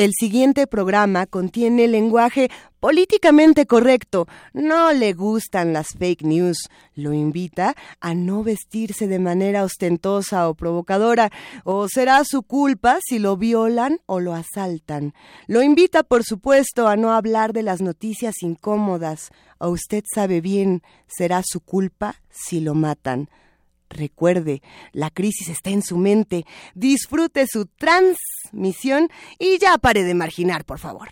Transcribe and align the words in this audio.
El 0.00 0.12
siguiente 0.18 0.66
programa 0.66 1.26
contiene 1.26 1.86
lenguaje 1.86 2.50
políticamente 2.80 3.66
correcto. 3.66 4.26
No 4.54 4.94
le 4.94 5.12
gustan 5.12 5.74
las 5.74 5.88
fake 5.88 6.22
news. 6.22 6.70
Lo 6.94 7.12
invita 7.12 7.74
a 8.00 8.14
no 8.14 8.42
vestirse 8.42 9.08
de 9.08 9.18
manera 9.18 9.62
ostentosa 9.62 10.48
o 10.48 10.54
provocadora, 10.54 11.30
o 11.64 11.86
será 11.86 12.24
su 12.24 12.42
culpa 12.44 12.98
si 13.06 13.18
lo 13.18 13.36
violan 13.36 14.00
o 14.06 14.20
lo 14.20 14.32
asaltan. 14.32 15.12
Lo 15.46 15.60
invita, 15.60 16.02
por 16.02 16.24
supuesto, 16.24 16.88
a 16.88 16.96
no 16.96 17.12
hablar 17.12 17.52
de 17.52 17.62
las 17.62 17.82
noticias 17.82 18.36
incómodas. 18.40 19.28
O 19.58 19.68
usted 19.68 20.02
sabe 20.14 20.40
bien, 20.40 20.82
será 21.08 21.42
su 21.44 21.60
culpa 21.60 22.22
si 22.30 22.60
lo 22.60 22.72
matan. 22.72 23.28
Recuerde, 23.90 24.62
la 24.92 25.10
crisis 25.10 25.48
está 25.48 25.70
en 25.70 25.82
su 25.82 25.98
mente. 25.98 26.46
Disfrute 26.74 27.46
su 27.46 27.66
transmisión 27.66 29.08
y 29.38 29.58
ya 29.58 29.76
pare 29.78 30.04
de 30.04 30.14
marginar, 30.14 30.64
por 30.64 30.78
favor. 30.78 31.10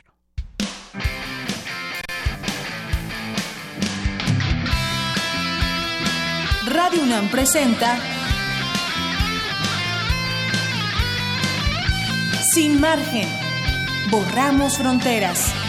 Radio 6.66 7.02
UNAM 7.02 7.28
presenta 7.30 7.98
Sin 12.52 12.80
margen. 12.80 13.28
Borramos 14.10 14.78
fronteras. 14.78 15.67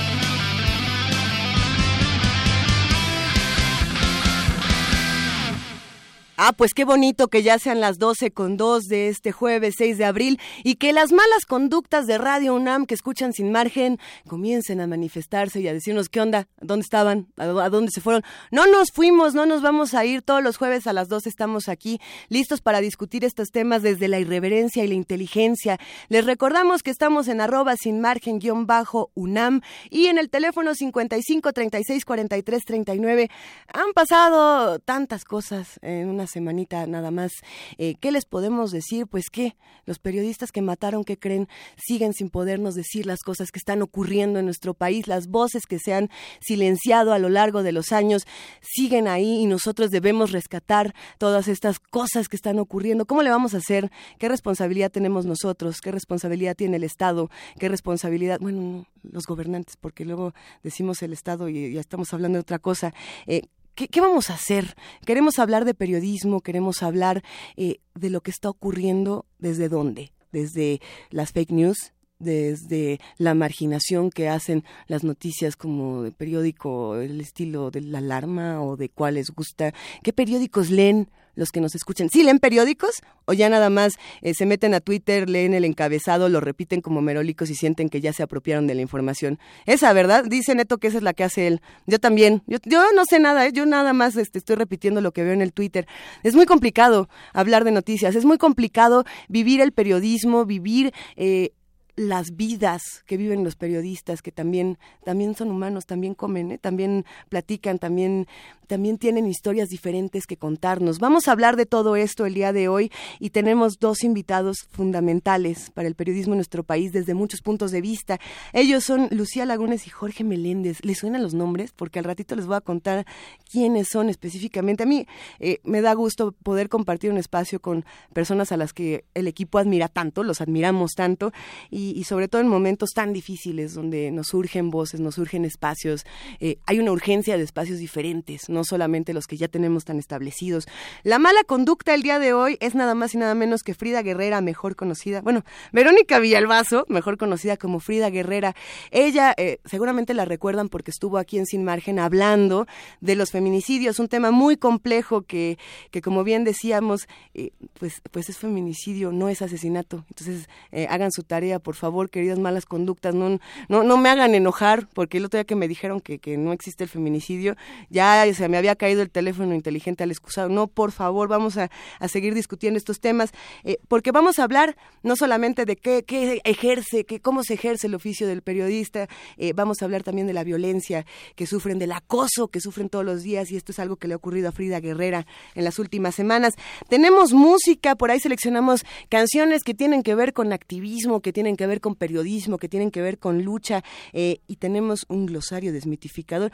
Ah, 6.41 6.53
pues 6.53 6.73
qué 6.73 6.85
bonito 6.85 7.27
que 7.27 7.43
ya 7.43 7.59
sean 7.59 7.81
las 7.81 7.99
12 7.99 8.31
con 8.31 8.55
2 8.55 8.85
de 8.85 9.09
este 9.09 9.33
jueves 9.33 9.75
6 9.77 9.97
de 9.97 10.05
abril 10.05 10.39
y 10.63 10.75
que 10.75 10.93
las 10.93 11.11
malas 11.11 11.45
conductas 11.45 12.07
de 12.07 12.17
Radio 12.17 12.55
UNAM 12.55 12.85
que 12.85 12.93
escuchan 12.93 13.33
sin 13.33 13.51
margen 13.51 13.99
comiencen 14.25 14.79
a 14.79 14.87
manifestarse 14.87 15.59
y 15.59 15.67
a 15.67 15.73
decirnos 15.73 16.07
qué 16.07 16.21
onda, 16.21 16.47
dónde 16.61 16.83
estaban, 16.83 17.27
a, 17.35 17.67
dónde 17.67 17.91
se 17.91 17.99
fueron. 17.99 18.23
No 18.51 18.67
nos 18.67 18.91
fuimos, 18.93 19.33
no 19.33 19.45
nos 19.45 19.61
vamos 19.61 19.93
a 19.93 20.05
ir. 20.05 20.21
Todos 20.21 20.41
los 20.41 20.55
jueves 20.55 20.87
a 20.87 20.93
las 20.93 21.09
12 21.09 21.27
estamos 21.27 21.67
aquí 21.67 21.99
listos 22.29 22.61
para 22.61 22.79
discutir 22.79 23.25
estos 23.25 23.49
temas 23.49 23.81
desde 23.81 24.07
la 24.07 24.21
irreverencia 24.21 24.85
y 24.85 24.87
la 24.87 24.93
inteligencia. 24.93 25.77
Les 26.07 26.23
recordamos 26.25 26.83
que 26.83 26.91
estamos 26.91 27.27
en 27.27 27.41
arroba 27.41 27.75
sin 27.75 27.99
margen 27.99 28.39
guion 28.39 28.65
bajo 28.65 29.11
UNAM 29.13 29.59
y 29.89 30.05
en 30.05 30.17
el 30.17 30.29
teléfono 30.29 30.73
55 30.73 31.51
36 31.51 32.05
43 32.05 32.63
39. 32.63 33.29
Han 33.73 33.91
pasado 33.93 34.79
tantas 34.79 35.25
cosas 35.25 35.79
en 35.81 36.07
una 36.07 36.28
semanita 36.29 36.87
nada 36.87 37.11
más. 37.11 37.31
Eh, 37.77 37.95
¿Qué 37.99 38.11
les 38.11 38.25
podemos 38.25 38.71
decir? 38.71 39.07
Pues 39.07 39.29
que 39.29 39.55
los 39.85 39.99
periodistas 39.99 40.51
que 40.51 40.61
mataron, 40.61 41.03
que 41.03 41.17
creen, 41.17 41.47
siguen 41.77 42.13
sin 42.13 42.29
podernos 42.29 42.75
decir 42.75 43.05
las 43.05 43.19
cosas 43.19 43.51
que 43.51 43.59
están 43.59 43.81
ocurriendo 43.81 44.39
en 44.39 44.45
nuestro 44.45 44.73
país, 44.73 45.07
las 45.07 45.27
voces 45.27 45.65
que 45.65 45.79
se 45.79 45.93
han 45.93 46.09
silenciado 46.39 47.11
a 47.11 47.19
lo 47.19 47.29
largo 47.29 47.63
de 47.63 47.71
los 47.71 47.91
años, 47.91 48.25
siguen 48.61 49.07
ahí 49.07 49.41
y 49.41 49.45
nosotros 49.45 49.91
debemos 49.91 50.31
rescatar 50.31 50.93
todas 51.17 51.47
estas 51.47 51.79
cosas 51.79 52.29
que 52.29 52.35
están 52.35 52.59
ocurriendo. 52.59 53.05
¿Cómo 53.05 53.23
le 53.23 53.29
vamos 53.29 53.53
a 53.53 53.57
hacer? 53.57 53.91
¿Qué 54.17 54.29
responsabilidad 54.29 54.91
tenemos 54.91 55.25
nosotros? 55.25 55.81
¿Qué 55.81 55.91
responsabilidad 55.91 56.55
tiene 56.55 56.77
el 56.77 56.83
Estado? 56.83 57.29
¿Qué 57.57 57.69
responsabilidad? 57.69 58.39
Bueno, 58.39 58.85
los 59.03 59.25
gobernantes, 59.25 59.75
porque 59.77 60.05
luego 60.05 60.33
decimos 60.63 61.01
el 61.01 61.13
Estado 61.13 61.49
y 61.49 61.73
ya 61.73 61.79
estamos 61.79 62.13
hablando 62.13 62.37
de 62.37 62.41
otra 62.41 62.59
cosa. 62.59 62.93
Eh, 63.27 63.43
¿Qué, 63.75 64.01
vamos 64.01 64.29
a 64.29 64.33
hacer? 64.33 64.75
Queremos 65.05 65.39
hablar 65.39 65.65
de 65.65 65.73
periodismo, 65.73 66.41
queremos 66.41 66.83
hablar 66.83 67.23
eh, 67.55 67.79
de 67.95 68.09
lo 68.09 68.21
que 68.21 68.31
está 68.31 68.49
ocurriendo 68.49 69.25
desde 69.37 69.69
dónde, 69.69 70.11
desde 70.31 70.81
las 71.11 71.31
fake 71.31 71.51
news, 71.51 71.93
desde 72.19 72.99
la 73.17 73.33
marginación 73.33 74.09
que 74.09 74.27
hacen 74.27 74.65
las 74.87 75.03
noticias 75.03 75.55
como 75.55 76.03
de 76.03 76.11
periódico, 76.11 76.97
el 76.97 77.21
estilo 77.21 77.71
de 77.71 77.81
la 77.81 77.99
alarma 77.99 78.61
o 78.61 78.75
de 78.75 78.89
cuál 78.89 79.15
les 79.15 79.31
gusta, 79.31 79.73
qué 80.03 80.11
periódicos 80.11 80.69
leen 80.69 81.09
los 81.35 81.49
que 81.49 81.61
nos 81.61 81.75
escuchen. 81.75 82.09
¿Sí 82.09 82.23
leen 82.23 82.39
periódicos 82.39 83.01
o 83.25 83.33
ya 83.33 83.49
nada 83.49 83.69
más 83.69 83.93
eh, 84.21 84.33
se 84.33 84.45
meten 84.45 84.73
a 84.73 84.79
Twitter, 84.79 85.29
leen 85.29 85.53
el 85.53 85.65
encabezado, 85.65 86.29
lo 86.29 86.39
repiten 86.41 86.81
como 86.81 87.01
merólicos 87.01 87.49
y 87.49 87.55
sienten 87.55 87.89
que 87.89 88.01
ya 88.01 88.13
se 88.13 88.23
apropiaron 88.23 88.67
de 88.67 88.75
la 88.75 88.81
información? 88.81 89.39
Esa, 89.65 89.93
¿verdad? 89.93 90.25
Dice 90.25 90.55
Neto 90.55 90.77
que 90.77 90.87
esa 90.87 90.97
es 90.97 91.03
la 91.03 91.13
que 91.13 91.23
hace 91.23 91.47
él. 91.47 91.61
Yo 91.85 91.99
también. 91.99 92.43
Yo, 92.47 92.57
yo 92.65 92.83
no 92.95 93.05
sé 93.05 93.19
nada, 93.19 93.45
¿eh? 93.45 93.51
yo 93.53 93.65
nada 93.65 93.93
más 93.93 94.15
este, 94.15 94.39
estoy 94.39 94.55
repitiendo 94.55 95.01
lo 95.01 95.11
que 95.11 95.23
veo 95.23 95.33
en 95.33 95.41
el 95.41 95.53
Twitter. 95.53 95.87
Es 96.23 96.35
muy 96.35 96.45
complicado 96.45 97.09
hablar 97.33 97.63
de 97.63 97.71
noticias, 97.71 98.15
es 98.15 98.25
muy 98.25 98.37
complicado 98.37 99.05
vivir 99.27 99.61
el 99.61 99.71
periodismo, 99.71 100.45
vivir... 100.45 100.93
Eh, 101.15 101.51
las 101.99 102.37
vidas 102.37 103.03
que 103.05 103.17
viven 103.17 103.43
los 103.43 103.57
periodistas, 103.57 104.21
que 104.21 104.31
también, 104.31 104.77
también 105.03 105.35
son 105.35 105.51
humanos, 105.51 105.85
también 105.85 106.15
comen, 106.15 106.53
¿eh? 106.53 106.57
también 106.57 107.05
platican, 107.27 107.77
también, 107.77 108.25
también 108.69 108.99
tienen 108.99 109.25
historias 109.25 109.67
diferentes 109.69 110.27
que 110.27 110.37
contarnos. 110.37 110.99
Vamos 110.99 111.27
a 111.27 111.31
hablar 111.31 111.55
de 111.55 111.65
todo 111.65 111.95
esto 111.95 112.27
el 112.27 112.35
día 112.35 112.53
de 112.53 112.67
hoy 112.67 112.91
y 113.19 113.31
tenemos 113.31 113.79
dos 113.79 114.03
invitados 114.03 114.67
fundamentales 114.69 115.71
para 115.71 115.87
el 115.87 115.95
periodismo 115.95 116.33
en 116.33 116.37
nuestro 116.37 116.63
país 116.63 116.93
desde 116.93 117.15
muchos 117.15 117.41
puntos 117.41 117.71
de 117.71 117.81
vista. 117.81 118.19
Ellos 118.53 118.83
son 118.83 119.07
Lucía 119.09 119.47
Lagunes 119.47 119.87
y 119.87 119.89
Jorge 119.89 120.23
Meléndez. 120.23 120.85
¿Les 120.85 120.99
suenan 120.99 121.23
los 121.23 121.33
nombres? 121.33 121.71
Porque 121.75 121.97
al 121.97 122.05
ratito 122.05 122.35
les 122.35 122.45
voy 122.45 122.57
a 122.57 122.61
contar 122.61 123.07
quiénes 123.51 123.87
son 123.89 124.07
específicamente. 124.07 124.83
A 124.83 124.85
mí 124.85 125.07
eh, 125.39 125.59
me 125.63 125.81
da 125.81 125.93
gusto 125.93 126.31
poder 126.31 126.69
compartir 126.69 127.09
un 127.09 127.17
espacio 127.17 127.59
con 127.59 127.85
personas 128.13 128.51
a 128.51 128.57
las 128.57 128.71
que 128.71 129.03
el 129.15 129.27
equipo 129.27 129.57
admira 129.57 129.87
tanto, 129.87 130.23
los 130.23 130.41
admiramos 130.41 130.91
tanto 130.91 131.33
y 131.71 132.03
sobre 132.03 132.27
todo 132.27 132.41
en 132.41 132.47
momentos 132.47 132.91
tan 132.93 133.13
difíciles 133.13 133.73
donde 133.73 134.11
nos 134.11 134.27
surgen 134.27 134.69
voces, 134.69 134.99
nos 134.99 135.15
surgen 135.15 135.43
espacios, 135.43 136.05
eh, 136.39 136.59
hay 136.67 136.79
una 136.79 136.91
urgencia 136.91 137.35
de 137.35 137.43
espacios 137.43 137.79
diferentes, 137.79 138.47
no 138.47 138.58
solamente 138.63 139.13
los 139.13 139.27
que 139.27 139.37
ya 139.37 139.47
tenemos 139.47 139.85
tan 139.85 139.99
establecidos. 139.99 140.67
La 141.03 141.19
mala 141.19 141.43
conducta 141.43 141.93
el 141.93 142.01
día 142.01 142.19
de 142.19 142.33
hoy 142.33 142.57
es 142.59 142.75
nada 142.75 142.95
más 142.95 143.13
y 143.13 143.17
nada 143.17 143.35
menos 143.35 143.63
que 143.63 143.73
Frida 143.73 144.01
Guerrera, 144.01 144.41
mejor 144.41 144.75
conocida, 144.75 145.21
bueno, 145.21 145.43
Verónica 145.71 146.19
Villalbazo, 146.19 146.85
mejor 146.89 147.17
conocida 147.17 147.57
como 147.57 147.79
Frida 147.79 148.09
Guerrera. 148.09 148.55
Ella, 148.91 149.33
eh, 149.37 149.59
seguramente 149.65 150.13
la 150.13 150.25
recuerdan 150.25 150.69
porque 150.69 150.91
estuvo 150.91 151.17
aquí 151.17 151.37
en 151.37 151.45
Sin 151.45 151.63
Margen 151.63 151.99
hablando 151.99 152.67
de 153.01 153.15
los 153.15 153.31
feminicidios, 153.31 153.99
un 153.99 154.07
tema 154.07 154.31
muy 154.31 154.57
complejo 154.57 155.21
que, 155.21 155.57
que 155.91 156.01
como 156.01 156.23
bien 156.23 156.43
decíamos, 156.43 157.07
eh, 157.33 157.51
pues, 157.79 158.01
pues 158.11 158.29
es 158.29 158.37
feminicidio, 158.37 159.11
no 159.11 159.29
es 159.29 159.41
asesinato. 159.41 160.05
Entonces, 160.09 160.49
hagan 160.89 161.11
su 161.11 161.23
tarea, 161.23 161.59
por 161.59 161.75
favor, 161.75 162.09
queridas 162.09 162.39
malas 162.39 162.65
conductas, 162.65 163.15
no, 163.15 163.39
no, 163.67 163.83
no 163.83 163.97
me 163.97 164.09
hagan 164.09 164.35
enojar, 164.35 164.87
porque 164.93 165.17
el 165.17 165.25
otro 165.25 165.37
día 165.37 165.43
que 165.45 165.55
me 165.55 165.67
dijeron 165.67 165.99
que, 165.99 166.19
que 166.19 166.37
no 166.37 166.53
existe 166.53 166.83
el 166.83 166.89
feminicidio, 166.89 167.55
ya 167.89 168.25
se 168.33 168.43
me 168.49 168.57
había 168.57 168.75
caído 168.75 169.01
el 169.01 169.09
teléfono 169.09 169.53
inteligente 169.53 170.03
al 170.03 170.11
excusado. 170.11 170.49
No, 170.49 170.67
por 170.67 170.91
favor, 170.91 171.27
vamos 171.27 171.57
a, 171.57 171.69
a 171.99 172.07
seguir 172.07 172.33
discutiendo 172.33 172.77
estos 172.77 172.99
temas, 172.99 173.31
eh, 173.63 173.77
porque 173.87 174.11
vamos 174.11 174.39
a 174.39 174.43
hablar 174.43 174.75
no 175.03 175.15
solamente 175.15 175.65
de 175.65 175.75
qué, 175.75 176.03
qué 176.03 176.41
ejerce, 176.43 177.05
qué, 177.05 177.19
cómo 177.19 177.43
se 177.43 177.53
ejerce 177.53 177.87
el 177.87 177.95
oficio 177.95 178.27
del 178.27 178.41
periodista, 178.41 179.07
eh, 179.37 179.53
vamos 179.53 179.81
a 179.81 179.85
hablar 179.85 180.03
también 180.03 180.27
de 180.27 180.33
la 180.33 180.43
violencia 180.43 181.05
que 181.35 181.45
sufren, 181.45 181.79
del 181.79 181.91
acoso 181.91 182.47
que 182.47 182.59
sufren 182.59 182.89
todos 182.89 183.05
los 183.05 183.23
días, 183.23 183.51
y 183.51 183.55
esto 183.55 183.71
es 183.71 183.79
algo 183.79 183.95
que 183.95 184.07
le 184.07 184.13
ha 184.13 184.17
ocurrido 184.17 184.49
a 184.49 184.51
Frida 184.51 184.79
Guerrera 184.79 185.25
en 185.55 185.63
las 185.63 185.79
últimas 185.79 186.15
semanas. 186.15 186.55
Tenemos 186.89 187.33
música, 187.33 187.95
por 187.95 188.11
ahí 188.11 188.19
seleccionamos 188.19 188.83
canciones 189.09 189.63
que 189.63 189.73
tienen 189.73 190.03
que 190.03 190.15
ver 190.15 190.33
con 190.33 190.53
activismo, 190.53 191.21
que 191.21 191.33
tienen 191.33 191.55
que 191.55 191.67
ver 191.67 191.81
con 191.81 191.95
periodismo, 191.95 192.57
que 192.57 192.69
tienen 192.69 192.91
que 192.91 193.01
ver 193.01 193.19
con 193.19 193.43
lucha, 193.43 193.83
eh, 194.13 194.39
y 194.47 194.55
tenemos 194.57 195.05
un 195.07 195.25
glosario 195.25 195.71
desmitificador. 195.71 196.51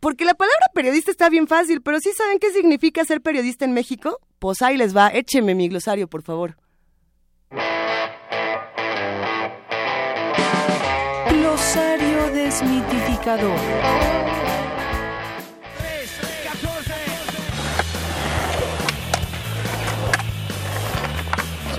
Porque 0.00 0.24
la 0.24 0.34
palabra 0.34 0.66
periodista 0.74 1.10
está 1.10 1.28
bien 1.28 1.46
fácil, 1.46 1.82
pero 1.82 2.00
¿sí 2.00 2.10
saben 2.16 2.38
qué 2.38 2.50
significa 2.52 3.04
ser 3.04 3.20
periodista 3.20 3.66
en 3.66 3.72
México? 3.72 4.18
Pues 4.38 4.62
ahí 4.62 4.78
les 4.78 4.96
va, 4.96 5.08
écheme 5.08 5.54
mi 5.54 5.68
glosario, 5.68 6.08
por 6.08 6.22
favor. 6.22 6.56
Glosario 11.28 12.30
desmitificador. 12.32 13.58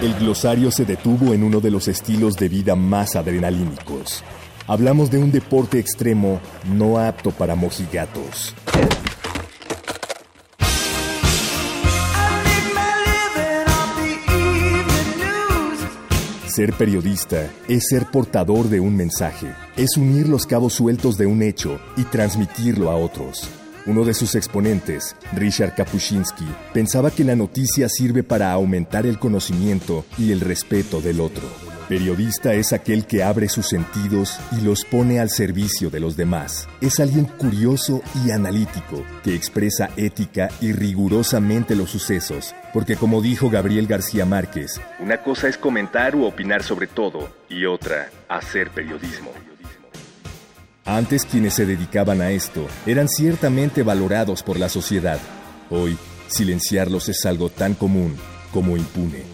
El 0.02 0.16
glosario 0.16 0.72
se 0.72 0.84
detuvo 0.84 1.34
en 1.34 1.44
uno 1.44 1.60
de 1.60 1.70
los 1.70 1.88
estilos 1.88 2.36
de 2.36 2.50
vida 2.50 2.76
más 2.76 3.16
adrenalínicos. 3.16 4.24
Hablamos 4.72 5.12
de 5.12 5.18
un 5.18 5.34
deporte 5.34 5.80
extremo 5.80 6.40
no 6.64 6.98
apto 6.98 7.32
para 7.32 7.56
mojigatos. 7.56 8.56
Ser 16.48 16.72
periodista 16.72 17.50
es 17.68 17.84
ser 17.90 18.06
portador 18.06 18.70
de 18.70 18.80
un 18.80 18.96
mensaje, 18.96 19.54
es 19.76 19.98
unir 19.98 20.30
los 20.30 20.46
cabos 20.46 20.72
sueltos 20.72 21.18
de 21.18 21.26
un 21.26 21.42
hecho 21.42 21.78
y 21.98 22.06
transmitirlo 22.06 22.90
a 22.90 22.96
otros. 22.96 23.50
Uno 23.88 24.06
de 24.06 24.14
sus 24.14 24.36
exponentes, 24.36 25.18
Richard 25.34 25.76
Kapuscinski, 25.76 26.48
pensaba 26.74 27.12
que 27.12 27.26
la 27.26 27.36
noticia 27.36 27.90
sirve 27.90 28.24
para 28.24 28.54
aumentar 28.54 29.06
el 29.06 29.20
conocimiento 29.20 30.06
y 30.18 30.32
el 30.32 30.40
respeto 30.40 31.02
del 31.02 31.20
otro. 31.20 31.71
Periodista 31.92 32.54
es 32.54 32.72
aquel 32.72 33.06
que 33.06 33.22
abre 33.22 33.50
sus 33.50 33.68
sentidos 33.68 34.40
y 34.58 34.62
los 34.62 34.86
pone 34.86 35.20
al 35.20 35.30
servicio 35.30 35.90
de 35.90 36.00
los 36.00 36.16
demás. 36.16 36.70
Es 36.80 37.02
alguien 37.02 37.26
curioso 37.26 38.02
y 38.24 38.32
analítico 38.32 39.04
que 39.26 39.36
expresa 39.36 39.90
ética 39.98 40.48
y 40.62 40.72
rigurosamente 40.72 41.76
los 41.76 41.90
sucesos, 41.90 42.56
porque 42.74 42.96
como 42.96 43.22
dijo 43.22 43.50
Gabriel 43.50 43.88
García 43.88 44.26
Márquez, 44.26 44.80
una 45.00 45.22
cosa 45.22 45.50
es 45.50 45.58
comentar 45.58 46.16
u 46.16 46.24
opinar 46.24 46.64
sobre 46.64 46.88
todo 46.88 47.30
y 47.50 47.66
otra, 47.66 48.10
hacer 48.30 48.70
periodismo. 48.70 49.34
Antes 50.86 51.26
quienes 51.26 51.56
se 51.56 51.66
dedicaban 51.66 52.22
a 52.22 52.32
esto 52.32 52.68
eran 52.86 53.10
ciertamente 53.10 53.84
valorados 53.84 54.44
por 54.44 54.58
la 54.58 54.70
sociedad. 54.70 55.20
Hoy, 55.70 55.98
silenciarlos 56.30 57.10
es 57.10 57.26
algo 57.26 57.50
tan 57.50 57.74
común 57.74 58.16
como 58.54 58.78
impune. 58.78 59.26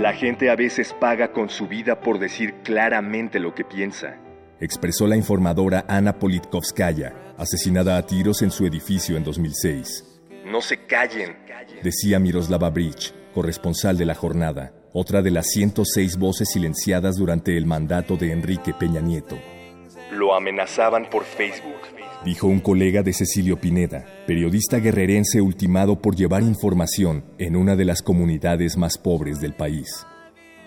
La 0.00 0.14
gente 0.14 0.48
a 0.48 0.56
veces 0.56 0.94
paga 0.98 1.30
con 1.30 1.50
su 1.50 1.68
vida 1.68 2.00
por 2.00 2.18
decir 2.18 2.54
claramente 2.64 3.38
lo 3.38 3.54
que 3.54 3.64
piensa, 3.64 4.16
expresó 4.58 5.06
la 5.06 5.14
informadora 5.14 5.84
Ana 5.88 6.18
Politkovskaya, 6.18 7.34
asesinada 7.36 7.98
a 7.98 8.06
tiros 8.06 8.40
en 8.40 8.50
su 8.50 8.64
edificio 8.64 9.18
en 9.18 9.24
2006. 9.24 10.22
No 10.46 10.62
se 10.62 10.86
callen, 10.86 11.36
decía 11.82 12.18
Miroslava 12.18 12.70
Bridge, 12.70 13.12
corresponsal 13.34 13.98
de 13.98 14.06
la 14.06 14.14
jornada, 14.14 14.72
otra 14.94 15.20
de 15.20 15.32
las 15.32 15.48
106 15.48 16.16
voces 16.16 16.48
silenciadas 16.50 17.16
durante 17.16 17.58
el 17.58 17.66
mandato 17.66 18.16
de 18.16 18.32
Enrique 18.32 18.72
Peña 18.72 19.02
Nieto. 19.02 19.36
Lo 20.20 20.34
amenazaban 20.34 21.08
por 21.08 21.24
Facebook, 21.24 21.80
dijo 22.26 22.46
un 22.46 22.60
colega 22.60 23.02
de 23.02 23.14
Cecilio 23.14 23.58
Pineda, 23.58 24.04
periodista 24.26 24.76
guerrerense 24.76 25.40
ultimado 25.40 26.02
por 26.02 26.14
llevar 26.14 26.42
información 26.42 27.24
en 27.38 27.56
una 27.56 27.74
de 27.74 27.86
las 27.86 28.02
comunidades 28.02 28.76
más 28.76 28.98
pobres 28.98 29.40
del 29.40 29.54
país. 29.54 30.04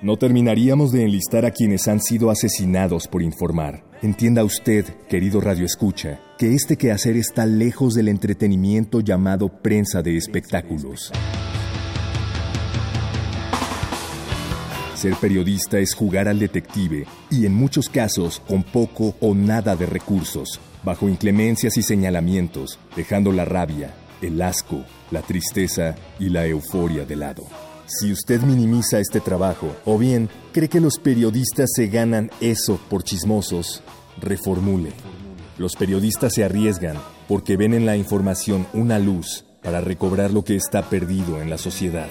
No 0.02 0.18
terminaríamos 0.18 0.92
de 0.92 1.04
enlistar 1.04 1.46
a 1.46 1.52
quienes 1.52 1.88
han 1.88 2.02
sido 2.02 2.32
asesinados 2.32 3.08
por 3.08 3.22
informar. 3.22 3.84
Entienda 4.02 4.44
usted, 4.44 4.86
querido 5.08 5.40
Radio 5.40 5.68
Escucha, 5.68 6.20
que 6.40 6.56
este 6.56 6.76
quehacer 6.76 7.16
está 7.16 7.46
lejos 7.46 7.94
del 7.94 8.08
entretenimiento 8.08 9.02
llamado 9.02 9.50
prensa 9.62 10.02
de 10.02 10.18
espectáculos. 10.18 11.12
Ser 15.04 15.18
periodista 15.18 15.80
es 15.80 15.94
jugar 15.94 16.30
al 16.30 16.40
detective 16.40 17.06
y 17.30 17.46
en 17.46 17.54
muchos 17.54 17.90
casos 17.90 18.42
con 18.48 18.64
poco 18.64 19.18
o 19.20 19.36
nada 19.36 19.76
de 19.76 19.86
recursos, 19.86 20.62
bajo 20.82 21.10
inclemencias 21.10 21.76
y 21.76 21.84
señalamientos, 21.84 22.80
dejando 22.96 23.34
la 23.34 23.44
rabia, 23.44 23.94
el 24.22 24.42
asco, 24.42 24.86
la 25.12 25.22
tristeza 25.22 25.96
y 26.20 26.30
la 26.30 26.46
euforia 26.46 27.04
de 27.04 27.18
lado. 27.18 27.44
Si 27.86 28.14
usted 28.14 28.44
minimiza 28.44 29.00
este 29.00 29.20
trabajo 29.20 29.76
o 29.84 29.98
bien 29.98 30.30
cree 30.54 30.70
que 30.70 30.80
los 30.80 31.00
periodistas 31.00 31.72
se 31.76 31.88
ganan 31.88 32.32
eso 32.40 32.80
por 32.90 33.04
chismosos, 33.04 33.84
reformule. 34.22 34.94
Los 35.58 35.76
periodistas 35.76 36.34
se 36.34 36.46
arriesgan 36.46 36.96
porque 37.28 37.58
ven 37.58 37.74
en 37.74 37.86
la 37.86 37.98
información 37.98 38.68
una 38.72 39.00
luz 39.00 39.44
para 39.62 39.82
recobrar 39.82 40.32
lo 40.32 40.46
que 40.46 40.56
está 40.56 40.90
perdido 40.90 41.42
en 41.42 41.50
la 41.50 41.58
sociedad. 41.58 42.08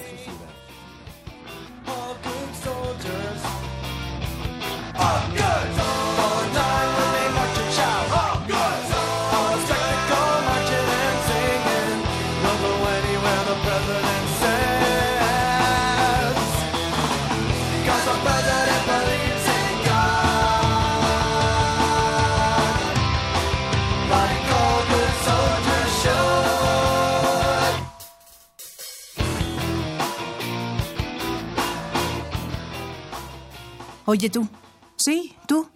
Oye 34.04 34.30
tú. 34.30 34.48
Sí, 34.96 35.36
tú. 35.46 35.68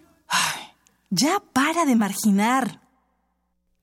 ya 1.09 1.41
para 1.53 1.85
de 1.85 1.95
marginar. 1.95 2.81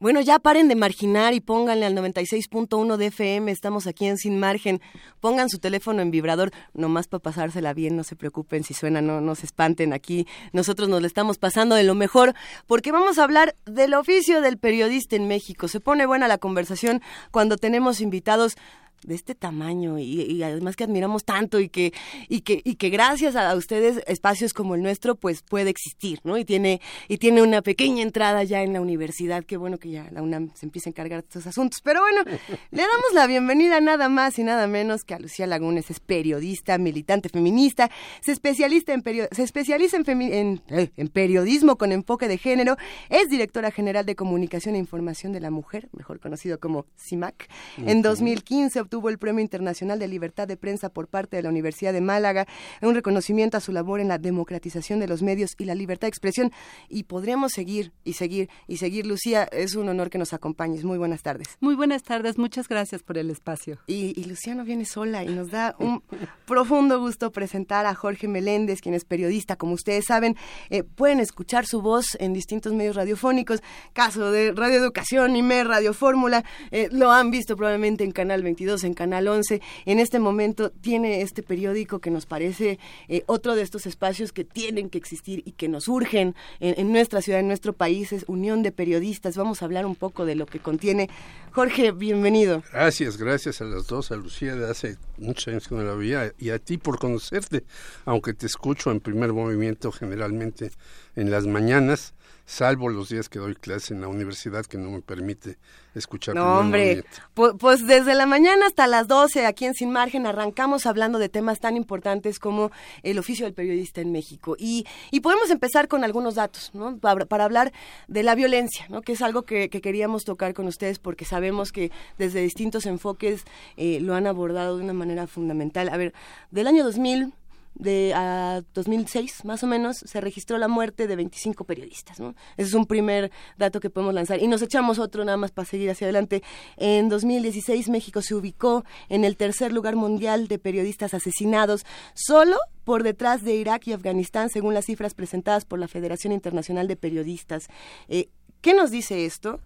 Bueno, 0.04 0.20
ya 0.20 0.38
paren 0.38 0.68
de 0.68 0.74
marginar 0.74 1.32
y 1.32 1.40
pónganle 1.40 1.86
al 1.86 1.96
96.1 1.96 2.96
de 2.98 3.06
FM, 3.06 3.50
estamos 3.50 3.86
aquí 3.86 4.04
en 4.04 4.18
Sin 4.18 4.38
Margen. 4.38 4.82
Pongan 5.20 5.48
su 5.48 5.58
teléfono 5.58 6.02
en 6.02 6.10
vibrador, 6.10 6.50
nomás 6.74 7.08
para 7.08 7.22
pasársela 7.22 7.72
bien, 7.72 7.96
no 7.96 8.04
se 8.04 8.14
preocupen 8.14 8.64
si 8.64 8.74
suena, 8.74 9.00
no, 9.00 9.22
no 9.22 9.34
se 9.34 9.46
espanten 9.46 9.94
aquí. 9.94 10.26
Nosotros 10.52 10.90
nos 10.90 11.00
lo 11.00 11.06
estamos 11.06 11.38
pasando 11.38 11.74
de 11.74 11.84
lo 11.84 11.94
mejor, 11.94 12.34
porque 12.66 12.92
vamos 12.92 13.18
a 13.18 13.24
hablar 13.24 13.56
del 13.64 13.94
oficio 13.94 14.42
del 14.42 14.58
periodista 14.58 15.16
en 15.16 15.26
México. 15.26 15.68
Se 15.68 15.80
pone 15.80 16.04
buena 16.04 16.28
la 16.28 16.36
conversación 16.36 17.00
cuando 17.30 17.56
tenemos 17.56 18.02
invitados 18.02 18.56
de 19.04 19.14
este 19.14 19.34
tamaño 19.34 19.98
y, 19.98 20.42
además 20.42 20.76
que 20.76 20.84
admiramos 20.84 21.24
tanto 21.24 21.60
y 21.60 21.68
que 21.68 21.92
y 22.28 22.40
que 22.40 22.60
y 22.64 22.76
que 22.76 22.88
gracias 22.88 23.36
a 23.36 23.54
ustedes 23.54 24.02
espacios 24.06 24.52
como 24.52 24.74
el 24.74 24.82
nuestro 24.82 25.14
pues 25.14 25.42
puede 25.42 25.70
existir 25.70 26.20
no 26.24 26.36
y 26.38 26.44
tiene 26.44 26.80
y 27.08 27.18
tiene 27.18 27.42
una 27.42 27.62
pequeña 27.62 28.02
entrada 28.02 28.42
ya 28.44 28.62
en 28.62 28.72
la 28.72 28.80
universidad 28.80 29.44
qué 29.44 29.56
bueno 29.56 29.78
que 29.78 29.90
ya 29.90 30.08
la 30.10 30.22
UNAM 30.22 30.50
se 30.54 30.66
empiece 30.66 30.88
a 30.88 30.90
encargar 30.90 31.22
de 31.22 31.28
estos 31.28 31.46
asuntos. 31.46 31.80
Pero 31.82 32.00
bueno 32.00 32.22
le 32.70 32.82
damos 32.82 33.12
la 33.12 33.26
bienvenida 33.26 33.80
nada 33.80 34.08
más 34.08 34.38
y 34.38 34.42
nada 34.44 34.66
menos 34.66 35.04
que 35.04 35.14
a 35.14 35.18
Lucía 35.18 35.46
Lagunes 35.46 35.90
es 35.90 36.00
periodista 36.00 36.78
militante 36.78 37.28
feminista 37.28 37.90
se 38.22 38.32
especialista 38.32 38.92
en 38.92 39.02
se 39.04 39.42
especializa 39.42 39.98
en, 39.98 40.62
eh, 40.68 40.90
en 40.96 41.08
periodismo 41.08 41.76
con 41.76 41.92
enfoque 41.92 42.26
de 42.28 42.38
género 42.38 42.76
es 43.10 43.28
directora 43.28 43.70
general 43.70 44.06
de 44.06 44.16
comunicación 44.16 44.74
e 44.74 44.78
información 44.78 45.32
de 45.32 45.40
la 45.40 45.50
mujer 45.50 45.88
mejor 45.92 46.20
conocido 46.20 46.58
como 46.58 46.86
CIMAC 46.98 47.48
en 47.78 48.02
2015 48.02 48.80
obtuvo 48.80 48.93
el 49.08 49.18
Premio 49.18 49.40
Internacional 49.40 49.98
de 49.98 50.08
Libertad 50.08 50.48
de 50.48 50.56
Prensa 50.56 50.88
por 50.88 51.08
parte 51.08 51.36
de 51.36 51.42
la 51.42 51.48
Universidad 51.48 51.92
de 51.92 52.00
Málaga, 52.00 52.46
un 52.82 52.94
reconocimiento 52.94 53.56
a 53.56 53.60
su 53.60 53.72
labor 53.72 54.00
en 54.00 54.08
la 54.08 54.18
democratización 54.18 55.00
de 55.00 55.08
los 55.08 55.22
medios 55.22 55.54
y 55.58 55.64
la 55.64 55.74
libertad 55.74 56.06
de 56.06 56.10
expresión. 56.10 56.52
Y 56.88 57.04
podríamos 57.04 57.52
seguir 57.52 57.92
y 58.04 58.14
seguir 58.14 58.48
y 58.66 58.78
seguir. 58.78 59.06
Lucía, 59.06 59.44
es 59.44 59.74
un 59.74 59.88
honor 59.88 60.10
que 60.10 60.18
nos 60.18 60.32
acompañes. 60.32 60.84
Muy 60.84 60.98
buenas 60.98 61.22
tardes. 61.22 61.56
Muy 61.60 61.74
buenas 61.74 62.02
tardes, 62.02 62.38
muchas 62.38 62.68
gracias 62.68 63.02
por 63.02 63.18
el 63.18 63.30
espacio. 63.30 63.78
Y, 63.86 64.18
y 64.18 64.24
Lucía 64.24 64.54
no 64.54 64.64
viene 64.64 64.84
sola 64.84 65.24
y 65.24 65.28
nos 65.28 65.50
da 65.50 65.74
un 65.78 66.02
profundo 66.46 67.00
gusto 67.00 67.32
presentar 67.32 67.86
a 67.86 67.94
Jorge 67.94 68.28
Meléndez, 68.28 68.80
quien 68.80 68.94
es 68.94 69.04
periodista, 69.04 69.56
como 69.56 69.74
ustedes 69.74 70.04
saben. 70.06 70.36
Eh, 70.70 70.82
pueden 70.82 71.20
escuchar 71.20 71.66
su 71.66 71.82
voz 71.82 72.16
en 72.20 72.32
distintos 72.32 72.72
medios 72.72 72.96
radiofónicos, 72.96 73.62
caso 73.92 74.30
de 74.30 74.52
Radio 74.52 74.78
Educación, 74.78 75.36
IME, 75.36 75.64
Radio 75.64 75.94
Fórmula, 75.94 76.44
eh, 76.70 76.88
lo 76.90 77.10
han 77.12 77.30
visto 77.30 77.56
probablemente 77.56 78.04
en 78.04 78.12
Canal 78.12 78.42
22 78.42 78.73
en 78.82 78.94
Canal 78.94 79.28
11. 79.28 79.60
En 79.84 80.00
este 80.00 80.18
momento 80.18 80.70
tiene 80.70 81.20
este 81.20 81.44
periódico 81.44 82.00
que 82.00 82.10
nos 82.10 82.26
parece 82.26 82.80
eh, 83.08 83.22
otro 83.26 83.54
de 83.54 83.62
estos 83.62 83.86
espacios 83.86 84.32
que 84.32 84.42
tienen 84.42 84.90
que 84.90 84.98
existir 84.98 85.42
y 85.44 85.52
que 85.52 85.68
nos 85.68 85.86
urgen 85.86 86.34
en, 86.58 86.92
nuestra 86.92 87.22
ciudad, 87.22 87.40
en 87.40 87.46
nuestro 87.46 87.74
país, 87.74 88.12
es 88.12 88.24
Unión 88.26 88.62
de 88.62 88.72
Periodistas. 88.72 89.36
Vamos 89.36 89.62
a 89.62 89.66
hablar 89.66 89.86
un 89.86 89.94
poco 89.94 90.24
de 90.26 90.34
lo 90.34 90.46
que 90.46 90.58
contiene. 90.58 91.08
Jorge, 91.52 91.92
bienvenido. 91.92 92.64
Gracias, 92.72 93.16
gracias 93.16 93.60
a 93.60 93.64
las 93.64 93.86
dos, 93.86 94.10
a 94.10 94.16
Lucía 94.16 94.56
de 94.56 94.68
hace 94.68 94.96
muchos 95.18 95.48
años 95.48 95.68
que 95.68 95.74
no 95.76 95.82
la 95.82 95.94
veía 95.94 96.32
y 96.38 96.50
a 96.50 96.58
ti 96.58 96.78
por 96.78 96.98
conocerte, 96.98 97.64
aunque 98.04 98.34
te 98.34 98.46
escucho 98.46 98.90
en 98.90 99.00
primer 99.00 99.32
movimiento 99.32 99.92
generalmente 99.92 100.72
en 101.14 101.30
las 101.30 101.46
mañanas 101.46 102.14
salvo 102.46 102.88
los 102.88 103.08
días 103.08 103.28
que 103.28 103.38
doy 103.38 103.54
clase 103.54 103.94
en 103.94 104.00
la 104.00 104.08
universidad 104.08 104.64
que 104.66 104.78
no 104.78 104.90
me 104.90 105.00
permite 105.00 105.58
escuchar. 105.94 106.34
No, 106.34 106.58
hombre, 106.58 107.04
pues, 107.34 107.86
desde 107.86 108.14
la 108.14 108.26
mañana 108.26 108.66
hasta 108.66 108.86
las 108.86 109.08
12 109.08 109.46
aquí 109.46 109.64
en 109.64 109.74
Sin 109.74 109.90
Margen 109.90 110.26
arrancamos 110.26 110.86
hablando 110.86 111.18
de 111.18 111.28
temas 111.28 111.60
tan 111.60 111.76
importantes 111.76 112.38
como 112.38 112.70
el 113.02 113.18
oficio 113.18 113.46
del 113.46 113.54
periodista 113.54 114.00
en 114.00 114.12
México. 114.12 114.56
Y, 114.58 114.86
y 115.10 115.20
podemos 115.20 115.50
empezar 115.50 115.88
con 115.88 116.04
algunos 116.04 116.34
datos, 116.34 116.70
¿no? 116.74 116.98
Para, 116.98 117.26
para 117.26 117.44
hablar 117.44 117.72
de 118.08 118.22
la 118.22 118.34
violencia, 118.34 118.86
¿no? 118.88 119.02
Que 119.02 119.12
es 119.12 119.22
algo 119.22 119.42
que, 119.42 119.68
que, 119.68 119.80
queríamos 119.80 120.24
tocar 120.24 120.54
con 120.54 120.66
ustedes 120.66 120.98
porque 120.98 121.24
sabemos 121.24 121.72
que 121.72 121.90
desde 122.18 122.40
distintos 122.40 122.86
enfoques 122.86 123.44
eh, 123.76 124.00
lo 124.00 124.14
han 124.14 124.26
abordado 124.26 124.76
de 124.76 124.84
una 124.84 124.92
manera 124.92 125.26
fundamental. 125.26 125.88
A 125.88 125.96
ver, 125.96 126.12
del 126.50 126.66
año 126.66 126.84
2000 126.84 127.32
de 127.74 128.12
a 128.14 128.62
2006 128.72 129.44
más 129.44 129.62
o 129.62 129.66
menos 129.66 129.98
se 129.98 130.20
registró 130.20 130.58
la 130.58 130.68
muerte 130.68 131.06
de 131.06 131.16
25 131.16 131.64
periodistas. 131.64 132.20
¿no? 132.20 132.34
Ese 132.56 132.68
es 132.68 132.74
un 132.74 132.86
primer 132.86 133.30
dato 133.58 133.80
que 133.80 133.90
podemos 133.90 134.14
lanzar. 134.14 134.42
Y 134.42 134.46
nos 134.46 134.62
echamos 134.62 134.98
otro 134.98 135.24
nada 135.24 135.36
más 135.36 135.50
para 135.50 135.66
seguir 135.66 135.90
hacia 135.90 136.06
adelante. 136.06 136.42
En 136.76 137.08
2016 137.08 137.88
México 137.88 138.22
se 138.22 138.34
ubicó 138.34 138.84
en 139.08 139.24
el 139.24 139.36
tercer 139.36 139.72
lugar 139.72 139.96
mundial 139.96 140.48
de 140.48 140.58
periodistas 140.58 141.14
asesinados, 141.14 141.84
solo 142.14 142.56
por 142.84 143.02
detrás 143.02 143.42
de 143.42 143.54
Irak 143.54 143.86
y 143.86 143.92
Afganistán, 143.92 144.50
según 144.50 144.74
las 144.74 144.86
cifras 144.86 145.14
presentadas 145.14 145.64
por 145.64 145.78
la 145.78 145.88
Federación 145.88 146.32
Internacional 146.32 146.86
de 146.86 146.96
Periodistas. 146.96 147.68
Eh, 148.08 148.28
¿Qué 148.60 148.74
nos 148.74 148.90
dice 148.90 149.26
esto? 149.26 149.60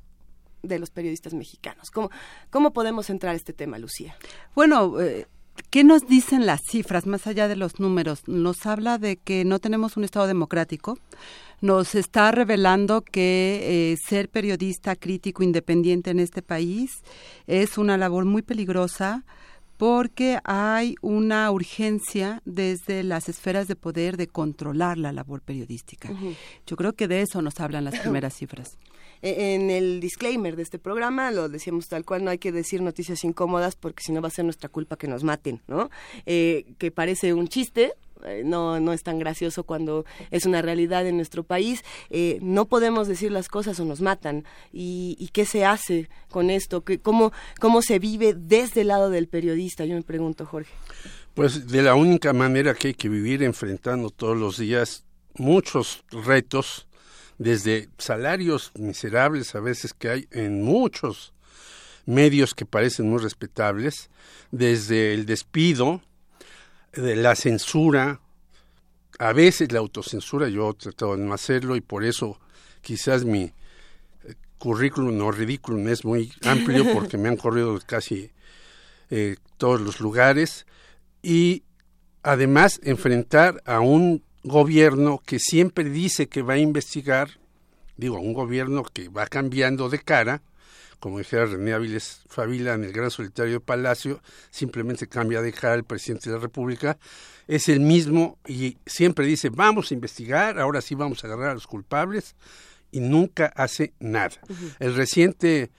de 0.62 0.80
los 0.80 0.90
periodistas 0.90 1.34
mexicanos. 1.34 1.90
¿Cómo, 1.90 2.10
cómo 2.50 2.72
podemos 2.72 3.10
entrar 3.10 3.34
a 3.34 3.36
este 3.36 3.52
tema, 3.52 3.78
Lucía? 3.78 4.16
Bueno, 4.56 5.00
eh, 5.00 5.28
¿qué 5.70 5.84
nos 5.84 6.06
dicen 6.06 6.46
las 6.46 6.60
cifras 6.70 7.06
más 7.06 7.26
allá 7.26 7.48
de 7.48 7.56
los 7.56 7.80
números? 7.80 8.22
Nos 8.26 8.66
habla 8.66 8.98
de 8.98 9.16
que 9.16 9.44
no 9.44 9.58
tenemos 9.58 9.96
un 9.96 10.04
Estado 10.04 10.26
democrático, 10.26 10.98
nos 11.60 11.94
está 11.94 12.30
revelando 12.30 13.02
que 13.02 13.92
eh, 13.92 13.96
ser 13.96 14.28
periodista 14.28 14.96
crítico 14.96 15.42
independiente 15.42 16.10
en 16.10 16.20
este 16.20 16.42
país 16.42 17.02
es 17.46 17.78
una 17.78 17.96
labor 17.96 18.24
muy 18.24 18.42
peligrosa 18.42 19.24
porque 19.76 20.40
hay 20.44 20.96
una 21.02 21.50
urgencia 21.50 22.42
desde 22.44 23.04
las 23.04 23.28
esferas 23.28 23.68
de 23.68 23.76
poder 23.76 24.16
de 24.16 24.26
controlar 24.26 24.98
la 24.98 25.12
labor 25.12 25.40
periodística. 25.40 26.10
Yo 26.66 26.76
creo 26.76 26.94
que 26.94 27.06
de 27.06 27.22
eso 27.22 27.40
nos 27.42 27.60
hablan 27.60 27.84
las 27.84 27.98
primeras 28.00 28.34
cifras. 28.34 28.76
E-, 29.22 29.54
en 29.54 29.70
el 29.70 30.00
disclaimer 30.00 30.56
de 30.56 30.62
este 30.62 30.78
programa 30.78 31.30
lo 31.30 31.48
decíamos 31.48 31.88
tal 31.88 32.04
cual, 32.04 32.24
no 32.24 32.30
hay 32.30 32.38
que 32.38 32.52
decir 32.52 32.82
noticias 32.82 33.24
incómodas 33.24 33.76
porque 33.76 34.02
si 34.02 34.12
no 34.12 34.20
va 34.20 34.28
a 34.28 34.32
ser 34.32 34.44
nuestra 34.44 34.68
culpa 34.68 34.96
que 34.96 35.08
nos 35.08 35.24
maten, 35.24 35.60
¿no? 35.66 35.90
Eh, 36.26 36.64
que 36.78 36.90
parece 36.90 37.34
un 37.34 37.48
chiste, 37.48 37.94
eh, 38.24 38.42
no, 38.44 38.80
no 38.80 38.92
es 38.92 39.02
tan 39.02 39.18
gracioso 39.18 39.64
cuando 39.64 40.04
es 40.30 40.46
una 40.46 40.62
realidad 40.62 41.06
en 41.06 41.16
nuestro 41.16 41.44
país. 41.44 41.84
Eh, 42.10 42.38
no 42.42 42.66
podemos 42.66 43.08
decir 43.08 43.32
las 43.32 43.48
cosas 43.48 43.78
o 43.80 43.84
nos 43.84 44.00
matan. 44.00 44.44
¿Y, 44.72 45.30
qué 45.32 45.44
se 45.44 45.64
hace 45.64 46.08
con 46.30 46.50
esto? 46.50 46.82
¿Cómo, 47.02 47.32
¿Cómo 47.60 47.82
se 47.82 47.98
vive 47.98 48.34
desde 48.34 48.80
el 48.80 48.88
lado 48.88 49.10
del 49.10 49.28
periodista? 49.28 49.84
Yo 49.84 49.94
me 49.94 50.02
pregunto, 50.02 50.46
Jorge. 50.46 50.72
Pues 51.34 51.68
de 51.68 51.82
la 51.82 51.94
única 51.94 52.32
manera 52.32 52.74
que 52.74 52.88
hay 52.88 52.94
que 52.94 53.08
vivir 53.08 53.42
enfrentando 53.42 54.10
todos 54.10 54.36
los 54.36 54.58
días 54.58 55.04
muchos 55.34 56.02
retos, 56.10 56.87
desde 57.38 57.88
salarios 57.98 58.72
miserables 58.78 59.54
a 59.54 59.60
veces 59.60 59.94
que 59.94 60.10
hay 60.10 60.28
en 60.30 60.62
muchos 60.62 61.32
medios 62.04 62.54
que 62.54 62.66
parecen 62.66 63.10
muy 63.10 63.18
respetables, 63.18 64.10
desde 64.50 65.14
el 65.14 65.26
despido, 65.26 66.02
de 66.92 67.16
la 67.16 67.36
censura, 67.36 68.20
a 69.18 69.32
veces 69.32 69.72
la 69.72 69.80
autocensura, 69.80 70.48
yo 70.48 70.70
he 70.70 70.74
tratado 70.74 71.16
de 71.16 71.22
no 71.22 71.34
hacerlo 71.34 71.76
y 71.76 71.80
por 71.80 72.04
eso 72.04 72.40
quizás 72.80 73.24
mi 73.24 73.42
eh, 73.42 73.52
currículum 74.58 75.20
o 75.20 75.30
ridículum 75.30 75.86
es 75.88 76.04
muy 76.04 76.32
amplio 76.44 76.84
porque 76.94 77.18
me 77.18 77.28
han 77.28 77.36
corrido 77.36 77.78
casi 77.84 78.30
eh, 79.10 79.36
todos 79.56 79.80
los 79.80 80.00
lugares 80.00 80.66
y 81.22 81.62
además 82.22 82.80
enfrentar 82.82 83.62
a 83.64 83.80
un 83.80 84.22
gobierno 84.48 85.22
que 85.24 85.38
siempre 85.38 85.84
dice 85.84 86.28
que 86.28 86.42
va 86.42 86.54
a 86.54 86.58
investigar, 86.58 87.38
digo, 87.96 88.18
un 88.18 88.32
gobierno 88.32 88.82
que 88.82 89.08
va 89.08 89.26
cambiando 89.26 89.88
de 89.88 90.00
cara, 90.00 90.42
como 90.98 91.18
dijera 91.18 91.46
René 91.46 91.74
Áviles 91.74 92.22
Favila 92.28 92.74
en 92.74 92.82
el 92.84 92.92
Gran 92.92 93.10
Solitario 93.10 93.54
de 93.54 93.60
Palacio, 93.60 94.20
simplemente 94.50 95.06
cambia 95.06 95.40
de 95.40 95.52
cara 95.52 95.74
al 95.74 95.84
presidente 95.84 96.30
de 96.30 96.36
la 96.36 96.42
República, 96.42 96.98
es 97.46 97.68
el 97.68 97.80
mismo 97.80 98.38
y 98.46 98.78
siempre 98.84 99.26
dice, 99.26 99.50
vamos 99.50 99.90
a 99.90 99.94
investigar, 99.94 100.58
ahora 100.58 100.80
sí 100.80 100.96
vamos 100.96 101.22
a 101.22 101.28
agarrar 101.28 101.50
a 101.50 101.54
los 101.54 101.66
culpables, 101.66 102.34
y 102.90 103.00
nunca 103.00 103.52
hace 103.54 103.92
nada. 104.00 104.34
El 104.78 104.94
reciente 104.94 105.70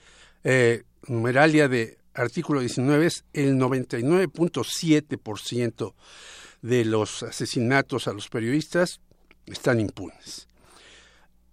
eh, 0.44 0.84
numeralia 1.08 1.68
de 1.68 1.98
artículo 2.14 2.60
19 2.60 3.04
es 3.06 3.24
el 3.34 3.56
99.7% 3.56 5.94
de 6.62 6.86
los 6.86 7.24
asesinatos 7.24 8.08
a 8.08 8.14
los 8.14 8.30
periodistas 8.30 9.02
están 9.46 9.80
impunes. 9.80 10.48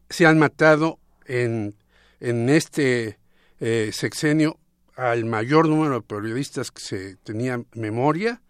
Se 0.09 0.27
han 0.27 0.39
matado 0.39 0.99
en, 1.25 1.75
en 2.21 2.49
este 2.49 3.19
eh, 3.61 3.91
sexenio 3.93 4.59
al 4.97 5.25
mayor 5.25 5.69
número 5.69 5.95
de 5.95 6.03
periodistas 6.03 6.71
que 6.71 6.81
se 6.81 7.17
tenía 7.17 7.63
memoria, 7.75 8.41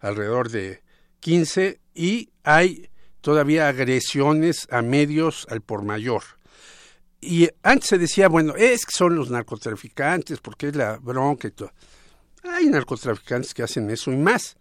alrededor 0.00 0.50
de 0.50 0.82
15, 1.20 1.80
y 1.94 2.30
hay 2.42 2.90
todavía 3.20 3.68
agresiones 3.68 4.66
a 4.70 4.82
medios 4.82 5.46
al 5.48 5.60
por 5.60 5.82
mayor. 5.82 6.22
Y 7.20 7.48
antes 7.62 7.88
se 7.88 7.98
decía, 7.98 8.28
bueno, 8.28 8.54
es 8.56 8.84
que 8.84 8.92
son 8.92 9.16
los 9.16 9.30
narcotraficantes, 9.30 10.40
porque 10.40 10.68
es 10.68 10.76
la 10.76 10.98
bronca 10.98 11.48
y 11.48 11.52
todo. 11.52 11.72
Hay 12.44 12.66
narcotraficantes 12.66 13.54
que 13.54 13.62
hacen 13.62 13.90
eso 13.90 14.12
y 14.12 14.16
más. 14.16 14.56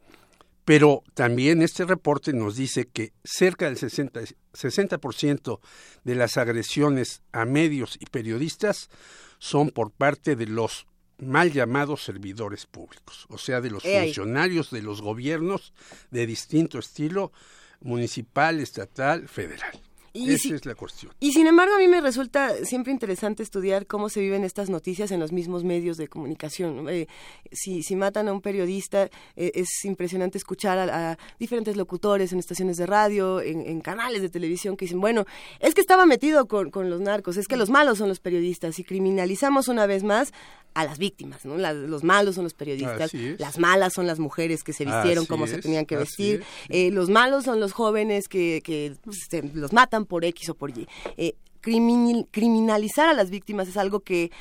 Pero 0.66 1.04
también 1.14 1.62
este 1.62 1.86
reporte 1.86 2.34
nos 2.34 2.56
dice 2.56 2.88
que 2.88 3.14
cerca 3.24 3.66
del 3.66 3.78
60, 3.78 4.22
60% 4.54 5.60
de 6.04 6.16
las 6.16 6.38
agresiones 6.38 7.22
a 7.32 7.46
medios 7.46 7.98
y 8.00 8.08
periodistas 8.08 8.90
son 9.38 9.70
por 9.70 9.92
parte 9.92 10.36
de 10.36 10.48
los 10.48 10.88
mal 11.18 11.52
llamados 11.52 12.04
servidores 12.04 12.66
públicos, 12.66 13.26
o 13.30 13.38
sea, 13.38 13.62
de 13.62 13.70
los 13.70 13.84
funcionarios 13.84 14.72
de 14.72 14.82
los 14.82 15.02
gobiernos 15.02 15.74
de 16.12 16.26
distinto 16.26 16.80
estilo, 16.80 17.32
municipal, 17.80 18.60
estatal, 18.60 19.30
federal. 19.30 19.80
Y 20.16 20.32
Esa 20.32 20.56
es 20.56 20.66
la 20.66 20.76
cuestión. 20.76 21.12
Y 21.20 21.34
sin 21.34 21.46
embargo, 21.46 21.76
a 21.76 21.78
mí 21.78 21.90
me 21.90 22.00
resulta 22.00 22.64
siempre 22.64 22.94
interesante 22.94 23.44
estudiar 23.44 23.86
cómo 23.86 24.08
se 24.08 24.22
viven 24.22 24.46
estas 24.46 24.70
noticias 24.70 25.12
en 25.12 25.20
los 25.20 25.34
mismos 25.34 25.66
medios 25.66 25.98
de 25.98 26.08
comunicación. 26.08 26.88
Eh, 26.88 27.08
si, 27.52 27.84
si 27.84 27.98
matan 27.98 28.30
a 28.30 28.34
un 28.34 28.40
periodista, 28.40 29.10
eh, 29.36 29.52
es 29.54 29.84
impresionante 29.84 30.38
escuchar 30.38 30.90
a, 30.90 31.18
diferentes 31.38 31.76
locutores 31.76 32.32
en 32.32 32.40
estaciones 32.40 32.78
de 32.78 32.86
radio, 32.86 33.42
en, 33.42 33.82
canales 33.82 34.22
de 34.22 34.30
televisión, 34.30 34.78
que 34.78 34.86
dicen, 34.86 35.02
bueno, 35.02 35.26
es 35.60 35.74
que 35.76 35.82
estaba 35.82 36.06
metido 36.06 36.48
con, 36.48 36.72
con 36.72 36.90
los 36.90 37.02
narcos, 37.02 37.36
es 37.36 37.48
que 37.48 37.58
los 37.58 37.70
malos 37.70 37.98
son 37.98 38.08
los 38.08 38.22
periodistas, 38.22 38.80
y 38.80 38.86
criminalizamos 38.86 39.68
una 39.68 39.86
vez 39.86 40.04
más 40.04 40.32
a 40.76 40.84
las 40.84 40.98
víctimas, 40.98 41.46
¿no? 41.46 41.58
los 41.58 42.04
malos 42.04 42.36
son 42.36 42.44
los 42.44 42.54
periodistas, 42.54 43.14
las 43.38 43.58
malas 43.58 43.94
son 43.94 44.08
las 44.08 44.20
mujeres 44.20 44.62
que 44.62 44.74
se 44.74 44.84
vistieron 44.84 45.26
como 45.26 45.48
se 45.48 45.60
tenían 45.60 45.86
que 45.86 45.96
vestir, 45.96 46.44
eh, 46.68 46.92
los 46.92 47.10
malos 47.10 47.46
son 47.46 47.62
los 47.62 47.72
jóvenes 47.72 48.28
que, 48.28 48.62
que 48.62 48.94
se, 49.30 49.42
los 49.54 49.72
matan 49.72 50.05
por 50.06 50.26
X 50.26 50.50
o 50.50 50.56
por 50.56 50.78
Y. 50.78 50.88
Eh, 51.18 51.36
criminalizar 51.62 53.10
a 53.10 53.14
las 53.14 53.30
víctimas 53.30 53.68
es 53.68 53.78
algo 53.78 54.02
que, 54.02 54.32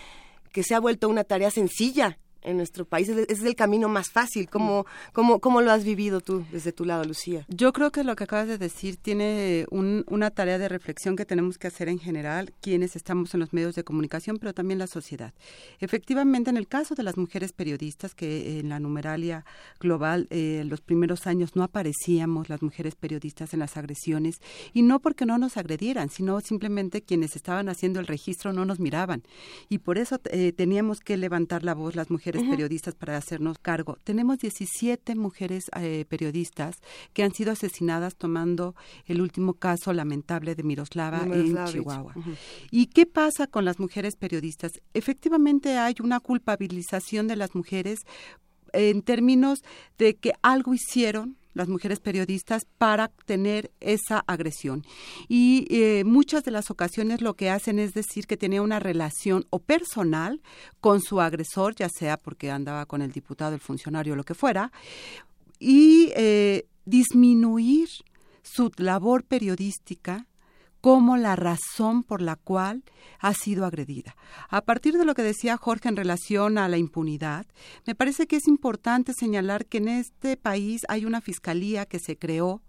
que 0.52 0.62
se 0.62 0.74
ha 0.74 0.80
vuelto 0.80 1.08
una 1.08 1.24
tarea 1.24 1.50
sencilla 1.50 2.18
en 2.44 2.56
nuestro 2.56 2.84
país. 2.84 3.08
Es 3.08 3.42
el 3.42 3.56
camino 3.56 3.88
más 3.88 4.10
fácil. 4.10 4.48
¿Cómo, 4.48 4.86
cómo, 5.12 5.40
cómo 5.40 5.60
lo 5.60 5.72
has 5.72 5.84
vivido 5.84 6.20
tú 6.20 6.44
desde 6.52 6.72
tu 6.72 6.84
lado, 6.84 7.04
Lucía? 7.04 7.44
Yo 7.48 7.72
creo 7.72 7.90
que 7.90 8.04
lo 8.04 8.14
que 8.16 8.24
acabas 8.24 8.48
de 8.48 8.58
decir 8.58 8.96
tiene 8.96 9.66
una 9.70 10.30
tarea 10.30 10.58
de 10.58 10.68
reflexión 10.68 11.16
que 11.16 11.24
tenemos 11.24 11.58
que 11.58 11.66
hacer 11.66 11.88
en 11.88 11.98
general, 11.98 12.52
quienes 12.60 12.96
estamos 12.96 13.34
en 13.34 13.40
los 13.40 13.52
medios 13.52 13.74
de 13.74 13.84
comunicación, 13.84 14.38
pero 14.38 14.54
también 14.54 14.78
la 14.78 14.86
sociedad. 14.86 15.34
Efectivamente, 15.80 16.50
en 16.50 16.56
el 16.56 16.68
caso 16.68 16.94
de 16.94 17.02
las 17.02 17.16
mujeres 17.16 17.52
periodistas, 17.52 18.14
que 18.14 18.60
en 18.60 18.68
la 18.68 18.80
numeralia 18.80 19.44
global 19.80 20.26
eh, 20.30 20.60
en 20.60 20.68
los 20.68 20.80
primeros 20.80 21.26
años 21.26 21.56
no 21.56 21.62
aparecíamos 21.62 22.48
las 22.48 22.62
mujeres 22.62 22.94
periodistas 22.94 23.54
en 23.54 23.60
las 23.60 23.76
agresiones, 23.76 24.40
y 24.72 24.82
no 24.82 25.00
porque 25.00 25.26
no 25.26 25.38
nos 25.38 25.56
agredieran, 25.56 26.10
sino 26.10 26.40
simplemente 26.40 27.02
quienes 27.02 27.36
estaban 27.36 27.68
haciendo 27.68 28.00
el 28.00 28.06
registro 28.06 28.52
no 28.52 28.64
nos 28.64 28.80
miraban. 28.80 29.22
Y 29.68 29.78
por 29.78 29.98
eso 29.98 30.20
eh, 30.30 30.52
teníamos 30.52 31.00
que 31.00 31.16
levantar 31.16 31.64
la 31.64 31.74
voz 31.74 31.96
las 31.96 32.10
mujeres 32.10 32.33
periodistas 32.42 32.94
para 32.94 33.16
hacernos 33.16 33.58
cargo. 33.58 33.98
Tenemos 34.04 34.38
17 34.38 35.14
mujeres 35.14 35.64
eh, 35.76 36.04
periodistas 36.08 36.76
que 37.12 37.22
han 37.22 37.32
sido 37.32 37.52
asesinadas 37.52 38.16
tomando 38.16 38.74
el 39.06 39.20
último 39.20 39.54
caso 39.54 39.92
lamentable 39.92 40.54
de 40.54 40.62
Miroslava 40.62 41.22
en 41.22 41.64
Chihuahua. 41.66 42.14
¿Y 42.70 42.86
qué 42.86 43.06
pasa 43.06 43.46
con 43.46 43.64
las 43.64 43.78
mujeres 43.78 44.16
periodistas? 44.16 44.80
Efectivamente 44.94 45.78
hay 45.78 45.94
una 46.02 46.20
culpabilización 46.20 47.28
de 47.28 47.36
las 47.36 47.54
mujeres 47.54 48.00
en 48.72 49.02
términos 49.02 49.60
de 49.98 50.16
que 50.16 50.32
algo 50.42 50.74
hicieron 50.74 51.36
las 51.54 51.68
mujeres 51.68 52.00
periodistas 52.00 52.66
para 52.78 53.08
tener 53.24 53.70
esa 53.80 54.18
agresión. 54.26 54.84
Y 55.28 55.66
eh, 55.70 56.04
muchas 56.04 56.44
de 56.44 56.50
las 56.50 56.70
ocasiones 56.70 57.22
lo 57.22 57.34
que 57.34 57.50
hacen 57.50 57.78
es 57.78 57.94
decir 57.94 58.26
que 58.26 58.36
tenía 58.36 58.62
una 58.62 58.80
relación 58.80 59.46
o 59.50 59.60
personal 59.60 60.42
con 60.80 61.00
su 61.00 61.20
agresor, 61.20 61.74
ya 61.74 61.88
sea 61.88 62.16
porque 62.16 62.50
andaba 62.50 62.86
con 62.86 63.02
el 63.02 63.12
diputado, 63.12 63.54
el 63.54 63.60
funcionario, 63.60 64.16
lo 64.16 64.24
que 64.24 64.34
fuera, 64.34 64.72
y 65.58 66.12
eh, 66.16 66.66
disminuir 66.84 67.88
su 68.42 68.70
labor 68.76 69.24
periodística 69.24 70.26
como 70.84 71.16
la 71.16 71.34
razón 71.34 72.02
por 72.02 72.20
la 72.20 72.36
cual 72.36 72.84
ha 73.18 73.32
sido 73.32 73.64
agredida. 73.64 74.16
A 74.50 74.60
partir 74.60 74.98
de 74.98 75.06
lo 75.06 75.14
que 75.14 75.22
decía 75.22 75.56
Jorge 75.56 75.88
en 75.88 75.96
relación 75.96 76.58
a 76.58 76.68
la 76.68 76.76
impunidad, 76.76 77.46
me 77.86 77.94
parece 77.94 78.26
que 78.26 78.36
es 78.36 78.46
importante 78.46 79.14
señalar 79.14 79.64
que 79.64 79.78
en 79.78 79.88
este 79.88 80.36
país 80.36 80.82
hay 80.88 81.06
una 81.06 81.22
fiscalía 81.22 81.86
que 81.86 82.00
se 82.00 82.18
creó 82.18 82.60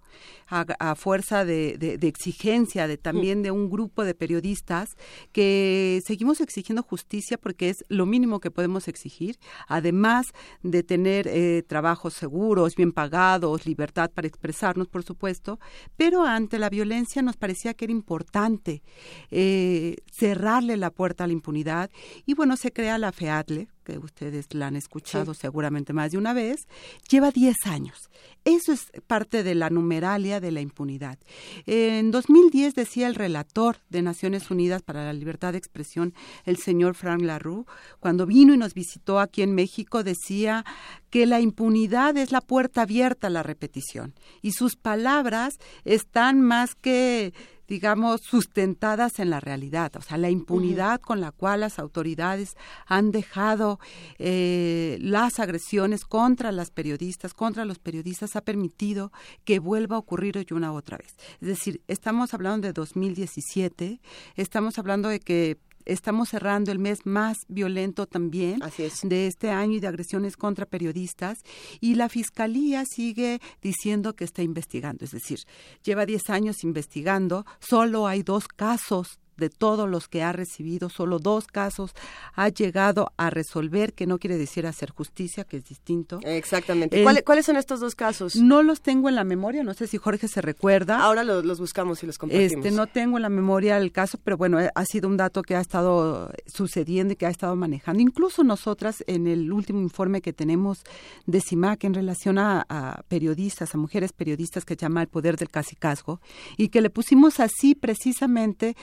a, 0.48 0.95
fuerza 0.95 1.45
de, 1.45 1.98
exigencia, 2.01 2.88
de 2.88 2.98
también 2.98 3.41
de 3.41 3.51
un 3.51 3.69
grupo 3.69 4.03
de 4.03 4.13
periodistas 4.13 4.95
que 5.31 6.01
seguimos 6.05 6.41
exigiendo 6.41 6.84
justicia 6.84 7.38
porque 7.38 7.69
es 7.69 7.84
lo 7.89 8.05
mínimo 8.05 8.39
que 8.39 8.51
podemos 8.51 8.88
exigir, 8.88 9.38
además 9.67 10.27
de 10.62 10.84
tener 10.84 11.27
eh, 11.27 11.63
trabajos 11.67 12.13
seguros, 12.13 12.75
bien 12.75 12.91
pagados, 12.91 13.65
libertad 13.65 14.12
para 14.12 14.27
expresarnos, 14.27 14.88
por 14.88 15.03
supuesto, 15.03 15.60
pero 15.98 16.24
ante 16.24 16.60
la 16.60 16.69
violencia 16.69 17.22
nos 17.22 17.38
parecía 17.38 17.74
que 17.74 17.86
era 17.86 17.91
importante 17.91 18.84
eh, 19.31 19.98
cerrarle 20.12 20.77
la 20.77 20.91
puerta 20.91 21.24
a 21.24 21.27
la 21.27 21.34
impunidad 21.34 21.89
y 22.25 22.34
bueno, 22.34 22.57
se 22.57 22.72
crea 22.72 22.98
la 22.98 23.12
FEATLE, 23.12 23.67
que 23.86 23.98
ustedes 23.98 24.54
la 24.54 24.68
han 24.68 24.75
escuchado 24.75 25.34
seguramente 25.34 25.94
más 25.94 26.12
de 26.12 26.18
una 26.18 26.34
vez, 26.34 26.68
lleva 27.10 27.32
10 27.32 27.56
años. 27.68 28.10
Eso 28.44 28.74
es 28.74 28.92
parte 29.08 29.44
de 29.44 29.56
la 29.56 29.70
numeralia 29.70 30.39
de 30.39 30.51
la 30.51 30.62
impunidad. 30.62 31.18
En 31.65 32.12
2010 32.12 32.75
decía 32.75 33.08
el 33.08 33.15
relator 33.15 33.77
de 33.89 34.01
Naciones 34.01 34.51
Unidas 34.51 34.82
para 34.82 35.06
la 35.06 35.13
Libertad 35.13 35.54
de 35.54 35.60
Expresión, 35.60 36.13
el 36.44 36.58
señor 36.58 36.96
Frank 36.96 37.22
Larue, 37.22 37.65
cuando 38.00 38.25
vino 38.25 38.54
y 38.54 38.58
nos 38.58 38.74
visitó 38.74 39.20
aquí 39.20 39.42
en 39.42 39.56
México, 39.56 40.04
decía 40.04 40.65
que 41.10 41.25
la 41.25 41.39
impunidad 41.39 42.18
es 42.18 42.32
la 42.32 42.42
puerta 42.42 42.82
abierta 42.82 43.27
a 43.27 43.30
la 43.30 43.44
repetición. 43.44 44.13
Y 44.42 44.51
sus 44.51 44.75
palabras 44.75 45.60
están 45.86 46.42
más 46.42 46.75
que 46.75 47.34
digamos, 47.67 48.22
sustentadas 48.22 49.19
en 49.19 49.29
la 49.29 49.39
realidad. 49.39 49.91
O 49.95 50.01
sea, 50.01 50.17
la 50.17 50.29
impunidad 50.29 51.01
con 51.01 51.22
la 51.22 51.31
cual 51.31 51.62
las 51.62 51.79
autoridades 51.79 52.55
han 52.86 53.12
dejado 53.12 53.79
eh, 54.19 54.98
las 55.01 55.39
agresiones 55.39 56.05
contra 56.05 56.51
las 56.51 56.72
periodistas, 56.72 57.34
contra 57.34 57.65
los 57.65 57.79
periodistas, 57.79 58.36
ha 58.36 58.41
permitido 58.41 59.12
que 59.43 59.60
vuelva 59.60 59.95
a 59.95 60.00
ocurrir 60.00 60.38
hoy 60.38 60.48
una 60.51 60.72
otra 60.72 60.98
vez. 60.98 61.15
Es 61.41 61.48
decir, 61.48 61.81
estamos 61.88 62.34
hablando 62.34 62.67
de 62.67 62.74
2017, 62.74 64.00
estamos 64.36 64.77
hablando 64.79 65.10
de 65.10 65.19
que 65.19 65.57
estamos 65.86 66.30
cerrando 66.30 66.72
el 66.72 66.80
mes 66.80 67.06
más 67.06 67.46
violento 67.48 68.08
también 68.08 68.60
de 69.04 69.27
este 69.27 69.50
año 69.51 69.74
y 69.74 69.80
de 69.80 69.88
agresiones 69.88 70.38
contra 70.38 70.65
periodistas 70.65 71.39
y 71.80 71.96
la 71.96 72.10
fiscalía 72.10 72.84
sigue 72.86 73.39
diciendo 73.62 74.15
que 74.15 74.24
está 74.24 74.42
investigando, 74.42 75.06
es 75.06 75.12
decir, 75.12 75.39
lleva 75.84 76.06
10 76.06 76.30
años 76.30 76.63
investigando, 76.63 77.46
solo 77.60 78.08
hay 78.08 78.24
dos 78.24 78.48
casos 78.48 79.20
de 79.38 79.50
todos 79.50 79.89
los 79.89 80.08
que 80.08 80.24
ha 80.24 80.32
recibido, 80.32 80.89
solo 80.89 81.20
dos 81.20 81.48
casos 81.48 81.94
ha 82.34 82.50
llegado 82.50 83.12
a 83.18 83.30
resolver, 83.30 83.94
que 83.94 84.08
no 84.08 84.18
quiere 84.18 84.38
decir 84.38 84.65
hacer 84.68 84.92
justicia, 84.92 85.44
que 85.44 85.58
es 85.58 85.65
distinto. 85.65 86.20
Exactamente. 86.24 87.04
¿Cuáles, 87.24 87.46
son 87.46 87.58
estos 87.58 87.80
dos 87.80 87.96
casos? 87.96 88.36
No 88.36 88.63
los 88.63 88.82
tengo 88.82 89.10
en 89.10 89.15
la 89.15 89.24
memoria, 89.24 89.63
no 89.63 89.74
sé 89.74 89.88
si 89.88 89.98
Jorge 89.98 90.27
se 90.27 90.42
recuerda. 90.42 91.00
Ahora 91.00 91.24
los, 91.24 91.60
buscamos 91.60 92.01
y 92.04 92.06
los 92.06 92.18
compartimos. 92.18 92.65
Este, 92.65 92.72
no 92.72 92.88
tengo 92.88 93.18
en 93.18 93.24
la 93.24 93.30
memoria 93.30 93.77
el 93.77 93.92
caso, 93.92 94.20
pero 94.24 94.38
bueno, 94.38 94.58
ha 94.74 94.86
sido 94.86 95.08
un 95.08 95.18
dato 95.18 95.42
que 95.42 95.56
ha 95.56 95.62
estado 95.62 96.32
sucediendo 96.46 97.13
y 97.13 97.15
que 97.15 97.25
ha 97.25 97.30
estado 97.30 97.56
manejando. 97.56 98.01
Incluso 98.01 98.44
nosotras, 98.44 99.04
en 99.08 99.27
el 99.27 99.51
último 99.51 99.82
informe 99.82 100.22
que 100.22 100.34
tenemos 100.34 100.84
de 101.25 101.42
CIMAC 101.42 101.84
en 101.84 101.94
relación 101.94 102.38
a, 102.38 102.65
a 102.70 103.04
periodistas, 103.08 103.75
a 103.75 103.77
mujeres 103.77 104.13
periodistas 104.13 104.65
que 104.65 104.75
llama 104.75 105.01
El 105.01 105.08
Poder 105.08 105.38
del 105.38 105.50
Casicazgo, 105.50 106.22
y 106.58 106.70
que 106.70 106.82
le 106.82 106.89
pusimos 106.89 107.39
así 107.39 107.75
precisamente 107.75 108.75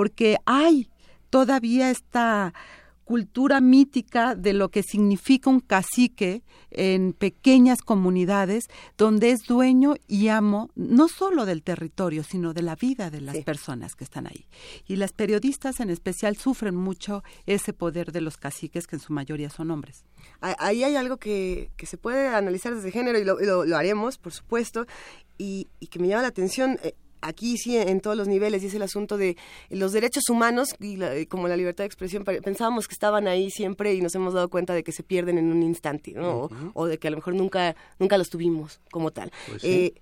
porque 0.00 0.38
hay 0.46 0.88
todavía 1.28 1.90
esta 1.90 2.54
cultura 3.04 3.60
mítica 3.60 4.34
de 4.34 4.54
lo 4.54 4.70
que 4.70 4.82
significa 4.82 5.50
un 5.50 5.60
cacique 5.60 6.42
en 6.70 7.12
pequeñas 7.12 7.82
comunidades 7.82 8.64
donde 8.96 9.30
es 9.32 9.40
dueño 9.46 9.96
y 10.08 10.28
amo 10.28 10.70
no 10.74 11.06
solo 11.08 11.44
del 11.44 11.62
territorio, 11.62 12.24
sino 12.24 12.54
de 12.54 12.62
la 12.62 12.76
vida 12.76 13.10
de 13.10 13.20
las 13.20 13.36
personas 13.44 13.94
que 13.94 14.04
están 14.04 14.26
ahí. 14.26 14.46
Y 14.86 14.96
las 14.96 15.12
periodistas 15.12 15.80
en 15.80 15.90
especial 15.90 16.38
sufren 16.38 16.76
mucho 16.76 17.22
ese 17.44 17.74
poder 17.74 18.10
de 18.10 18.22
los 18.22 18.38
caciques, 18.38 18.86
que 18.86 18.96
en 18.96 19.00
su 19.00 19.12
mayoría 19.12 19.50
son 19.50 19.70
hombres. 19.70 20.06
Ahí 20.40 20.82
hay 20.82 20.96
algo 20.96 21.18
que, 21.18 21.68
se 21.76 21.98
puede 21.98 22.28
analizar 22.28 22.74
desde 22.74 22.90
género 22.90 23.18
y 23.18 23.24
lo, 23.26 23.76
haremos, 23.76 24.16
por 24.16 24.32
supuesto, 24.32 24.86
y, 25.36 25.68
y, 25.78 25.88
que 25.88 25.98
me 25.98 26.08
llama 26.08 26.22
la 26.22 26.28
atención. 26.28 26.78
Eh, 26.84 26.94
aquí 27.20 27.56
sí 27.56 27.76
en 27.76 28.00
todos 28.00 28.16
los 28.16 28.28
niveles 28.28 28.62
y 28.62 28.66
es 28.66 28.74
el 28.74 28.82
asunto 28.82 29.16
de 29.16 29.36
los 29.70 29.92
derechos 29.92 30.28
humanos 30.28 30.68
y 30.78 31.26
como 31.26 31.48
la 31.48 31.56
libertad 31.56 31.84
de 31.84 31.86
expresión 31.86 32.24
pensábamos 32.24 32.88
que 32.88 32.94
estaban 32.94 33.28
ahí 33.28 33.50
siempre 33.50 33.94
y 33.94 34.00
nos 34.00 34.14
hemos 34.14 34.34
dado 34.34 34.48
cuenta 34.48 34.74
de 34.74 34.82
que 34.82 34.92
se 34.92 35.02
pierden 35.02 35.38
en 35.38 35.52
un 35.52 35.62
instante 35.62 36.12
¿no? 36.12 36.48
o, 36.74 36.86
de 36.86 36.98
que 36.98 37.08
a 37.08 37.10
lo 37.10 37.16
mejor 37.16 37.34
nunca 37.34 37.76
nunca 37.98 38.18
los 38.18 38.30
tuvimos 38.30 38.80
como 38.90 39.10
tal 39.10 39.30
pues 39.48 39.64
eh, 39.64 39.94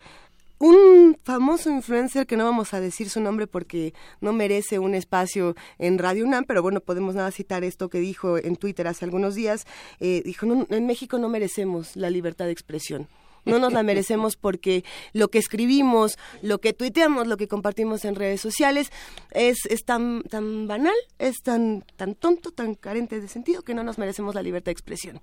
un 0.58 1.16
famoso 1.22 1.70
influencer 1.70 2.26
que 2.26 2.36
no 2.36 2.44
vamos 2.44 2.74
a 2.74 2.80
decir 2.80 3.08
su 3.10 3.20
nombre 3.20 3.46
porque 3.46 3.94
no 4.20 4.32
merece 4.32 4.78
un 4.78 4.94
espacio 4.94 5.54
en 5.78 5.98
Radio 5.98 6.24
UNAM, 6.24 6.44
pero 6.44 6.62
bueno, 6.62 6.80
podemos 6.80 7.14
nada 7.14 7.30
citar 7.30 7.62
esto 7.62 7.88
que 7.88 8.00
dijo 8.00 8.38
en 8.38 8.56
Twitter 8.56 8.88
hace 8.88 9.04
algunos 9.04 9.36
días. 9.36 9.66
Eh, 10.00 10.22
dijo, 10.24 10.46
en 10.68 10.86
México 10.86 11.18
no 11.18 11.28
merecemos 11.28 11.94
la 11.94 12.10
libertad 12.10 12.46
de 12.46 12.52
expresión 12.52 13.08
no 13.44 13.58
nos 13.58 13.72
la 13.72 13.82
merecemos 13.82 14.36
porque 14.36 14.84
lo 15.12 15.28
que 15.28 15.38
escribimos, 15.38 16.18
lo 16.42 16.60
que 16.60 16.72
tuiteamos, 16.72 17.26
lo 17.26 17.36
que 17.36 17.48
compartimos 17.48 18.04
en 18.04 18.14
redes 18.14 18.40
sociales 18.40 18.90
es, 19.32 19.58
es 19.68 19.84
tan, 19.84 20.22
tan 20.22 20.66
banal, 20.66 20.94
es 21.18 21.42
tan, 21.42 21.84
tan 21.96 22.14
tonto, 22.14 22.50
tan 22.50 22.74
carente 22.74 23.20
de 23.20 23.28
sentido 23.28 23.62
que 23.62 23.74
no 23.74 23.82
nos 23.82 23.98
merecemos 23.98 24.34
la 24.34 24.42
libertad 24.42 24.66
de 24.66 24.72
expresión. 24.72 25.20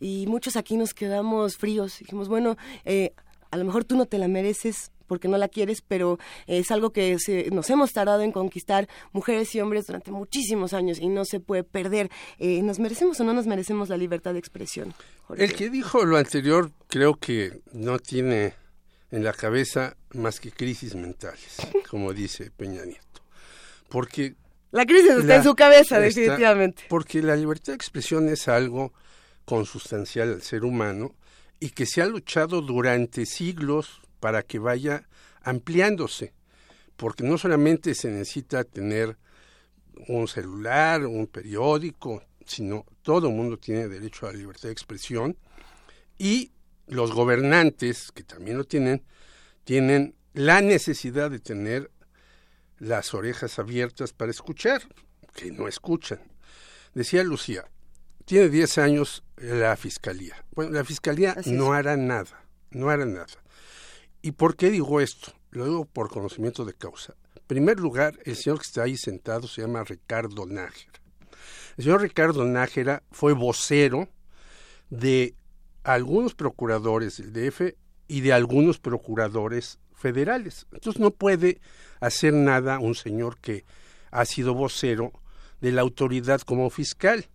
Y 0.00 0.26
muchos 0.26 0.56
aquí 0.56 0.76
nos 0.76 0.94
quedamos 0.94 1.56
fríos, 1.56 1.98
dijimos, 1.98 2.28
bueno, 2.28 2.56
eh, 2.84 3.12
a 3.50 3.56
lo 3.56 3.64
mejor 3.64 3.84
tú 3.84 3.96
no 3.96 4.06
te 4.06 4.18
la 4.18 4.28
mereces 4.28 4.92
porque 5.10 5.26
no 5.26 5.38
la 5.38 5.48
quieres, 5.48 5.82
pero 5.82 6.20
es 6.46 6.70
algo 6.70 6.92
que 6.92 7.16
nos 7.50 7.68
hemos 7.68 7.92
tardado 7.92 8.22
en 8.22 8.30
conquistar 8.30 8.88
mujeres 9.10 9.52
y 9.56 9.60
hombres 9.60 9.88
durante 9.88 10.12
muchísimos 10.12 10.72
años 10.72 11.00
y 11.00 11.08
no 11.08 11.24
se 11.24 11.40
puede 11.40 11.64
perder. 11.64 12.10
Eh, 12.38 12.62
¿Nos 12.62 12.78
merecemos 12.78 13.18
o 13.18 13.24
no 13.24 13.34
nos 13.34 13.48
merecemos 13.48 13.88
la 13.88 13.96
libertad 13.96 14.34
de 14.34 14.38
expresión? 14.38 14.94
El 15.36 15.52
que 15.52 15.68
dijo 15.68 16.04
lo 16.04 16.16
anterior 16.16 16.70
creo 16.86 17.16
que 17.16 17.60
no 17.72 17.98
tiene 17.98 18.54
en 19.10 19.24
la 19.24 19.32
cabeza 19.32 19.96
más 20.12 20.38
que 20.38 20.52
crisis 20.52 20.94
mentales, 20.94 21.56
como 21.90 22.12
dice 22.12 22.52
Peña 22.52 22.84
Nieto. 22.84 23.24
Porque... 23.88 24.36
La 24.70 24.86
crisis 24.86 25.10
está 25.10 25.34
en 25.34 25.42
su 25.42 25.56
cabeza, 25.56 25.98
definitivamente. 25.98 26.84
Porque 26.88 27.20
la 27.20 27.34
libertad 27.34 27.72
de 27.72 27.76
expresión 27.78 28.28
es 28.28 28.46
algo 28.46 28.92
consustancial 29.44 30.32
al 30.32 30.42
ser 30.42 30.64
humano 30.64 31.16
y 31.58 31.70
que 31.70 31.84
se 31.84 32.00
ha 32.00 32.06
luchado 32.06 32.60
durante 32.60 33.26
siglos 33.26 34.02
para 34.20 34.42
que 34.42 34.58
vaya 34.58 35.08
ampliándose, 35.42 36.34
porque 36.96 37.24
no 37.24 37.38
solamente 37.38 37.94
se 37.94 38.10
necesita 38.10 38.64
tener 38.64 39.16
un 40.08 40.28
celular, 40.28 41.04
un 41.06 41.26
periódico, 41.26 42.22
sino 42.46 42.84
todo 43.02 43.28
el 43.28 43.34
mundo 43.34 43.58
tiene 43.58 43.88
derecho 43.88 44.26
a 44.26 44.32
la 44.32 44.38
libertad 44.38 44.68
de 44.68 44.72
expresión 44.72 45.36
y 46.18 46.52
los 46.86 47.12
gobernantes, 47.12 48.12
que 48.12 48.22
también 48.22 48.58
lo 48.58 48.64
tienen, 48.64 49.04
tienen 49.64 50.14
la 50.34 50.60
necesidad 50.60 51.30
de 51.30 51.38
tener 51.38 51.90
las 52.78 53.14
orejas 53.14 53.58
abiertas 53.58 54.12
para 54.12 54.30
escuchar, 54.30 54.82
que 55.34 55.52
no 55.52 55.68
escuchan. 55.68 56.20
Decía 56.94 57.22
Lucía, 57.22 57.64
tiene 58.24 58.48
10 58.48 58.78
años 58.78 59.22
la 59.36 59.76
fiscalía. 59.76 60.44
Bueno, 60.52 60.72
la 60.72 60.84
fiscalía 60.84 61.36
no 61.46 61.72
hará 61.72 61.96
nada, 61.96 62.44
no 62.70 62.90
hará 62.90 63.06
nada. 63.06 63.26
¿Y 64.22 64.32
por 64.32 64.56
qué 64.56 64.70
digo 64.70 65.00
esto? 65.00 65.32
Lo 65.50 65.64
digo 65.64 65.84
por 65.86 66.10
conocimiento 66.10 66.64
de 66.64 66.74
causa. 66.74 67.14
En 67.36 67.42
primer 67.46 67.80
lugar, 67.80 68.18
el 68.24 68.36
señor 68.36 68.58
que 68.58 68.66
está 68.66 68.82
ahí 68.82 68.96
sentado 68.96 69.48
se 69.48 69.62
llama 69.62 69.82
Ricardo 69.82 70.46
Nájera. 70.46 71.00
El 71.76 71.84
señor 71.84 72.02
Ricardo 72.02 72.44
Nájera 72.44 73.02
fue 73.10 73.32
vocero 73.32 74.08
de 74.90 75.34
algunos 75.82 76.34
procuradores 76.34 77.16
del 77.16 77.32
DF 77.32 77.74
y 78.08 78.20
de 78.20 78.32
algunos 78.32 78.78
procuradores 78.78 79.78
federales. 79.94 80.66
Entonces 80.72 81.00
no 81.00 81.10
puede 81.10 81.60
hacer 82.00 82.34
nada 82.34 82.78
un 82.78 82.94
señor 82.94 83.38
que 83.38 83.64
ha 84.10 84.24
sido 84.26 84.54
vocero 84.54 85.12
de 85.60 85.72
la 85.72 85.80
autoridad 85.80 86.40
como 86.42 86.68
fiscal. 86.70 87.26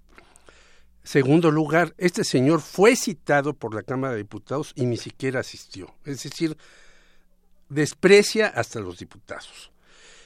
Segundo 1.06 1.52
lugar, 1.52 1.94
este 2.00 2.24
señor 2.24 2.62
fue 2.62 2.96
citado 2.96 3.54
por 3.54 3.76
la 3.76 3.84
Cámara 3.84 4.14
de 4.14 4.24
Diputados 4.24 4.74
y 4.76 4.88
ni 4.88 4.98
siquiera 4.98 5.42
asistió. 5.42 5.94
Es 6.04 6.24
decir, 6.24 6.58
desprecia 7.70 8.48
hasta 8.48 8.80
los 8.80 8.98
diputados. 8.98 9.72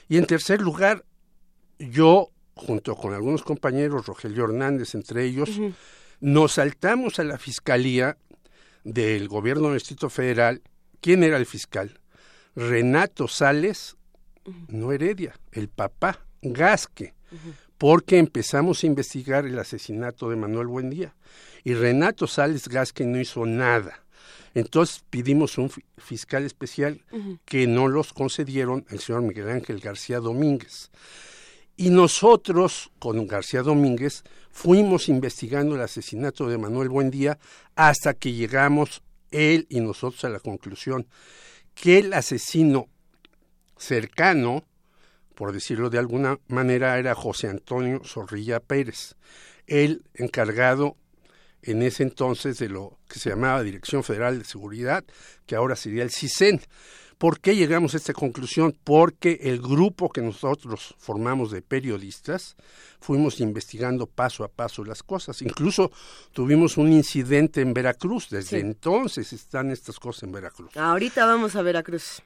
Y 0.08 0.16
en 0.16 0.24
tercer 0.24 0.62
lugar, 0.62 1.04
yo, 1.78 2.30
junto 2.54 2.96
con 2.96 3.12
algunos 3.12 3.42
compañeros, 3.42 4.06
Rogelio 4.06 4.44
Hernández 4.44 4.94
entre 4.94 5.24
ellos, 5.24 5.50
nos 6.18 6.52
saltamos 6.52 7.18
a 7.18 7.24
la 7.24 7.36
Fiscalía 7.36 8.16
del 8.82 9.28
Gobierno 9.28 9.68
del 9.68 9.80
Distrito 9.80 10.08
Federal. 10.08 10.62
¿Quién 11.02 11.22
era 11.22 11.36
el 11.36 11.44
fiscal? 11.44 12.00
Renato 12.56 13.28
Sales, 13.28 13.98
no 14.68 14.92
Heredia, 14.92 15.38
el 15.52 15.68
papá, 15.68 16.24
Gasque 16.40 17.12
porque 17.80 18.18
empezamos 18.18 18.84
a 18.84 18.86
investigar 18.88 19.46
el 19.46 19.58
asesinato 19.58 20.28
de 20.28 20.36
Manuel 20.36 20.66
Buendía. 20.66 21.14
Y 21.64 21.72
Renato 21.72 22.26
Sales 22.26 22.68
Gasque 22.68 23.06
no 23.06 23.18
hizo 23.18 23.46
nada. 23.46 24.04
Entonces 24.52 25.02
pedimos 25.08 25.56
un 25.56 25.70
fiscal 25.96 26.44
especial 26.44 27.00
que 27.46 27.66
no 27.66 27.88
los 27.88 28.12
concedieron 28.12 28.84
el 28.90 29.00
señor 29.00 29.22
Miguel 29.22 29.48
Ángel 29.48 29.80
García 29.80 30.20
Domínguez. 30.20 30.90
Y 31.78 31.88
nosotros, 31.88 32.90
con 32.98 33.26
García 33.26 33.62
Domínguez, 33.62 34.24
fuimos 34.50 35.08
investigando 35.08 35.74
el 35.74 35.80
asesinato 35.80 36.48
de 36.48 36.58
Manuel 36.58 36.90
Buendía 36.90 37.38
hasta 37.76 38.12
que 38.12 38.34
llegamos 38.34 39.02
él 39.30 39.66
y 39.70 39.80
nosotros 39.80 40.22
a 40.26 40.28
la 40.28 40.40
conclusión 40.40 41.06
que 41.74 42.00
el 42.00 42.12
asesino 42.12 42.88
cercano, 43.78 44.64
por 45.40 45.54
decirlo 45.54 45.88
de 45.88 45.98
alguna 45.98 46.38
manera, 46.48 46.98
era 46.98 47.14
José 47.14 47.48
Antonio 47.48 48.02
Zorrilla 48.04 48.60
Pérez, 48.60 49.14
el 49.66 50.04
encargado 50.12 50.98
en 51.62 51.80
ese 51.80 52.02
entonces 52.02 52.58
de 52.58 52.68
lo 52.68 52.98
que 53.08 53.18
se 53.18 53.30
llamaba 53.30 53.62
Dirección 53.62 54.04
Federal 54.04 54.38
de 54.38 54.44
Seguridad, 54.44 55.02
que 55.46 55.56
ahora 55.56 55.76
sería 55.76 56.02
el 56.02 56.10
CISEN. 56.10 56.60
¿Por 57.16 57.40
qué 57.40 57.56
llegamos 57.56 57.94
a 57.94 57.96
esta 57.96 58.12
conclusión? 58.12 58.76
Porque 58.84 59.38
el 59.44 59.62
grupo 59.62 60.10
que 60.10 60.20
nosotros 60.20 60.94
formamos 60.98 61.50
de 61.50 61.62
periodistas 61.62 62.54
fuimos 63.00 63.40
investigando 63.40 64.06
paso 64.06 64.44
a 64.44 64.48
paso 64.48 64.84
las 64.84 65.02
cosas. 65.02 65.40
Incluso 65.40 65.90
tuvimos 66.34 66.76
un 66.76 66.92
incidente 66.92 67.62
en 67.62 67.72
Veracruz. 67.72 68.28
Desde 68.28 68.60
entonces 68.60 69.32
están 69.32 69.70
estas 69.70 69.98
cosas 69.98 70.24
en 70.24 70.32
Veracruz. 70.32 70.76
Ahorita 70.76 71.24
vamos 71.24 71.56
a 71.56 71.62
Veracruz. 71.62 72.22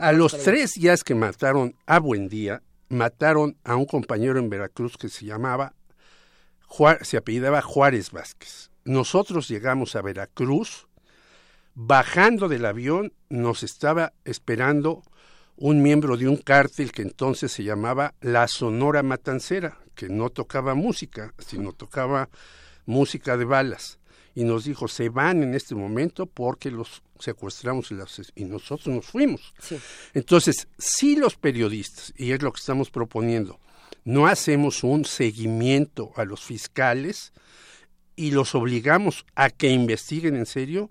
A 0.00 0.12
los 0.12 0.36
tres 0.38 0.74
días 0.74 1.04
que 1.04 1.14
mataron 1.14 1.74
a 1.86 1.98
Buendía, 1.98 2.62
mataron 2.88 3.56
a 3.64 3.76
un 3.76 3.86
compañero 3.86 4.38
en 4.38 4.50
Veracruz 4.50 4.96
que 4.96 5.08
se 5.08 5.26
llamaba, 5.26 5.74
se 7.02 7.16
apellidaba 7.16 7.62
Juárez 7.62 8.10
Vázquez. 8.10 8.70
Nosotros 8.84 9.48
llegamos 9.48 9.96
a 9.96 10.02
Veracruz 10.02 10.88
Bajando 11.80 12.48
del 12.48 12.64
avión 12.64 13.12
nos 13.28 13.62
estaba 13.62 14.12
esperando 14.24 15.04
un 15.54 15.80
miembro 15.80 16.16
de 16.16 16.26
un 16.26 16.36
cártel 16.36 16.90
que 16.90 17.02
entonces 17.02 17.52
se 17.52 17.62
llamaba 17.62 18.14
La 18.20 18.48
Sonora 18.48 19.04
Matancera, 19.04 19.78
que 19.94 20.08
no 20.08 20.30
tocaba 20.30 20.74
música, 20.74 21.34
sino 21.38 21.72
tocaba 21.72 22.30
música 22.84 23.36
de 23.36 23.44
balas. 23.44 24.00
Y 24.34 24.42
nos 24.42 24.64
dijo, 24.64 24.88
se 24.88 25.08
van 25.08 25.44
en 25.44 25.54
este 25.54 25.76
momento 25.76 26.26
porque 26.26 26.72
los 26.72 27.04
secuestramos 27.20 27.90
y 28.34 28.44
nosotros 28.44 28.94
nos 28.94 29.06
fuimos. 29.06 29.54
Entonces, 30.14 30.68
si 30.78 31.16
los 31.16 31.36
periodistas, 31.36 32.12
y 32.16 32.32
es 32.32 32.42
lo 32.42 32.52
que 32.52 32.60
estamos 32.60 32.90
proponiendo, 32.90 33.58
no 34.04 34.26
hacemos 34.26 34.84
un 34.84 35.04
seguimiento 35.04 36.12
a 36.16 36.24
los 36.24 36.42
fiscales 36.42 37.32
y 38.16 38.30
los 38.30 38.54
obligamos 38.54 39.26
a 39.34 39.50
que 39.50 39.70
investiguen 39.70 40.36
en 40.36 40.46
serio, 40.46 40.90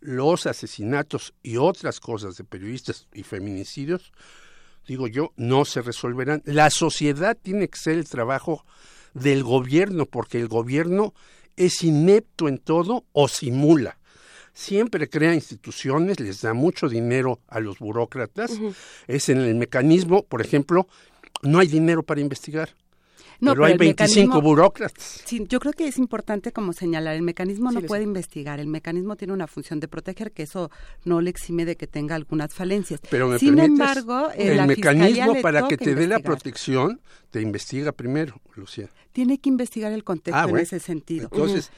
los 0.00 0.46
asesinatos 0.46 1.34
y 1.42 1.56
otras 1.56 2.00
cosas 2.00 2.36
de 2.36 2.44
periodistas 2.44 3.08
y 3.12 3.22
feminicidios, 3.22 4.12
digo 4.86 5.06
yo, 5.08 5.32
no 5.36 5.64
se 5.64 5.82
resolverán. 5.82 6.42
La 6.44 6.70
sociedad 6.70 7.36
tiene 7.40 7.68
que 7.68 7.78
ser 7.78 7.98
el 7.98 8.08
trabajo 8.08 8.64
del 9.14 9.42
gobierno, 9.42 10.06
porque 10.06 10.38
el 10.38 10.48
gobierno 10.48 11.14
es 11.56 11.82
inepto 11.82 12.48
en 12.48 12.58
todo 12.58 13.04
o 13.12 13.28
simula. 13.28 13.98
Siempre 14.58 15.08
crea 15.08 15.34
instituciones, 15.34 16.18
les 16.18 16.42
da 16.42 16.52
mucho 16.52 16.88
dinero 16.88 17.38
a 17.46 17.60
los 17.60 17.78
burócratas. 17.78 18.58
Es 19.06 19.28
en 19.28 19.38
el 19.38 19.54
mecanismo, 19.54 20.24
por 20.24 20.40
ejemplo, 20.40 20.88
no 21.42 21.60
hay 21.60 21.68
dinero 21.68 22.02
para 22.02 22.20
investigar. 22.20 22.70
No, 23.40 23.52
pero, 23.52 23.66
hay 23.66 23.76
25 23.76 24.40
burócratas. 24.42 25.22
Sí, 25.24 25.44
yo 25.48 25.60
creo 25.60 25.72
que 25.72 25.86
es 25.86 25.98
importante 25.98 26.52
como 26.52 26.72
señalar, 26.72 27.14
el 27.14 27.22
mecanismo 27.22 27.70
no 27.70 27.80
puede 27.82 28.02
investigar, 28.02 28.58
el 28.58 28.66
mecanismo 28.66 29.16
tiene 29.16 29.32
una 29.32 29.46
función 29.46 29.78
de 29.80 29.86
proteger, 29.86 30.32
que 30.32 30.42
eso 30.42 30.70
no 31.04 31.20
le 31.20 31.30
exime 31.30 31.64
de 31.64 31.76
que 31.76 31.86
tenga 31.86 32.16
algunas 32.16 32.52
falencias. 32.52 33.00
Pero 33.10 33.28
me 33.28 33.38
Sin 33.38 33.58
embargo, 33.58 34.28
el 34.34 34.66
mecanismo 34.66 35.40
para 35.40 35.68
que 35.68 35.76
te 35.76 35.94
dé 35.94 36.06
la 36.08 36.18
protección 36.18 37.00
te 37.30 37.40
investiga 37.40 37.92
primero, 37.92 38.40
Lucía. 38.54 38.88
Tiene 39.12 39.38
que 39.38 39.48
investigar 39.48 39.92
el 39.92 40.04
contexto 40.04 40.40
ah, 40.40 40.48
en 40.48 40.58
ese 40.58 40.80
sentido. 40.80 41.28
Entonces, 41.30 41.70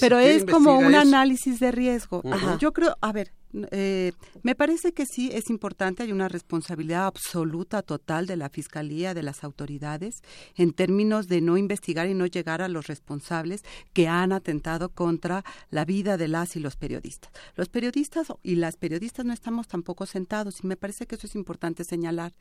pero, 0.00 0.18
es 0.18 0.44
como 0.44 0.78
un 0.78 0.94
análisis 0.94 1.60
de 1.60 1.70
riesgo. 1.72 2.22
Yo 2.58 2.72
creo, 2.72 2.96
a 3.00 3.12
ver, 3.12 3.32
eh, 3.70 4.12
me 4.42 4.54
parece 4.54 4.92
que 4.92 5.06
sí 5.06 5.30
es 5.32 5.48
importante, 5.48 6.02
hay 6.02 6.12
una 6.12 6.28
responsabilidad 6.28 7.06
absoluta, 7.06 7.82
total 7.82 8.26
de 8.26 8.36
la 8.36 8.48
Fiscalía, 8.48 9.14
de 9.14 9.22
las 9.22 9.44
autoridades, 9.44 10.22
en 10.56 10.72
términos 10.72 11.28
de 11.28 11.40
no 11.40 11.56
investigar 11.56 12.08
y 12.08 12.14
no 12.14 12.26
llegar 12.26 12.62
a 12.62 12.68
los 12.68 12.86
responsables 12.86 13.62
que 13.92 14.08
han 14.08 14.32
atentado 14.32 14.88
contra 14.88 15.44
la 15.70 15.84
vida 15.84 16.16
de 16.16 16.28
las 16.28 16.56
y 16.56 16.60
los 16.60 16.76
periodistas. 16.76 17.30
Los 17.54 17.68
periodistas 17.68 18.28
y 18.42 18.56
las 18.56 18.76
periodistas 18.76 19.24
no 19.24 19.32
estamos 19.32 19.68
tampoco 19.68 20.06
sentados 20.06 20.62
y 20.62 20.66
me 20.66 20.76
parece 20.76 21.06
que 21.06 21.14
eso 21.14 21.26
es 21.26 21.34
importante 21.34 21.84
señalar. 21.84 22.32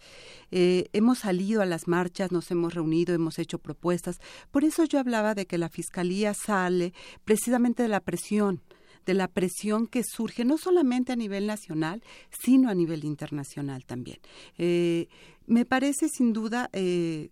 Eh, 0.52 0.90
hemos 0.94 1.20
salido 1.20 1.62
a 1.62 1.66
las 1.66 1.88
marchas, 1.88 2.32
nos 2.32 2.50
hemos 2.52 2.74
reunido, 2.74 3.14
hemos 3.14 3.38
hecho 3.40 3.60
propuestas. 3.60 4.20
Por 4.52 4.64
eso 4.64 4.84
yo 4.86 5.00
hablaba 5.00 5.36
de 5.36 5.46
que 5.46 5.58
la 5.58 5.70
Fiscalía 5.70 6.34
sale 6.34 6.94
precisamente 7.24 7.84
de 7.84 7.90
la 7.90 8.00
presión 8.00 8.62
de 9.06 9.14
la 9.14 9.28
presión 9.28 9.88
que 9.88 10.04
surge 10.04 10.46
no 10.46 10.58
solamente 10.58 11.12
a 11.12 11.16
nivel 11.16 11.48
nacional, 11.48 12.02
sino 12.30 12.70
a 12.70 12.74
nivel 12.74 13.04
internacional 13.04 13.86
también. 13.86 14.20
Eh, 14.58 15.08
me 15.46 15.66
parece 15.66 16.08
sin 16.10 16.34
duda 16.34 16.70
eh, 16.74 17.30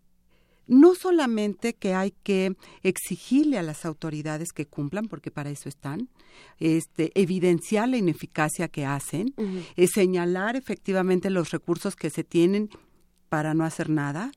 no 0.67 0.95
solamente 0.95 1.73
que 1.73 1.93
hay 1.93 2.13
que 2.23 2.55
exigirle 2.83 3.57
a 3.57 3.63
las 3.63 3.85
autoridades 3.85 4.53
que 4.53 4.65
cumplan, 4.65 5.07
porque 5.07 5.31
para 5.31 5.49
eso 5.49 5.67
están, 5.67 6.07
este, 6.59 7.11
evidenciar 7.19 7.89
la 7.89 7.97
ineficacia 7.97 8.69
que 8.69 8.85
hacen, 8.85 9.33
eh, 9.75 9.87
señalar 9.87 10.55
efectivamente 10.55 11.29
los 11.29 11.51
recursos 11.51 11.95
que 11.95 12.09
se 12.09 12.23
tienen 12.23 12.69
para 13.31 13.53
no 13.53 13.63
hacer 13.63 13.89
nada 13.89 14.29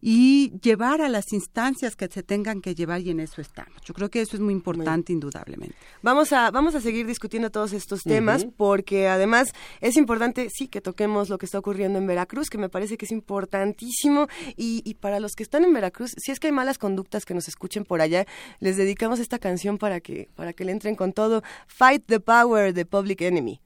y 0.00 0.58
llevar 0.60 1.02
a 1.02 1.08
las 1.08 1.32
instancias 1.32 1.94
que 1.94 2.08
se 2.08 2.24
tengan 2.24 2.60
que 2.60 2.74
llevar 2.74 3.00
y 3.00 3.10
en 3.10 3.20
eso 3.20 3.40
estamos. 3.40 3.80
Yo 3.84 3.94
creo 3.94 4.10
que 4.10 4.20
eso 4.20 4.34
es 4.34 4.40
muy 4.40 4.52
importante, 4.52 5.12
indudablemente. 5.12 5.76
Vamos 6.02 6.32
a, 6.32 6.50
vamos 6.50 6.74
a 6.74 6.80
seguir 6.80 7.06
discutiendo 7.06 7.50
todos 7.50 7.72
estos 7.72 8.02
temas 8.02 8.44
porque 8.56 9.06
además 9.06 9.52
es 9.80 9.96
importante, 9.96 10.48
sí, 10.50 10.66
que 10.66 10.80
toquemos 10.80 11.28
lo 11.28 11.38
que 11.38 11.46
está 11.46 11.60
ocurriendo 11.60 12.00
en 12.00 12.08
Veracruz, 12.08 12.50
que 12.50 12.58
me 12.58 12.68
parece 12.68 12.98
que 12.98 13.04
es 13.04 13.12
importantísimo 13.12 14.26
y, 14.56 14.82
y 14.84 14.94
para 14.94 15.20
los 15.20 15.36
que 15.36 15.44
están 15.44 15.62
en 15.62 15.72
Veracruz, 15.72 16.12
si 16.16 16.32
es 16.32 16.40
que 16.40 16.48
hay 16.48 16.52
malas 16.52 16.76
conductas 16.76 17.24
que 17.24 17.34
nos 17.34 17.46
escuchen 17.46 17.84
por 17.84 18.00
allá, 18.00 18.26
les 18.58 18.76
dedicamos 18.76 19.20
esta 19.20 19.38
canción 19.38 19.78
para 19.78 20.00
que, 20.00 20.28
para 20.34 20.54
que 20.54 20.64
le 20.64 20.72
entren 20.72 20.96
con 20.96 21.12
todo. 21.12 21.44
Fight 21.68 22.02
the 22.06 22.18
Power 22.18 22.74
the 22.74 22.84
Public 22.84 23.20
Enemy. 23.20 23.60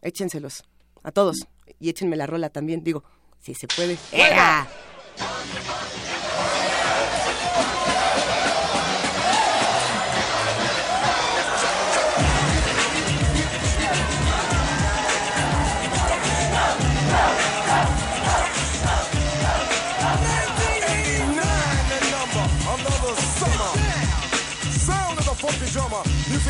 Échenselos 0.00 0.62
a 1.02 1.10
todos 1.10 1.48
y 1.80 1.88
échenme 1.88 2.14
la 2.14 2.28
rola 2.28 2.50
también, 2.50 2.84
digo, 2.84 3.02
si 3.40 3.54
se 3.54 3.66
puede. 3.66 3.96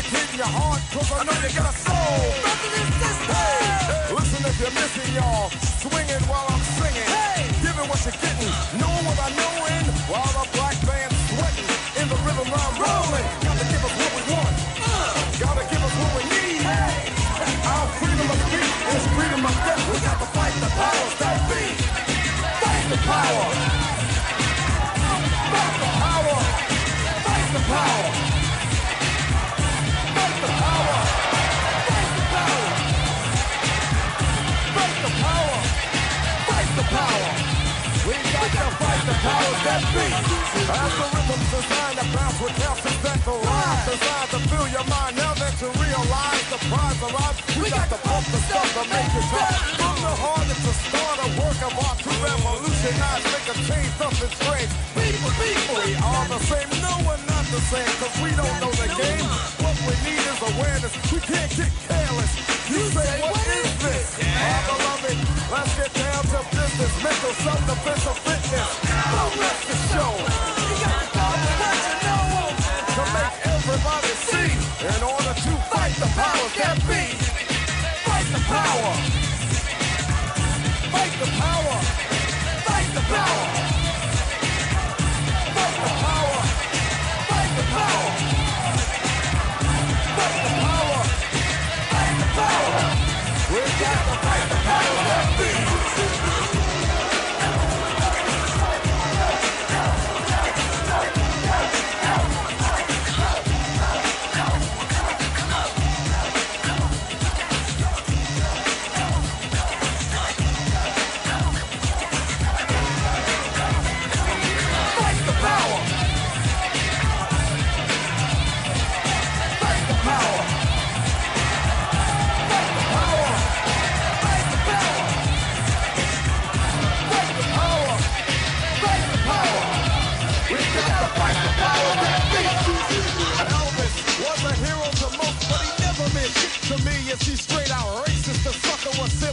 Hitting 0.09 0.39
your 0.39 0.47
heart, 0.47 0.81
cause 0.91 1.11
I 1.11 1.23
know 1.23 1.33
you 1.33 1.55
got 1.55 1.69
a 1.69 1.77
soul. 1.77 3.48
If 4.49 4.59
you're 4.59 4.71
missing, 4.71 5.13
y'all. 5.13 5.49
Swinging 5.77 6.23
while 6.25 6.45
I'm 6.49 6.61
singing. 6.81 7.05
Hey, 7.05 7.45
giving 7.61 7.87
what 7.87 8.01
you're 8.03 8.17
getting. 8.17 8.53
Knowing 8.81 9.05
what 9.05 9.19
I'm 9.21 9.35
knowing. 9.37 9.85
While 10.09 10.31
the 10.33 10.45
the 39.09 39.15
powers 39.25 39.61
that 39.65 39.81
be. 39.89 40.05
Rhythm's 40.69 41.49
designed 41.49 41.97
to 41.97 42.05
bounce 42.13 42.37
with 42.41 42.53
transcendental 42.61 43.37
rhymes, 43.41 43.83
designed 43.89 44.29
to 44.37 44.39
fill 44.49 44.67
your 44.69 44.85
mind 44.85 45.17
now 45.17 45.33
that 45.33 45.53
you 45.57 45.69
realize 45.81 46.45
the 46.53 46.59
prize 46.69 46.99
arrives. 47.09 47.37
We, 47.57 47.65
we 47.65 47.67
got, 47.73 47.89
got 47.89 47.97
to 47.97 47.99
pump 48.05 48.25
the 48.29 48.39
stuff 48.45 48.69
to 48.77 48.83
make 48.85 49.09
it 49.09 49.25
tough. 49.33 49.81
From 49.81 49.97
the 50.05 50.13
heart, 50.13 50.45
it's 50.45 50.61
a 50.61 50.73
start, 50.85 51.17
a 51.25 51.27
work 51.41 51.59
of 51.65 51.73
art 51.89 51.97
to 52.05 52.11
revolutionize, 52.21 53.23
make 53.33 53.49
a 53.49 53.55
change, 53.65 53.91
something 53.97 54.33
strange. 54.37 54.71
People, 54.93 55.31
people, 55.41 55.77
we 55.85 55.93
are 55.97 56.25
the 56.29 56.41
same. 56.45 56.69
No, 56.85 56.93
we're 57.01 57.23
not 57.25 57.45
the 57.49 57.61
same, 57.65 57.93
cause 57.97 58.15
we 58.21 58.29
don't 58.37 58.57
know 58.61 58.73
the 58.77 58.89
game. 58.93 59.25
What 59.65 59.77
we 59.89 59.93
need 60.05 60.21
is 60.21 60.39
awareness. 60.53 60.93
We 61.09 61.17
can't 61.25 61.49
get 61.57 61.71
careless. 61.89 62.31
You 62.69 62.81
say, 62.93 63.09
what 63.25 63.41
is 63.57 63.69
this? 63.81 64.07
Our 64.21 64.61
beloved, 64.69 65.17
let's 65.51 65.75
get 65.75 65.93
down 65.93 66.23
to 66.31 66.39
business. 66.53 66.91
Mental 67.03 67.33
self-defense 67.33 68.05
of 68.07 68.17
fitness. 68.19 68.69
Don't 68.85 69.35
rest 69.41 69.63
the 69.69 69.77
show. 69.91 70.11
You 70.13 70.75
got 70.81 70.97
to 71.01 71.07
go 71.13 71.25
what 71.61 71.77
you 71.85 71.95
know. 72.05 72.53
To 72.95 73.03
make 73.15 73.35
everybody 73.55 74.13
see. 74.29 74.51
In 74.85 75.01
order 75.03 75.33
to 75.33 75.51
fight 75.73 75.95
the 75.97 76.09
powers 76.17 76.53
that 76.59 76.77
be. 76.89 77.03
Fight 78.05 78.27
the 78.35 78.41
power. 78.45 78.91
Fight 80.93 81.13
the 81.21 81.29
power. 81.41 81.77
Fight 82.67 82.89
the 82.93 83.03
power. 83.09 83.43
Fight 85.55 85.75
the 85.85 85.91
power. 86.03 86.39
Fight 87.29 87.51
the 87.57 87.65
power. 87.73 88.13
Fight 91.91 92.15
the 92.21 92.27
power. 92.37 92.79
The 93.49 93.61
got 93.79 94.05
to 94.05 94.27
fight 94.27 94.48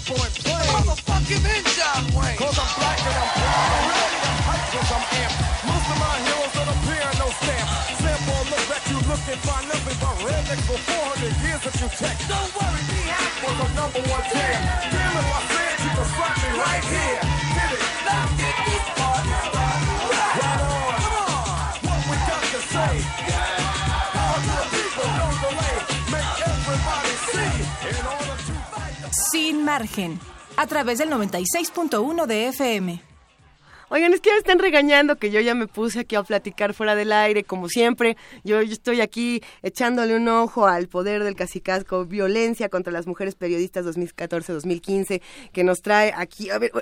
sucker 0.06 0.22
was 0.22 0.22
simple 0.22 0.22
and 0.22 0.34
plain. 0.44 0.86
Motherfucking 0.86 1.42
in 1.42 1.64
John 1.74 2.02
Wayne. 2.14 2.38
Cause 2.38 2.58
I'm 2.58 2.70
black 2.78 2.98
and 3.02 3.16
I'm 3.16 3.30
proud. 3.34 3.70
I'm 3.74 3.86
ready 3.90 4.18
to 4.22 4.32
fight 4.46 4.64
cause 4.70 4.90
I'm 4.94 5.04
amped. 5.18 5.38
Most 5.66 5.86
of 5.90 5.98
my 5.98 6.16
heroes 6.22 6.52
don't 6.54 6.70
appear 6.70 7.02
in 7.02 7.16
no 7.18 7.28
stamp. 7.42 7.66
Sample 7.98 8.42
look 8.50 8.64
that 8.70 8.82
you 8.86 8.98
look 9.10 9.22
and 9.26 9.40
find 9.42 9.64
nothing 9.68 9.98
but 9.98 10.14
rednecks 10.22 10.64
for 10.66 10.78
400 10.78 11.34
years 11.42 11.62
if 11.66 11.74
you 11.80 11.88
check. 11.98 12.16
Don't 12.30 12.50
worry, 12.54 12.82
be 12.86 13.00
happy. 13.10 13.46
Was 13.46 13.58
a 13.58 13.68
number 13.74 14.02
one 14.06 14.24
jam. 14.30 14.58
Damn 14.94 15.16
if 15.18 15.26
I 15.26 15.40
said 15.50 15.74
you 15.82 15.90
can 15.90 16.08
slap 16.14 16.34
me 16.38 16.50
right 16.54 16.84
here. 16.86 17.20
Get 17.56 17.70
it? 17.74 17.82
Now 18.06 18.24
get 18.38 18.56
this 18.66 18.86
party 18.94 19.55
margen. 29.66 30.18
A 30.56 30.66
través 30.66 30.98
del 30.98 31.10
96.1 31.10 32.26
de 32.26 32.48
FM. 32.48 33.02
Oigan, 33.88 34.14
es 34.14 34.20
que 34.20 34.30
me 34.32 34.38
están 34.38 34.58
regañando 34.58 35.16
que 35.16 35.30
yo 35.30 35.40
ya 35.40 35.54
me 35.54 35.66
puse 35.66 36.00
aquí 36.00 36.16
a 36.16 36.22
platicar 36.22 36.72
fuera 36.72 36.94
del 36.94 37.12
aire, 37.12 37.44
como 37.44 37.68
siempre. 37.68 38.16
Yo, 38.42 38.60
estoy 38.60 39.00
aquí 39.00 39.42
echándole 39.62 40.16
un 40.16 40.28
ojo 40.28 40.66
al 40.66 40.88
poder 40.88 41.22
del 41.22 41.36
cacicasco, 41.36 42.04
violencia 42.04 42.68
contra 42.68 42.92
las 42.92 43.06
mujeres 43.06 43.34
periodistas 43.34 43.84
2014-2015, 43.86 45.20
que 45.52 45.64
nos 45.64 45.82
trae 45.82 46.12
aquí. 46.16 46.50
A 46.50 46.58
ver, 46.58 46.72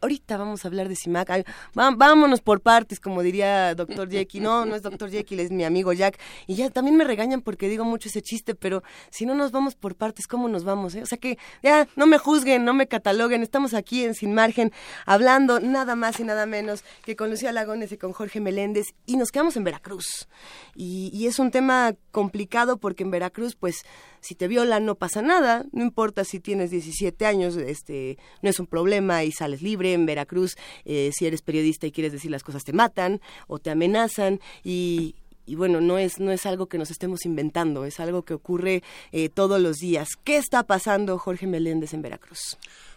ahorita 0.00 0.36
vamos 0.36 0.64
a 0.64 0.68
hablar 0.68 0.88
de 0.88 0.96
CIMAC. 0.96 1.46
Vámonos 1.74 2.40
por 2.40 2.60
partes, 2.60 3.00
como 3.00 3.22
diría 3.22 3.74
Dr. 3.74 4.10
Jekyll. 4.10 4.42
No, 4.42 4.64
no 4.64 4.74
es 4.74 4.82
Dr. 4.82 5.10
Jekyll, 5.10 5.40
es 5.40 5.50
mi 5.50 5.64
amigo 5.64 5.92
Jack. 5.92 6.18
Y 6.46 6.54
ya 6.54 6.70
también 6.70 6.96
me 6.96 7.04
regañan 7.04 7.42
porque 7.42 7.68
digo 7.68 7.84
mucho 7.84 8.08
ese 8.08 8.22
chiste, 8.22 8.54
pero 8.54 8.82
si 9.10 9.26
no 9.26 9.34
nos 9.34 9.52
vamos 9.52 9.74
por 9.74 9.94
partes, 9.96 10.26
¿cómo 10.26 10.48
nos 10.48 10.64
vamos? 10.64 10.94
eh? 10.94 11.02
O 11.02 11.06
sea 11.06 11.18
que 11.18 11.38
ya 11.62 11.88
no 11.96 12.06
me 12.06 12.18
juzguen, 12.18 12.64
no 12.64 12.74
me 12.74 12.86
cataloguen. 12.86 13.42
Estamos 13.42 13.74
aquí 13.74 14.04
en 14.04 14.14
Sin 14.14 14.34
Margen 14.34 14.72
hablando 15.04 15.60
nada 15.60 15.96
más 15.96 16.20
y 16.20 16.24
nada 16.24 16.46
menos 16.46 16.84
que 17.04 17.16
con 17.16 17.30
Lucía 17.30 17.52
Lagones 17.52 17.92
y 17.92 17.96
con 17.96 18.12
Jorge 18.12 18.40
Meléndez. 18.40 18.86
Y 19.06 19.16
nos 19.16 19.30
quedamos 19.30 19.56
en 19.56 19.64
Veracruz. 19.64 20.28
Y, 20.74 21.10
y 21.12 21.26
es 21.26 21.38
un 21.38 21.50
tema 21.50 21.94
complicado 22.10 22.76
porque 22.78 23.02
en 23.02 23.10
Veracruz, 23.10 23.56
pues, 23.56 23.84
si 24.20 24.34
te 24.34 24.48
violan 24.48 24.84
no 24.84 24.94
pasa 24.94 25.22
nada. 25.22 25.64
No 25.72 25.82
importa 25.82 26.24
si 26.24 26.40
tienes 26.40 26.70
17 26.70 27.26
años, 27.26 27.56
este, 27.56 28.18
no 28.42 28.50
es 28.50 28.60
un 28.60 28.66
problema 28.66 29.24
y 29.24 29.32
sales 29.32 29.62
libre. 29.62 29.92
En 29.92 30.06
Veracruz, 30.06 30.56
eh, 30.84 31.10
si 31.16 31.26
eres 31.26 31.42
periodista 31.42 31.86
y 31.86 31.92
quieres 31.92 32.12
decir 32.12 32.30
las 32.30 32.42
cosas, 32.42 32.64
te 32.64 32.72
matan 32.72 33.20
o 33.46 33.58
te 33.58 33.70
amenazan. 33.70 34.40
Y, 34.64 35.14
bueno, 35.48 35.80
no 35.80 35.98
es, 35.98 36.18
no 36.18 36.32
es 36.32 36.44
algo 36.46 36.66
que 36.66 36.78
nos 36.78 36.90
estemos 36.90 37.24
inventando, 37.24 37.84
es 37.84 38.00
algo 38.00 38.24
que 38.24 38.34
ocurre 38.34 38.82
eh, 39.12 39.28
todos 39.28 39.60
los 39.60 39.76
días. 39.76 40.08
¿Qué 40.24 40.36
está 40.36 40.64
pasando, 40.64 41.18
Jorge 41.18 41.46
Meléndez, 41.46 41.94
en 41.94 42.02
Veracruz? 42.02 42.56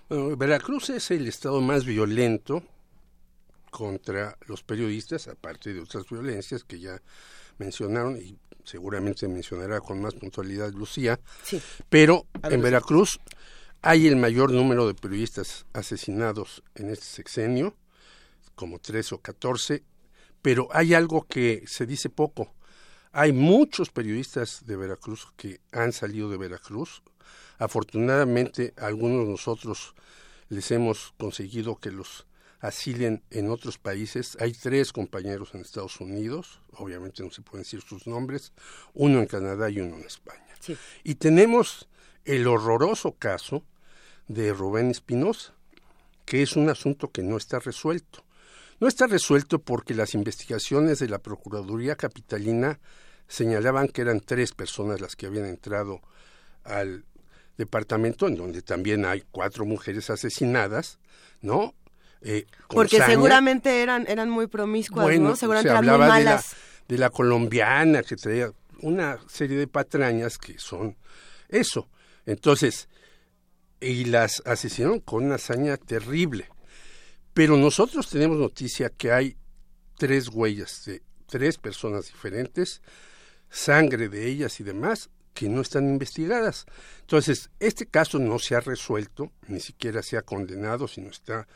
Bueno, 0.10 0.36
Veracruz 0.36 0.90
es 0.90 1.12
el 1.12 1.28
estado 1.28 1.62
más 1.62 1.86
violento 1.86 2.64
contra 3.70 4.36
los 4.48 4.64
periodistas, 4.64 5.28
aparte 5.28 5.74
de 5.74 5.82
otras 5.82 6.06
violencias 6.10 6.64
que 6.64 6.80
ya 6.80 7.02
mencionaron 7.60 8.18
y 8.18 8.38
seguramente 8.70 9.28
mencionará 9.28 9.82
con 9.82 10.00
más 10.00 10.14
puntualidad 10.14 10.72
Lucía. 10.72 11.20
Sí. 11.44 11.62
Pero 11.90 12.28
en. 12.44 12.62
Veracruz 12.62 13.20
hay 13.82 14.08
el 14.08 14.16
mayor 14.16 14.52
número 14.52 14.86
de 14.86 14.94
periodistas 14.94 15.66
asesinados 15.74 16.64
en 16.76 16.90
este 16.90 17.06
sexenio, 17.06 17.76
como 18.56 18.80
13 18.80 19.16
o 19.16 19.18
14, 19.22 19.84
pero 20.42 20.68
hay 20.72 20.94
algo 20.94 21.26
que 21.26 21.64
se 21.66 21.86
dice 21.86 22.10
poco. 22.10 22.54
Hay 23.12 23.32
muchos 23.34 23.90
periodistas 23.90 24.66
de 24.68 24.76
Veracruz 24.76 25.28
que 25.36 25.62
han 25.72 25.92
salido 25.92 26.30
de 26.30 26.38
Veracruz. 26.38 27.02
Afortunadamente, 27.58 28.74
algunos 28.78 29.26
de 29.26 29.32
nosotros 29.32 29.96
les 30.50 30.70
hemos 30.70 31.14
conseguido 31.18 31.78
que 31.78 31.92
los 31.92 32.28
asilen 32.60 33.24
en 33.30 33.50
otros 33.50 33.78
países. 33.78 34.38
Hay 34.40 34.52
tres 34.52 34.92
compañeros 34.92 35.54
en 35.54 35.62
Estados 35.62 36.00
Unidos, 36.00 36.62
obviamente 36.74 37.24
no 37.24 37.32
se 37.32 37.42
pueden 37.42 37.64
decir 37.64 37.82
sus 37.82 38.08
nombres, 38.08 38.54
uno 38.94 39.20
en 39.20 39.26
Canadá 39.26 39.70
y 39.70 39.80
uno 39.80 39.96
en 39.98 40.04
España. 40.04 40.56
Sí. 40.60 40.78
Y 41.04 41.16
tenemos 41.16 41.88
el 42.26 42.48
horroroso 42.48 43.14
caso 43.14 43.64
de 44.28 44.54
Rubén 44.54 44.92
Espinosa, 44.92 45.54
que 46.26 46.42
es 46.42 46.56
un 46.56 46.70
asunto 46.70 47.12
que 47.12 47.24
no 47.24 47.38
está 47.38 47.60
resuelto. 47.60 48.24
No 48.80 48.88
está 48.88 49.08
resuelto 49.08 49.60
porque 49.60 49.94
las 49.94 50.14
investigaciones 50.14 51.00
de 51.00 51.10
la 51.10 51.20
Procuraduría 51.20 51.96
Capitalina 51.96 52.80
señalaban 53.28 53.88
que 53.88 54.02
eran 54.02 54.22
tres 54.22 54.54
personas 54.54 55.02
las 55.02 55.16
que 55.16 55.26
habían 55.26 55.46
entrado 55.46 56.02
al 56.64 57.06
departamento, 57.58 58.28
en 58.28 58.36
donde 58.36 58.62
también 58.62 59.06
hay 59.06 59.24
cuatro 59.32 59.66
mujeres 59.66 60.10
asesinadas, 60.10 61.00
¿no? 61.42 61.76
Eh, 62.22 62.46
con 62.68 62.76
Porque 62.76 62.98
saña. 62.98 63.14
seguramente 63.14 63.82
eran, 63.82 64.06
eran 64.08 64.30
muy 64.30 64.48
promiscuas, 64.48 65.06
Bueno, 65.06 65.30
¿no? 65.30 65.36
Seguramente 65.36 65.70
se 65.70 65.74
eran 65.74 65.86
muy 65.86 65.94
hablaba 65.94 66.18
de 66.18 66.24
la, 66.26 66.44
de 66.88 66.98
la 66.98 67.10
colombiana 67.10 68.04
que 68.04 68.16
traía 68.16 68.52
una 68.82 69.20
serie 69.28 69.58
de 69.58 69.68
patrañas 69.68 70.38
que 70.38 70.60
son 70.60 70.98
eso. 71.48 71.90
Entonces, 72.26 72.90
y 73.80 74.06
las 74.06 74.42
asesinaron 74.46 75.00
con 75.00 75.26
una 75.26 75.36
hazaña 75.36 75.78
terrible. 75.78 76.50
Pero 77.34 77.56
nosotros 77.56 78.10
tenemos 78.10 78.38
noticia 78.38 78.90
que 78.90 79.12
hay 79.12 79.38
tres 79.98 80.30
huellas 80.30 80.84
de 80.86 81.02
tres 81.28 81.58
personas 81.58 82.08
diferentes, 82.08 82.82
sangre 83.50 84.10
de 84.10 84.28
ellas 84.28 84.60
y 84.60 84.64
demás, 84.64 85.10
que 85.34 85.48
no 85.48 85.62
están 85.62 85.88
investigadas. 85.88 86.66
Entonces, 87.02 87.50
este 87.60 87.86
caso 87.86 88.20
no 88.20 88.40
se 88.40 88.56
ha 88.56 88.60
resuelto, 88.60 89.32
ni 89.48 89.60
siquiera 89.60 90.02
se 90.02 90.18
ha 90.18 90.22
condenado, 90.22 90.88
sino 90.88 91.10
está 91.10 91.48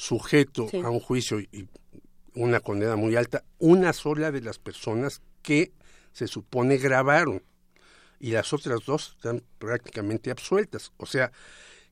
sujeto 0.00 0.66
Sí. 0.70 0.78
a 0.80 0.88
un 0.88 0.98
juicio 1.00 1.40
y 1.40 1.68
una 2.34 2.60
condena 2.60 2.96
muy 2.96 3.16
alta, 3.16 3.44
una 3.58 3.92
sola 3.92 4.30
de 4.32 4.40
las 4.40 4.58
personas 4.58 5.20
que 5.42 5.72
se 6.12 6.26
supone 6.26 6.78
grabaron 6.78 7.42
y 8.18 8.30
las 8.30 8.52
otras 8.54 8.80
dos 8.86 9.14
están 9.16 9.42
prácticamente 9.58 10.30
absueltas. 10.30 10.92
O 10.96 11.04
sea, 11.04 11.30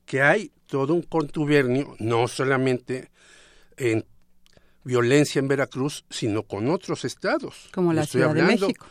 que 0.06 0.22
hay 0.22 0.52
todo 0.66 0.94
un 0.94 1.02
contubernio, 1.02 1.96
no 1.98 2.28
solamente 2.28 3.10
en 3.76 4.06
violencia 4.84 5.38
en 5.38 5.48
Veracruz, 5.48 6.06
sino 6.08 6.44
con 6.44 6.70
otros 6.70 7.04
estados. 7.04 7.68
Como 7.74 7.92
la 7.92 8.02
Estoy 8.04 8.20
Ciudad 8.22 8.34
de 8.34 8.40
hablando, 8.40 8.66
México. 8.68 8.86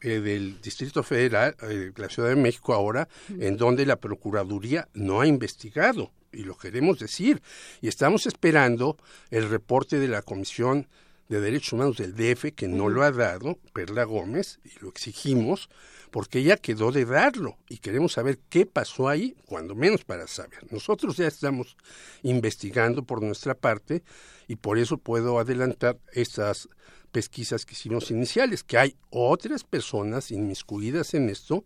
eh, 0.00 0.20
del 0.20 0.60
Distrito 0.62 1.02
Federal, 1.02 1.54
eh, 1.68 1.92
la 1.96 2.08
Ciudad 2.08 2.30
de 2.30 2.36
México 2.36 2.72
ahora, 2.72 3.08
en 3.28 3.58
donde 3.58 3.84
la 3.84 3.96
Procuraduría 3.96 4.88
no 4.94 5.20
ha 5.20 5.26
investigado, 5.26 6.12
y 6.34 6.44
lo 6.44 6.56
queremos 6.56 6.98
decir, 6.98 7.42
y 7.80 7.88
estamos 7.88 8.26
esperando 8.26 8.96
el 9.30 9.48
reporte 9.48 9.98
de 9.98 10.08
la 10.08 10.22
Comisión 10.22 10.88
de 11.28 11.40
Derechos 11.40 11.72
Humanos 11.72 11.96
del 11.96 12.14
DF, 12.14 12.52
que 12.54 12.68
no 12.68 12.88
lo 12.88 13.02
ha 13.02 13.10
dado, 13.10 13.58
Perla 13.72 14.04
Gómez, 14.04 14.60
y 14.64 14.78
lo 14.82 14.88
exigimos, 14.88 15.70
porque 16.10 16.40
ella 16.40 16.56
quedó 16.56 16.92
de 16.92 17.04
darlo 17.04 17.56
y 17.68 17.78
queremos 17.78 18.12
saber 18.12 18.38
qué 18.48 18.66
pasó 18.66 19.08
ahí, 19.08 19.34
cuando 19.46 19.74
menos 19.74 20.04
para 20.04 20.26
saber. 20.26 20.70
Nosotros 20.70 21.16
ya 21.16 21.26
estamos 21.26 21.76
investigando 22.22 23.02
por 23.04 23.22
nuestra 23.22 23.54
parte 23.54 24.04
y 24.46 24.56
por 24.56 24.78
eso 24.78 24.98
puedo 24.98 25.38
adelantar 25.38 25.98
estas 26.12 26.68
pesquisas 27.14 27.64
que 27.64 27.74
hicimos 27.74 28.10
iniciales, 28.10 28.64
que 28.64 28.76
hay 28.76 28.96
otras 29.10 29.62
personas 29.62 30.32
inmiscuidas 30.32 31.14
en 31.14 31.30
esto, 31.30 31.64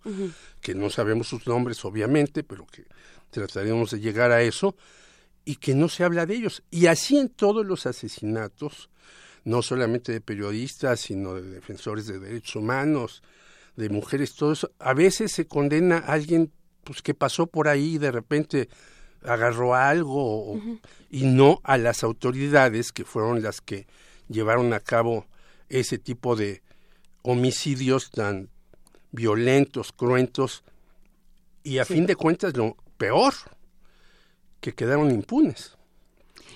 que 0.60 0.74
no 0.74 0.90
sabemos 0.90 1.28
sus 1.28 1.46
nombres 1.46 1.86
obviamente, 1.86 2.44
pero 2.44 2.66
que 2.66 2.84
trataremos 3.30 3.92
de 3.92 4.00
llegar 4.00 4.30
a 4.30 4.42
eso, 4.42 4.76
y 5.46 5.56
que 5.56 5.74
no 5.74 5.88
se 5.88 6.04
habla 6.04 6.26
de 6.26 6.34
ellos. 6.34 6.62
Y 6.70 6.84
así 6.84 7.16
en 7.16 7.30
todos 7.30 7.64
los 7.64 7.86
asesinatos, 7.86 8.90
no 9.44 9.62
solamente 9.62 10.12
de 10.12 10.20
periodistas, 10.20 11.00
sino 11.00 11.36
de 11.36 11.48
defensores 11.48 12.06
de 12.06 12.18
derechos 12.18 12.56
humanos, 12.56 13.22
de 13.74 13.88
mujeres, 13.88 14.34
todo 14.34 14.52
eso, 14.52 14.70
a 14.78 14.92
veces 14.92 15.32
se 15.32 15.46
condena 15.46 15.96
a 15.96 16.12
alguien 16.12 16.52
pues 16.84 17.00
que 17.00 17.14
pasó 17.14 17.46
por 17.46 17.68
ahí 17.68 17.94
y 17.94 17.98
de 17.98 18.12
repente 18.12 18.68
agarró 19.24 19.74
algo 19.74 20.60
y 21.10 21.24
no 21.24 21.62
a 21.64 21.78
las 21.78 22.04
autoridades 22.04 22.92
que 22.92 23.06
fueron 23.06 23.42
las 23.42 23.62
que 23.62 23.86
llevaron 24.28 24.74
a 24.74 24.80
cabo 24.80 25.26
ese 25.68 25.98
tipo 25.98 26.36
de 26.36 26.62
homicidios 27.22 28.10
tan 28.10 28.48
violentos, 29.12 29.92
cruentos 29.92 30.62
y 31.62 31.78
a 31.78 31.84
fin 31.84 32.06
de 32.06 32.16
cuentas 32.16 32.56
lo 32.56 32.76
peor, 32.96 33.34
que 34.60 34.72
quedaron 34.74 35.10
impunes. 35.10 35.76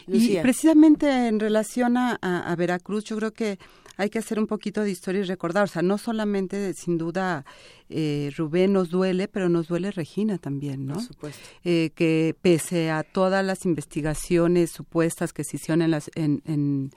Y 0.07 0.13
Lucía. 0.15 0.43
precisamente 0.43 1.29
en 1.29 1.39
relación 1.39 1.97
a, 1.97 2.19
a- 2.21 2.51
a 2.51 2.57
Veracruz, 2.57 3.05
yo 3.05 3.17
creo 3.17 3.33
que 3.33 3.59
hay 3.97 4.09
que 4.11 4.19
hacer 4.19 4.39
un 4.39 4.47
poquito 4.47 4.83
de 4.83 4.91
historia 4.91 5.21
y 5.21 5.25
recordar, 5.25 5.65
o 5.65 5.67
sea, 5.69 5.83
no 5.83 5.99
solamente, 5.99 6.73
sin 6.75 6.97
duda, 6.99 7.45
eh, 7.91 8.33
Rubén 8.37 8.73
nos 8.73 8.89
duele, 8.91 9.29
pero 9.29 9.49
nos 9.49 9.69
duele 9.69 9.91
Regina 9.93 10.39
también, 10.39 10.87
¿no? 10.87 10.95
Por 10.95 11.03
supuesto. 11.05 11.41
Eh, 11.63 11.91
que 11.95 12.35
pese 12.41 12.91
a 12.91 13.03
todas 13.05 13.45
las 13.45 13.65
investigaciones 13.67 14.71
supuestas 14.73 15.33
que 15.33 15.45
se 15.45 15.57
hicieron 15.59 15.83
en, 15.83 15.91
las, 15.91 16.11
en, 16.15 16.43
en, 16.47 16.91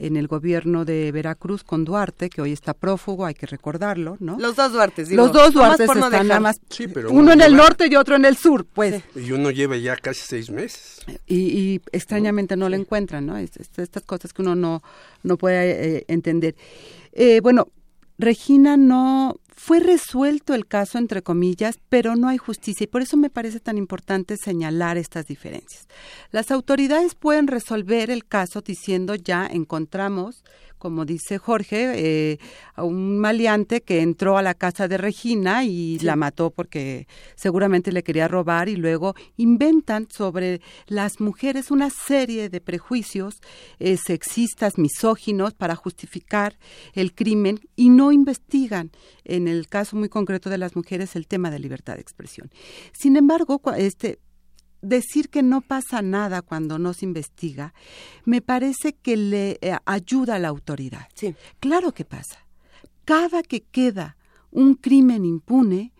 en 0.00 0.16
el 0.16 0.26
gobierno 0.28 0.84
de 0.84 1.12
Veracruz 1.12 1.62
con 1.62 1.84
Duarte, 1.84 2.30
que 2.30 2.40
hoy 2.40 2.52
está 2.52 2.74
prófugo, 2.74 3.26
hay 3.26 3.34
que 3.34 3.46
recordarlo, 3.46 4.16
¿no? 4.18 4.38
Los 4.38 4.56
dos 4.56 4.72
Duartes, 4.72 5.08
digo, 5.08 5.22
Los 5.22 5.32
dos 5.32 5.52
Duartes 5.52 5.86
no 5.94 6.06
están 6.06 6.26
nada 6.28 6.40
más, 6.40 6.60
Sí, 6.70 6.88
pero 6.88 7.10
uno 7.10 7.20
uno 7.20 7.32
en 7.32 7.40
el 7.42 7.54
norte 7.54 7.86
y 7.90 7.94
otro 7.96 8.16
en 8.16 8.24
el 8.24 8.36
sur, 8.36 8.64
pues. 8.64 9.02
Y 9.14 9.32
uno 9.32 9.50
lleva 9.50 9.76
ya 9.76 9.96
casi 9.96 10.22
seis 10.26 10.50
meses. 10.50 11.00
y, 11.26 11.36
y 11.36 11.80
extrañamente 11.92 12.56
no 12.56 12.68
lo 12.68 12.76
encuentran, 12.76 13.26
¿no? 13.26 13.36
Es- 13.36 13.56
es- 13.56 13.70
estas 13.78 14.02
cosas 14.04 14.32
que 14.32 14.42
uno 14.42 14.54
no, 14.54 14.82
no 15.22 15.36
puede 15.36 15.98
eh, 15.98 16.04
entender. 16.08 16.54
Eh, 17.12 17.40
bueno, 17.42 17.68
Regina 18.18 18.76
no 18.76 19.36
fue 19.62 19.78
resuelto 19.78 20.54
el 20.54 20.66
caso 20.66 20.96
entre 20.96 21.20
comillas, 21.20 21.78
pero 21.90 22.16
no 22.16 22.28
hay 22.28 22.38
justicia 22.38 22.84
y 22.84 22.86
por 22.86 23.02
eso 23.02 23.18
me 23.18 23.28
parece 23.28 23.60
tan 23.60 23.76
importante 23.76 24.38
señalar 24.38 24.96
estas 24.96 25.26
diferencias. 25.26 25.86
Las 26.30 26.50
autoridades 26.50 27.14
pueden 27.14 27.46
resolver 27.46 28.10
el 28.10 28.24
caso 28.24 28.62
diciendo 28.62 29.16
ya 29.16 29.46
encontramos, 29.46 30.44
como 30.80 31.04
dice 31.04 31.38
Jorge, 31.38 31.92
eh, 31.94 32.38
a 32.74 32.82
un 32.82 33.18
maleante 33.18 33.82
que 33.82 34.00
entró 34.00 34.38
a 34.38 34.42
la 34.42 34.54
casa 34.54 34.88
de 34.88 34.96
Regina 34.96 35.62
y 35.64 35.98
la 36.00 36.16
mató 36.16 36.50
porque 36.50 37.06
seguramente 37.36 37.92
le 37.92 38.02
quería 38.02 38.26
robar 38.26 38.68
y 38.68 38.76
luego 38.76 39.14
inventan 39.36 40.08
sobre 40.10 40.60
las 40.86 41.20
mujeres 41.20 41.70
una 41.70 41.90
serie 41.90 42.48
de 42.48 42.60
prejuicios 42.60 43.40
eh, 43.78 43.98
sexistas, 43.98 44.78
misóginos 44.78 45.52
para 45.54 45.76
justificar 45.76 46.58
el 46.94 47.14
crimen 47.14 47.60
y 47.76 47.90
no 47.90 48.10
investigan 48.10 48.90
en 49.24 49.46
el 49.46 49.68
caso 49.68 49.96
muy 49.96 50.08
concreto 50.08 50.48
de 50.48 50.58
las 50.58 50.74
mujeres 50.74 51.14
el 51.14 51.26
tema 51.26 51.50
de 51.50 51.58
libertad 51.58 51.96
de 51.96 52.00
expresión. 52.00 52.50
Sin 52.92 53.16
embargo, 53.16 53.60
este 53.76 54.18
decir 54.82 55.28
que 55.28 55.42
no 55.42 55.60
pasa 55.60 56.02
nada 56.02 56.42
cuando 56.42 56.78
no 56.78 56.92
se 56.92 57.04
investiga, 57.04 57.74
me 58.24 58.40
parece 58.40 58.94
que 58.94 59.16
le 59.16 59.58
eh, 59.60 59.76
ayuda 59.84 60.36
a 60.36 60.38
la 60.38 60.48
autoridad. 60.48 61.08
Sí. 61.14 61.34
Claro 61.58 61.92
que 61.92 62.04
pasa. 62.04 62.46
Cada 63.04 63.42
que 63.42 63.62
queda 63.62 64.16
un 64.50 64.74
crimen 64.74 65.24
impune, 65.24 65.92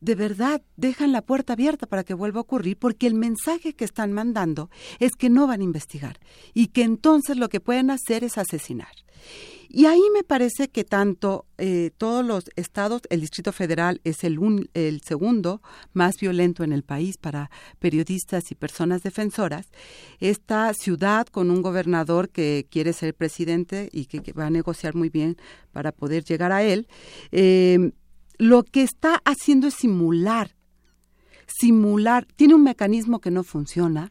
de 0.00 0.14
verdad 0.14 0.62
dejan 0.76 1.12
la 1.12 1.22
puerta 1.22 1.54
abierta 1.54 1.86
para 1.86 2.04
que 2.04 2.14
vuelva 2.14 2.38
a 2.38 2.42
ocurrir, 2.42 2.76
porque 2.78 3.06
el 3.06 3.14
mensaje 3.14 3.74
que 3.74 3.84
están 3.84 4.12
mandando 4.12 4.70
es 4.98 5.12
que 5.12 5.30
no 5.30 5.46
van 5.46 5.60
a 5.60 5.64
investigar 5.64 6.18
y 6.54 6.68
que 6.68 6.82
entonces 6.82 7.36
lo 7.36 7.48
que 7.48 7.60
pueden 7.60 7.90
hacer 7.90 8.24
es 8.24 8.38
asesinar. 8.38 8.92
Y 9.76 9.84
ahí 9.84 10.00
me 10.14 10.24
parece 10.24 10.68
que 10.68 10.84
tanto 10.84 11.44
eh, 11.58 11.90
todos 11.98 12.24
los 12.24 12.44
estados, 12.56 13.02
el 13.10 13.20
Distrito 13.20 13.52
Federal 13.52 14.00
es 14.04 14.24
el, 14.24 14.38
un- 14.38 14.70
el 14.72 15.02
segundo 15.02 15.60
más 15.92 16.14
violento 16.18 16.64
en 16.64 16.72
el 16.72 16.82
país 16.82 17.18
para 17.18 17.50
periodistas 17.78 18.50
y 18.50 18.54
personas 18.54 19.02
defensoras. 19.02 19.66
Esta 20.18 20.72
ciudad 20.72 21.26
con 21.26 21.50
un 21.50 21.60
gobernador 21.60 22.30
que 22.30 22.66
quiere 22.70 22.94
ser 22.94 23.12
presidente 23.14 23.90
y 23.92 24.06
que, 24.06 24.32
va 24.32 24.46
a 24.46 24.50
negociar 24.50 24.94
muy 24.94 25.10
bien 25.10 25.36
para 25.72 25.92
poder 25.92 26.24
llegar 26.24 26.52
a 26.52 26.62
él, 26.62 26.88
eh, 27.30 27.90
lo 28.38 28.62
que 28.62 28.82
está 28.82 29.20
haciendo 29.26 29.66
es 29.66 29.74
simular, 29.74 30.56
simular, 31.46 32.24
tiene 32.36 32.54
un 32.54 32.62
mecanismo 32.64 33.20
que 33.20 33.30
no 33.30 33.44
funciona, 33.44 34.10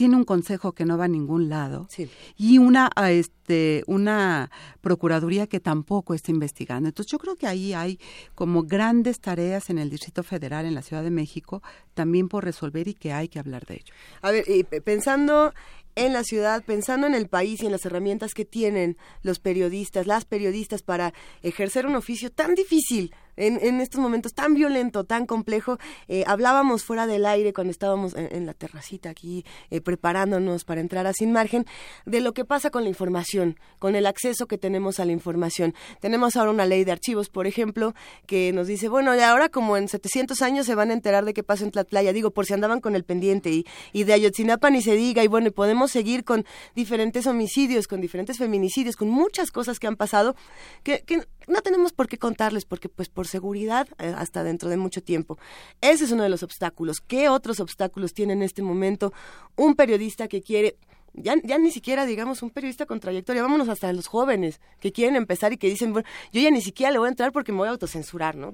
tiene 0.00 0.16
un 0.16 0.24
consejo 0.24 0.72
que 0.72 0.86
no 0.86 0.96
va 0.96 1.04
a 1.04 1.08
ningún 1.08 1.50
lado 1.50 1.86
Sí. 1.90 2.08
y 2.38 2.56
una 2.56 2.88
a, 2.96 3.10
este 3.10 3.84
una 3.86 4.50
procuraduría 4.80 5.46
que 5.46 5.60
tampoco 5.60 6.14
está 6.14 6.30
investigando. 6.30 6.88
Entonces 6.88 7.12
yo 7.12 7.18
creo 7.18 7.36
que 7.36 7.46
ahí 7.46 7.74
hay 7.74 7.98
como 8.34 8.62
grandes 8.62 9.20
tareas 9.20 9.68
en 9.68 9.76
el 9.76 9.90
Distrito 9.90 10.22
Federal 10.22 10.64
en 10.64 10.74
la 10.74 10.80
Ciudad 10.80 11.02
de 11.02 11.10
México 11.10 11.62
también 11.92 12.30
por 12.30 12.44
resolver 12.44 12.88
y 12.88 12.94
que 12.94 13.12
hay 13.12 13.28
que 13.28 13.38
hablar 13.38 13.66
de 13.66 13.74
ello. 13.74 13.92
A 14.22 14.30
ver, 14.30 14.44
y 14.48 14.64
pe- 14.64 14.80
pensando 14.80 15.52
en 15.96 16.14
la 16.14 16.24
ciudad, 16.24 16.64
pensando 16.64 17.06
en 17.06 17.14
el 17.14 17.28
país 17.28 17.62
y 17.62 17.66
en 17.66 17.72
las 17.72 17.84
herramientas 17.84 18.32
que 18.32 18.46
tienen 18.46 18.96
los 19.22 19.38
periodistas, 19.38 20.06
las 20.06 20.24
periodistas 20.24 20.80
para 20.82 21.12
ejercer 21.42 21.84
un 21.84 21.94
oficio 21.96 22.30
tan 22.30 22.54
difícil 22.54 23.12
en, 23.36 23.80
estos 23.80 24.00
momentos, 24.00 24.34
tan 24.34 24.54
violento, 24.54 25.04
tan 25.04 25.26
complejo. 25.26 25.78
Eh, 26.08 26.24
hablábamos 26.26 26.84
fuera 26.84 27.06
del 27.06 27.26
aire 27.26 27.52
cuando 27.52 27.70
estábamos 27.70 28.14
en, 28.14 28.28
en 28.34 28.46
la 28.46 28.54
terracita 28.54 29.10
aquí 29.10 29.44
eh, 29.70 29.80
preparándonos 29.80 30.64
para 30.64 30.80
entrar 30.80 31.06
a 31.06 31.12
Sin 31.12 31.32
Margen 31.32 31.66
de 32.06 32.20
lo 32.20 32.32
que 32.32 32.44
pasa 32.44 32.70
con 32.70 32.82
la 32.82 32.88
información, 32.88 33.58
con 33.78 33.94
el 33.94 34.06
acceso 34.06 34.46
que 34.46 34.58
tenemos 34.58 35.00
a 35.00 35.04
la 35.04 35.12
información. 35.12 35.74
Tenemos 36.00 36.36
ahora 36.36 36.50
una 36.50 36.66
ley 36.66 36.84
de 36.84 36.92
archivos, 36.92 37.28
por 37.28 37.46
ejemplo, 37.46 37.94
que 38.26 38.52
nos 38.52 38.66
dice, 38.66 38.88
bueno, 38.88 39.14
y 39.14 39.20
ahora 39.20 39.48
como 39.48 39.76
en 39.76 39.88
700 39.88 40.42
años 40.42 40.66
se 40.66 40.74
van 40.74 40.90
a 40.90 40.94
enterar 40.94 41.24
de 41.24 41.34
qué 41.34 41.42
pasó 41.42 41.64
en 41.64 41.70
Tlatlaya, 41.70 42.12
digo, 42.12 42.30
por 42.30 42.46
si 42.46 42.54
andaban 42.54 42.80
con 42.80 42.94
el 42.94 43.04
pendiente, 43.04 43.50
y, 43.50 43.66
y 43.92 44.04
de 44.04 44.12
Ayotzinapa 44.12 44.70
ni 44.70 44.82
se 44.82 44.94
diga, 44.94 45.22
y 45.24 45.28
bueno, 45.28 45.48
y 45.48 45.50
podemos 45.50 45.90
seguir 45.90 46.24
con 46.24 46.44
diferentes 46.74 47.26
homicidios, 47.26 47.86
con 47.86 48.00
diferentes 48.00 48.38
feminicidios, 48.38 48.96
con 48.96 49.08
muchas 49.08 49.50
cosas 49.50 49.78
que 49.78 49.86
han 49.86 49.96
pasado, 49.96 50.34
que, 50.82 51.02
que 51.02 51.26
no 51.46 51.62
tenemos 51.62 51.92
por 51.92 52.08
qué 52.08 52.18
contarles, 52.18 52.64
porque 52.64 52.88
pues 52.88 53.08
por 53.08 53.26
seguridad 53.26 53.88
eh, 53.98 54.14
hasta 54.16 54.42
dentro 54.44 54.68
de 54.68 54.76
mucho 54.76 55.02
tiempo. 55.02 55.38
Ese 55.80 56.04
es 56.04 56.12
uno 56.12 56.22
de 56.22 56.28
los 56.28 56.42
obstáculos. 56.42 57.00
¿Qué 57.00 57.28
otros 57.28 57.60
obstáculos 57.60 58.14
tiene 58.14 58.32
en 58.32 58.42
este 58.42 58.62
momento 58.62 59.12
un 59.56 59.74
periodista 59.74 60.28
que 60.28 60.42
quiere 60.42 60.76
ya, 61.12 61.34
ya 61.42 61.58
ni 61.58 61.70
siquiera 61.70 62.06
digamos 62.06 62.42
un 62.42 62.50
periodista 62.50 62.86
con 62.86 63.00
trayectoria, 63.00 63.42
vámonos 63.42 63.68
hasta 63.68 63.92
los 63.92 64.06
jóvenes 64.06 64.60
que 64.78 64.92
quieren 64.92 65.16
empezar 65.16 65.52
y 65.52 65.56
que 65.56 65.68
dicen, 65.68 65.92
bueno, 65.92 66.08
yo 66.32 66.40
ya 66.40 66.50
ni 66.50 66.60
siquiera 66.60 66.92
le 66.92 66.98
voy 66.98 67.06
a 67.06 67.10
entrar 67.10 67.32
porque 67.32 67.52
me 67.52 67.58
voy 67.58 67.68
a 67.68 67.72
autocensurar, 67.72 68.36
¿no? 68.36 68.52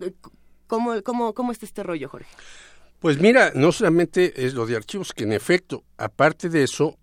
¿Cómo, 0.66 1.02
cómo, 1.02 1.34
cómo 1.34 1.52
está 1.52 1.66
este 1.66 1.82
rollo, 1.82 2.08
Jorge? 2.08 2.28
Pues 2.98 3.20
mira, 3.20 3.52
no 3.54 3.72
solamente 3.72 4.46
es 4.46 4.54
lo 4.54 4.66
de 4.66 4.76
archivos, 4.76 5.12
que 5.12 5.24
en 5.24 5.32
efecto, 5.32 5.84
aparte 5.98 6.48
de 6.48 6.62
eso, 6.62 6.96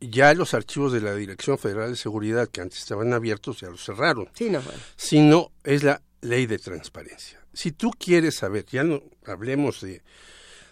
ya 0.00 0.34
los 0.34 0.54
archivos 0.54 0.92
de 0.92 1.00
la 1.00 1.14
Dirección 1.14 1.58
Federal 1.58 1.90
de 1.90 1.96
Seguridad 1.96 2.48
que 2.48 2.60
antes 2.60 2.78
estaban 2.80 3.12
abiertos 3.12 3.60
ya 3.60 3.68
los 3.70 3.84
cerraron, 3.84 4.28
Sí, 4.34 4.50
no, 4.50 4.60
bueno. 4.60 4.78
sino 4.96 5.52
es 5.64 5.82
la 5.82 6.02
ley 6.20 6.46
de 6.46 6.58
transparencia. 6.58 7.40
Si 7.52 7.72
tú 7.72 7.90
quieres 7.98 8.34
saber, 8.36 8.66
ya 8.66 8.82
no 8.84 9.02
hablemos 9.26 9.80
de, 9.80 10.02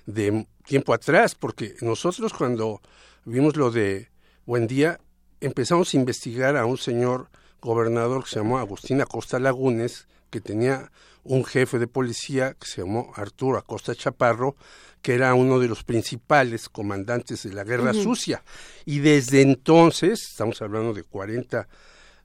de 0.06 0.46
tiempo 0.66 0.92
atrás, 0.94 1.34
porque 1.34 1.76
nosotros 1.80 2.32
cuando 2.32 2.80
vimos 3.24 3.56
lo 3.56 3.70
de 3.70 4.10
Buen 4.46 4.66
Día, 4.66 4.98
empezamos 5.40 5.92
a 5.92 5.96
investigar 5.96 6.56
a 6.56 6.66
un 6.66 6.78
señor 6.78 7.28
gobernador 7.60 8.24
que 8.24 8.30
se 8.30 8.36
llamó 8.36 8.58
Agustín 8.58 9.00
Acosta 9.00 9.38
Lagunes, 9.38 10.06
que 10.30 10.40
tenía 10.40 10.90
un 11.24 11.44
jefe 11.44 11.78
de 11.78 11.86
policía 11.86 12.54
que 12.54 12.66
se 12.66 12.82
llamó 12.82 13.12
Arturo 13.16 13.58
Acosta 13.58 13.94
Chaparro, 13.94 14.56
que 15.00 15.14
era 15.14 15.34
uno 15.34 15.58
de 15.58 15.68
los 15.68 15.84
principales 15.84 16.68
comandantes 16.68 17.42
de 17.44 17.52
la 17.52 17.64
Guerra 17.64 17.92
Sucia. 17.94 18.42
Y 18.84 19.00
desde 19.00 19.40
entonces, 19.42 20.20
estamos 20.30 20.60
hablando 20.62 20.92
de 20.94 21.02
40 21.04 21.68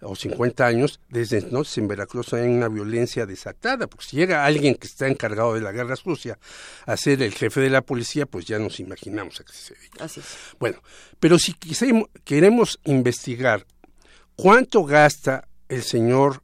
o 0.01 0.15
50 0.15 0.63
años, 0.63 0.99
desde 1.09 1.39
entonces 1.39 1.75
en 1.79 1.87
Veracruz 1.87 2.31
hay 2.33 2.47
una 2.47 2.69
violencia 2.69 3.25
desatada, 3.25 3.87
porque 3.87 4.05
si 4.05 4.17
llega 4.17 4.45
alguien 4.45 4.75
que 4.75 4.85
está 4.85 5.07
encargado 5.07 5.55
de 5.55 5.61
la 5.61 5.71
guerra 5.71 5.95
sucia 5.95 6.37
a 6.85 6.95
ser 6.97 7.23
el 7.23 7.33
jefe 7.33 7.61
de 7.61 7.71
la 7.71 7.81
policía, 7.81 8.27
pues 8.27 8.45
ya 8.45 8.59
nos 8.59 8.79
imaginamos 8.79 9.39
a 9.39 9.43
qué 9.43 9.53
se 9.53 9.73
dedica. 9.73 10.05
Así 10.05 10.19
es. 10.19 10.27
Bueno, 10.59 10.83
pero 11.19 11.39
si 11.39 11.53
quisemos- 11.53 12.09
queremos 12.23 12.79
investigar 12.83 13.65
cuánto 14.35 14.83
gasta 14.83 15.47
el 15.67 15.81
señor 15.81 16.43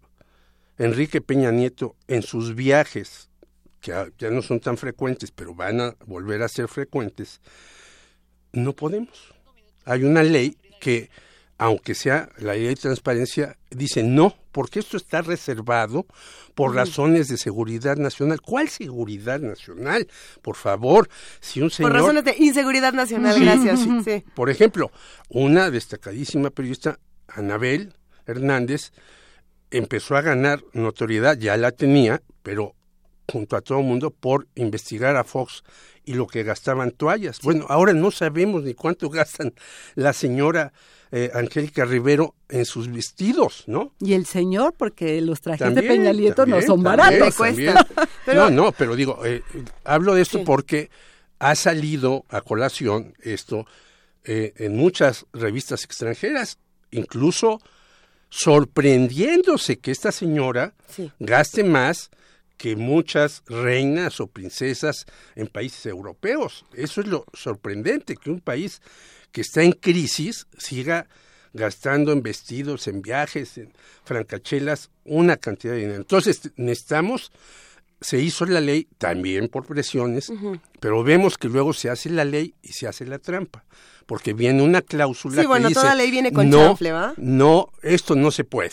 Enrique 0.84 1.22
Peña 1.22 1.52
Nieto 1.52 1.96
en 2.08 2.22
sus 2.24 2.56
viajes 2.56 3.30
que 3.80 3.92
ya 4.18 4.30
no 4.30 4.42
son 4.42 4.60
tan 4.62 4.78
frecuentes, 4.78 5.32
pero 5.32 5.54
van 5.54 5.82
a 5.82 5.96
volver 6.06 6.42
a 6.42 6.48
ser 6.48 6.70
frecuentes, 6.70 7.42
no 8.54 8.74
podemos. 8.74 9.34
Hay 9.84 10.06
una 10.06 10.24
ley 10.24 10.58
que, 10.80 11.10
aunque 11.58 11.94
sea 11.94 12.30
la 12.38 12.54
ley 12.54 12.68
de 12.68 12.76
transparencia, 12.76 13.58
dice 13.70 14.02
no, 14.02 14.38
porque 14.54 14.80
esto 14.80 14.96
está 14.96 15.22
reservado 15.22 16.06
por 16.56 16.74
razones 16.76 17.28
de 17.28 17.38
seguridad 17.38 17.98
nacional. 17.98 18.40
¿Cuál 18.42 18.70
seguridad 18.70 19.42
nacional? 19.42 20.08
Por 20.42 20.56
favor, 20.56 21.10
si 21.42 21.60
un 21.62 21.70
señor... 21.70 21.92
Por 21.92 22.02
razones 22.02 22.24
de 22.24 22.36
inseguridad 22.38 22.94
nacional, 22.94 23.36
Sí, 23.36 23.44
gracias. 23.44 23.80
sí. 23.82 23.90
Sí. 24.06 24.24
Por 24.34 24.50
ejemplo, 24.50 24.92
una 25.28 25.70
destacadísima 25.72 26.52
periodista, 26.52 27.00
Anabel 27.28 27.96
Hernández, 28.26 28.94
empezó 29.78 30.15
a 30.15 30.21
ganar 30.21 30.63
notoriedad, 30.74 31.38
ya 31.38 31.57
la 31.57 31.71
tenía, 31.71 32.21
pero 32.41 32.74
junto 33.32 33.55
a 33.55 33.61
todo 33.61 33.80
el 33.80 33.86
mundo 33.86 34.11
por 34.11 34.47
investigar 34.55 35.15
a 35.15 35.24
Fox 35.24 35.63
y 36.05 36.13
lo 36.13 36.28
que 36.28 36.43
gastaban 36.43 36.91
toallas. 36.91 37.39
Bueno, 37.41 37.65
ahora 37.69 37.93
no 37.93 38.11
sabemos 38.11 38.63
ni 38.63 38.74
cuánto 38.74 39.09
gastan 39.09 39.53
la 39.95 40.11
señora 40.13 40.74
eh, 41.11 41.32
Angélica 41.34 41.86
Rivero 41.86 42.36
en 42.49 42.65
sus 42.65 42.91
vestidos, 42.91 43.63
¿no? 43.67 43.93
Y 43.99 44.13
el 44.13 44.26
señor, 44.26 44.74
porque 44.78 45.21
los 45.21 45.41
trajes 45.41 45.67
de 45.69 45.76
También, 45.82 45.88
Peña 46.01 46.11
Nieto 46.11 46.45
no 46.45 46.61
son 46.61 46.84
baratos. 46.84 47.36
también. 47.38 47.76
Pero- 48.26 48.49
No, 48.49 48.49
no, 48.65 48.71
pero 48.71 48.95
digo, 48.95 49.24
eh, 49.26 49.41
hablo 49.84 50.15
de 50.15 50.21
esto 50.24 50.39
Sí. 50.39 50.43
porque 50.45 50.89
ha 51.39 51.55
salido 51.55 52.26
a 52.30 52.41
colación 52.41 53.13
esto 53.21 53.65
eh, 54.26 54.53
en 54.57 54.76
muchas 54.76 55.26
revistas 55.34 55.84
extranjeras, 55.84 56.57
incluso 56.91 57.59
sorprendiéndose 58.36 59.78
que 59.78 59.92
esta 59.92 60.12
señora 60.12 60.74
Sí. 60.90 61.12
gaste 61.20 61.64
más 61.64 62.10
que 62.58 62.76
muchas 62.76 63.44
reinas 63.48 64.20
o 64.20 64.28
princesas 64.28 65.06
en 65.36 65.48
países 65.48 65.86
europeos. 65.86 66.66
Eso 66.74 67.02
es 67.02 67.08
lo 67.08 67.26
sorprendente, 67.34 68.16
que 68.16 68.32
un 68.32 68.40
país 68.40 68.82
que 69.32 69.42
está 69.42 69.62
en 69.64 69.74
crisis 69.74 70.48
siga 70.58 71.08
gastando 71.54 72.12
en 72.12 72.24
vestidos, 72.24 72.88
en 72.88 73.02
viajes, 73.04 73.58
en 73.60 73.72
francachelas, 74.04 74.90
una 75.06 75.38
cantidad 75.38 75.74
de 75.74 75.80
dinero. 75.82 75.98
Entonces 75.98 76.42
necesitamos, 76.56 77.32
se 78.04 78.20
hizo 78.20 78.45
la 78.45 78.62
ley 78.62 78.88
también 78.97 79.47
por 79.47 79.66
presiones, 79.66 80.32
pero 80.80 81.04
vemos 81.04 81.38
que 81.38 81.47
luego 81.47 81.74
se 81.74 81.89
hace 81.89 82.10
la 82.10 82.26
ley 82.26 82.54
y 82.62 82.74
se 82.74 82.88
hace 82.88 83.06
la 83.06 83.18
trampa, 83.18 83.66
porque 84.06 84.34
viene 84.34 84.62
una 84.62 84.82
cláusula 84.82 85.36
Sí, 85.36 85.41
que 85.41 85.47
bueno, 85.47 85.70
dice, 85.70 85.80
toda 85.82 85.95
ley 85.95 86.12
viene 86.12 86.32
con 86.32 86.49
no, 86.49 86.58
chanfle, 86.58 86.91
¿va? 86.91 87.14
no, 87.18 87.70
esto 87.82 88.16
no 88.16 88.32
se 88.32 88.43
puede. 88.43 88.72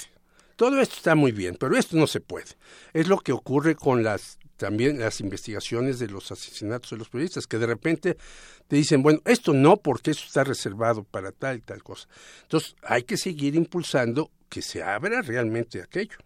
Todo 0.57 0.81
esto 0.81 0.97
está 0.97 1.15
muy 1.15 1.33
bien, 1.33 1.57
pero 1.59 1.77
esto 1.77 1.97
no 1.97 2.07
se 2.07 2.21
puede. 2.21 2.49
Es 2.93 3.09
lo 3.09 3.19
que 3.19 3.33
ocurre 3.33 3.77
con 3.77 4.03
las 4.03 4.39
también 4.59 4.99
las 4.99 5.21
investigaciones 5.21 5.99
de 5.99 6.09
los 6.09 6.31
asesinatos 6.31 6.91
de 6.91 6.99
los 6.99 7.09
periodistas, 7.09 7.47
que 7.47 7.57
de 7.57 7.67
repente 7.67 8.19
te 8.69 8.77
dicen, 8.77 9.03
bueno, 9.03 9.21
esto 9.25 9.55
no, 9.55 9.79
porque 9.79 10.11
esto 10.11 10.25
está 10.27 10.45
reservado 10.45 11.03
para 11.03 11.33
tal 11.33 11.57
y 11.57 11.61
tal 11.63 11.83
cosa. 11.83 12.07
Entonces, 12.43 12.77
hay 12.83 13.05
que 13.05 13.17
seguir 13.17 13.55
impulsando 13.55 14.31
que 14.51 14.61
se 14.61 14.83
abra 14.83 15.23
realmente 15.23 15.81
aquello. 15.81 16.19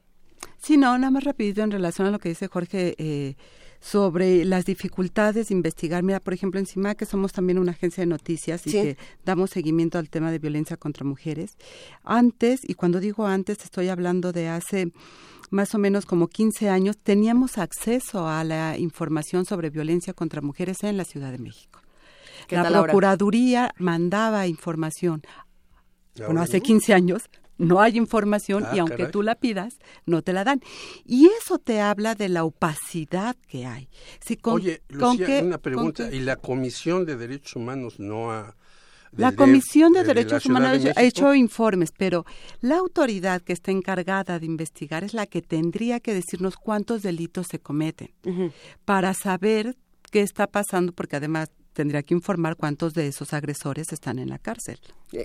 Sí, 0.58 0.76
no, 0.76 0.96
nada 0.98 1.10
más 1.10 1.24
rapidito 1.24 1.62
en 1.62 1.70
relación 1.70 2.06
a 2.06 2.10
lo 2.10 2.18
que 2.18 2.30
dice 2.30 2.48
Jorge 2.48 2.94
eh, 2.98 3.36
sobre 3.80 4.44
las 4.46 4.64
dificultades 4.64 5.48
de 5.48 5.54
investigar. 5.54 6.02
Mira, 6.02 6.20
por 6.20 6.32
ejemplo, 6.32 6.58
en 6.58 6.66
CIMAC, 6.66 6.98
que 6.98 7.04
somos 7.06 7.32
también 7.32 7.58
una 7.58 7.72
agencia 7.72 8.00
de 8.00 8.06
noticias 8.06 8.66
y 8.66 8.70
Sí. 8.70 8.76
que 8.82 8.96
damos 9.24 9.50
seguimiento 9.50 9.98
al 9.98 10.08
tema 10.08 10.30
de 10.30 10.38
violencia 10.38 10.76
contra 10.78 11.04
mujeres. 11.04 11.56
Antes, 12.02 12.60
y 12.66 12.74
cuando 12.74 12.98
digo 13.00 13.26
antes, 13.26 13.58
estoy 13.62 13.88
hablando 13.88 14.32
de 14.32 14.48
hace 14.48 14.90
más 15.50 15.74
o 15.74 15.78
menos 15.78 16.06
como 16.06 16.28
15 16.28 16.70
años, 16.70 16.96
teníamos 16.96 17.58
acceso 17.58 18.26
a 18.26 18.42
la 18.42 18.78
información 18.78 19.44
sobre 19.44 19.68
violencia 19.70 20.14
contra 20.14 20.40
mujeres 20.40 20.82
en 20.82 20.96
la 20.96 21.04
Ciudad 21.04 21.30
de 21.30 21.38
México. 21.38 21.80
¿Qué 22.48 22.56
La 22.56 22.62
ahora? 22.62 22.82
Procuraduría 22.84 23.74
mandaba 23.78 24.46
información. 24.46 25.22
Bueno, 26.16 26.40
hace 26.40 26.58
no. 26.58 26.62
15 26.62 26.94
años 26.94 27.22
no 27.58 27.80
hay 27.80 27.96
información 27.96 28.64
Ah, 28.66 28.72
y 28.74 28.78
aunque 28.80 28.96
caray. 28.96 29.12
tú 29.12 29.22
la 29.22 29.34
pidas, 29.34 29.78
no 30.06 30.22
te 30.22 30.32
la 30.32 30.44
dan. 30.44 30.60
Y 31.04 31.26
eso 31.40 31.58
te 31.58 31.80
habla 31.80 32.14
de 32.14 32.28
la 32.28 32.44
opacidad 32.44 33.36
que 33.48 33.66
hay. 33.66 33.88
Si 34.20 34.36
con, 34.36 34.54
Oye, 34.54 34.82
con 34.98 35.16
qué- 35.18 35.42
una 35.42 35.58
pregunta. 35.58 36.10
¿Y 36.12 36.20
la 36.20 36.36
Comisión 36.36 37.04
de 37.06 37.16
Derechos 37.16 37.56
Humanos 37.56 37.98
no 38.00 38.32
ha... 38.32 38.56
La 39.16 39.30
Comisión 39.30 39.92
de 39.92 40.02
Derechos 40.02 40.44
Humanos 40.46 40.84
ha 40.96 41.02
hecho 41.04 41.32
informes, 41.36 41.92
pero 41.96 42.24
la 42.60 42.78
autoridad 42.78 43.42
que 43.42 43.52
está 43.52 43.70
encargada 43.70 44.40
de 44.40 44.46
investigar 44.46 45.04
es 45.04 45.14
la 45.14 45.26
que 45.26 45.40
tendría 45.40 46.00
que 46.00 46.12
decirnos 46.12 46.56
cuántos 46.56 47.02
delitos 47.02 47.46
se 47.48 47.60
cometen 47.60 48.12
para 48.84 49.14
saber 49.14 49.76
qué 50.10 50.20
está 50.22 50.48
pasando, 50.48 50.92
porque 50.92 51.14
además 51.14 51.50
tendría 51.74 52.02
que 52.02 52.14
informar 52.14 52.56
cuántos 52.56 52.94
de 52.94 53.08
esos 53.08 53.34
agresores 53.34 53.92
están 53.92 54.18
en 54.18 54.30
la 54.30 54.38
cárcel. 54.38 54.78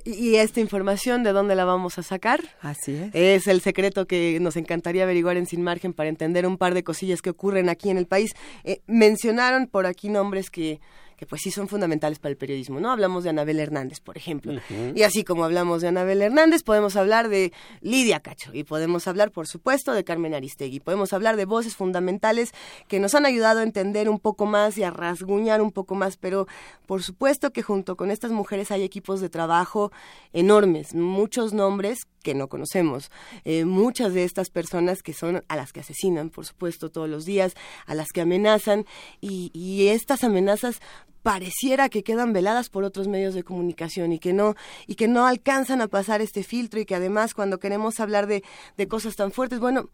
¿Y, 0.03 0.35
esta 0.35 0.59
información 0.59 1.23
de 1.23 1.31
dónde 1.31 1.55
la 1.55 1.63
vamos 1.63 1.97
a 1.97 2.03
sacar? 2.03 2.41
Así 2.61 2.95
es. 2.95 3.11
Es 3.13 3.47
el 3.47 3.61
secreto 3.61 4.05
que 4.05 4.37
nos 4.41 4.57
encantaría 4.57 5.03
averiguar 5.03 5.37
en 5.37 5.45
Sin 5.45 5.61
Margen 5.63 5.93
para 5.93 6.09
entender 6.09 6.45
un 6.45 6.57
par 6.57 6.73
de 6.73 6.83
cosillas 6.83 7.21
que 7.21 7.29
ocurren 7.29 7.69
aquí 7.69 7.89
en 7.89 7.97
el 7.97 8.05
país. 8.05 8.31
Eh, 8.63 8.81
mencionaron 8.87 9.67
por 9.67 9.85
aquí 9.85 10.09
nombres 10.09 10.49
que, 10.49 10.81
que 11.19 11.25
pues 11.25 11.41
sí 11.41 11.51
son 11.51 11.67
fundamentales 11.67 12.17
para 12.17 12.31
el 12.31 12.37
periodismo, 12.37 12.79
¿no? 12.79 12.89
Hablamos 12.89 13.25
de 13.25 13.31
Anabel 13.31 13.59
Hernández, 13.59 13.99
por 13.99 14.15
ejemplo. 14.15 14.53
Y 14.95 15.03
así 15.03 15.25
como 15.25 15.43
hablamos 15.43 15.81
de 15.81 15.89
Anabel 15.89 16.21
Hernández, 16.21 16.63
podemos 16.63 16.95
hablar 16.95 17.27
de 17.27 17.51
Lidia 17.81 18.21
Cacho 18.21 18.51
y 18.53 18.63
podemos 18.63 19.05
hablar, 19.05 19.29
por 19.31 19.45
supuesto, 19.45 19.91
de 19.91 20.05
Carmen 20.05 20.33
Aristegui. 20.33 20.79
Podemos 20.79 21.11
hablar 21.11 21.35
de 21.35 21.43
voces 21.43 21.75
fundamentales 21.75 22.51
que 22.87 23.01
nos 23.01 23.15
han 23.15 23.25
ayudado 23.25 23.59
a 23.59 23.63
entender 23.63 24.07
un 24.07 24.17
poco 24.17 24.45
más 24.45 24.77
y 24.77 24.83
a 24.83 24.91
rasguñar 24.91 25.61
un 25.61 25.73
poco 25.73 25.93
más, 25.93 26.15
pero 26.15 26.47
por 26.85 27.03
supuesto 27.03 27.51
que 27.51 27.63
junto 27.63 27.97
con 27.97 28.11
estas 28.11 28.31
mujeres 28.31 28.71
hay 28.71 28.83
equipos 28.83 29.19
de 29.19 29.27
trabajo 29.27 29.91
enormes, 30.31 30.95
muchos 30.95 31.51
nombres 31.51 31.99
que 32.23 32.33
no 32.33 32.47
conocemos, 32.47 33.11
eh, 33.43 33.65
muchas 33.65 34.13
de 34.13 34.23
estas 34.23 34.49
personas 34.49 35.03
que 35.03 35.13
son 35.13 35.43
a 35.47 35.55
las 35.55 35.71
que 35.73 35.81
asesinan, 35.81 36.29
por 36.29 36.45
supuesto, 36.45 36.89
todos 36.89 37.09
los 37.09 37.25
días, 37.25 37.55
a 37.85 37.95
las 37.95 38.09
que 38.09 38.21
amenazan 38.21 38.85
y, 39.21 39.51
y 39.53 39.87
estas 39.87 40.23
amenazas 40.23 40.79
pareciera 41.23 41.89
que 41.89 42.03
quedan 42.03 42.33
veladas 42.33 42.69
por 42.69 42.83
otros 42.83 43.07
medios 43.07 43.33
de 43.33 43.43
comunicación 43.43 44.11
y 44.11 44.19
que 44.19 44.33
no 44.33 44.55
y 44.87 44.95
que 44.95 45.07
no 45.07 45.25
alcanzan 45.25 45.81
a 45.81 45.87
pasar 45.87 46.21
este 46.21 46.43
filtro 46.43 46.79
y 46.79 46.85
que 46.85 46.95
además 46.95 47.33
cuando 47.33 47.59
queremos 47.59 47.99
hablar 47.99 48.27
de, 48.27 48.43
de 48.77 48.87
cosas 48.87 49.15
tan 49.15 49.31
fuertes, 49.31 49.59
bueno, 49.59 49.89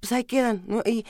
pues 0.00 0.12
ahí 0.12 0.24
quedan, 0.24 0.64
¿no? 0.66 0.82
Y, 0.84 1.04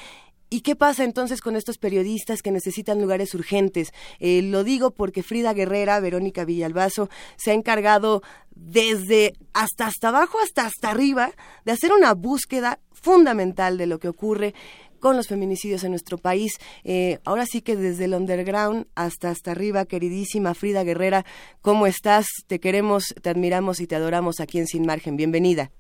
¿Y 0.53 0.61
qué 0.61 0.77
pasa 0.77 1.05
entonces 1.05 1.41
con 1.41 1.57
estos 1.57 1.79
periodistas 1.79 2.43
que 2.43 2.51
necesitan 2.51 3.01
lugares 3.01 3.35
urgentes? 3.35 3.95
Eh, 4.21 4.43
lo 4.43 4.65
digo 4.65 4.91
porque 4.91 5.23
Frida 5.23 5.55
Guerrera, 5.55 5.99
Verónica 5.99 6.45
Villalbazo, 6.45 7.09
se 7.39 7.53
ha 7.53 7.55
encargado 7.55 8.23
desde 8.55 9.33
hasta 9.55 9.87
hasta 9.87 10.09
abajo 10.09 10.37
hasta 10.45 10.67
hasta 10.67 10.91
arriba 10.91 11.33
de 11.65 11.73
hacer 11.73 11.91
una 11.91 12.13
búsqueda 12.13 12.81
fundamental 12.91 13.79
de 13.79 13.87
lo 13.87 13.99
que 13.99 14.09
ocurre 14.09 14.55
con 15.03 15.17
los 15.17 15.27
feminicidios 15.27 15.83
en 15.83 15.91
nuestro 15.91 16.17
país. 16.17 16.59
Eh, 16.85 17.19
ahora 17.25 17.45
sí 17.45 17.61
que 17.61 17.75
desde 17.75 18.05
el 18.05 18.15
underground 18.15 18.87
hasta 18.95 19.31
hasta 19.31 19.51
arriba, 19.51 19.85
queridísima 19.85 20.55
Frida 20.55 20.85
Guerrera, 20.85 21.25
¿cómo 21.61 21.89
estás? 21.89 22.27
Te 22.47 22.61
queremos, 22.61 23.13
te 23.21 23.29
admiramos 23.29 23.81
y 23.81 23.89
te 23.89 23.97
adoramos 23.97 24.39
aquí 24.41 24.59
en 24.59 24.69
Sin 24.69 24.87
Margen. 24.87 25.17
Bienvenida. 25.17 25.73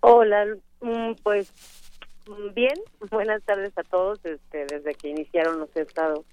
Hola, 0.00 0.44
mm, 0.82 1.12
pues 1.22 1.50
bien, 2.54 2.74
buenas 3.10 3.42
tardes 3.42 3.76
a 3.78 3.82
todos. 3.84 4.22
Este, 4.24 4.66
desde 4.66 4.94
que 4.94 5.08
iniciaron 5.08 5.60
los 5.60 5.74
he 5.74 5.80
estado 5.80 6.26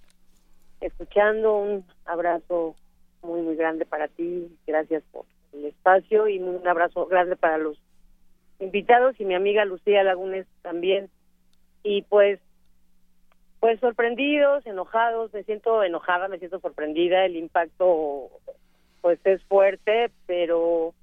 escuchando. 0.82 1.56
Un 1.56 1.86
abrazo 2.04 2.76
muy, 3.22 3.42
muy 3.44 3.56
grande 3.56 3.86
para 3.86 4.10
ti. 4.10 4.50
Gracias 4.68 5.04
por 5.14 5.26
el 5.54 5.66
espacio 5.66 6.28
y 6.28 6.40
un 6.40 6.68
abrazo 6.68 7.06
grande 7.06 7.38
para 7.38 7.58
los 7.58 7.80
invitados 8.60 9.16
y 9.20 9.26
mi 9.26 9.36
amiga 9.36 9.64
Lucía 9.64 10.04
Lagunes 10.04 10.46
también. 10.62 11.10
Y 11.86 12.02
pues, 12.02 12.40
pues 13.60 13.80
sorprendidos, 13.80 14.66
enojados. 14.66 15.32
Me 15.34 15.44
siento 15.44 15.84
enojada, 15.84 16.28
me 16.28 16.40
siento 16.40 16.60
sorprendida. 16.60 17.26
El 17.26 17.36
impacto, 17.36 18.32
pues 19.02 19.20
es 19.24 19.42
fuerte, 19.44 20.10
pero 20.26 20.96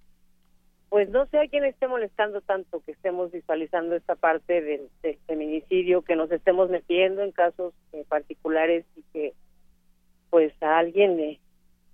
pues 0.88 1.08
no 1.08 1.24
sé 1.26 1.38
a 1.38 1.48
quién 1.48 1.64
esté 1.64 1.86
molestando 1.86 2.42
tanto 2.42 2.80
que 2.80 2.92
estemos 2.92 3.30
visualizando 3.30 3.94
esta 3.94 4.14
parte 4.14 4.60
del, 4.60 4.90
del 5.02 5.16
feminicidio, 5.26 6.02
que 6.02 6.16
nos 6.16 6.30
estemos 6.30 6.68
metiendo 6.68 7.22
en 7.22 7.30
casos 7.30 7.72
eh, 7.92 8.04
particulares 8.08 8.84
y 8.96 9.02
que 9.12 9.32
pues 10.28 10.52
a 10.62 10.78
alguien 10.78 11.16
le, 11.16 11.40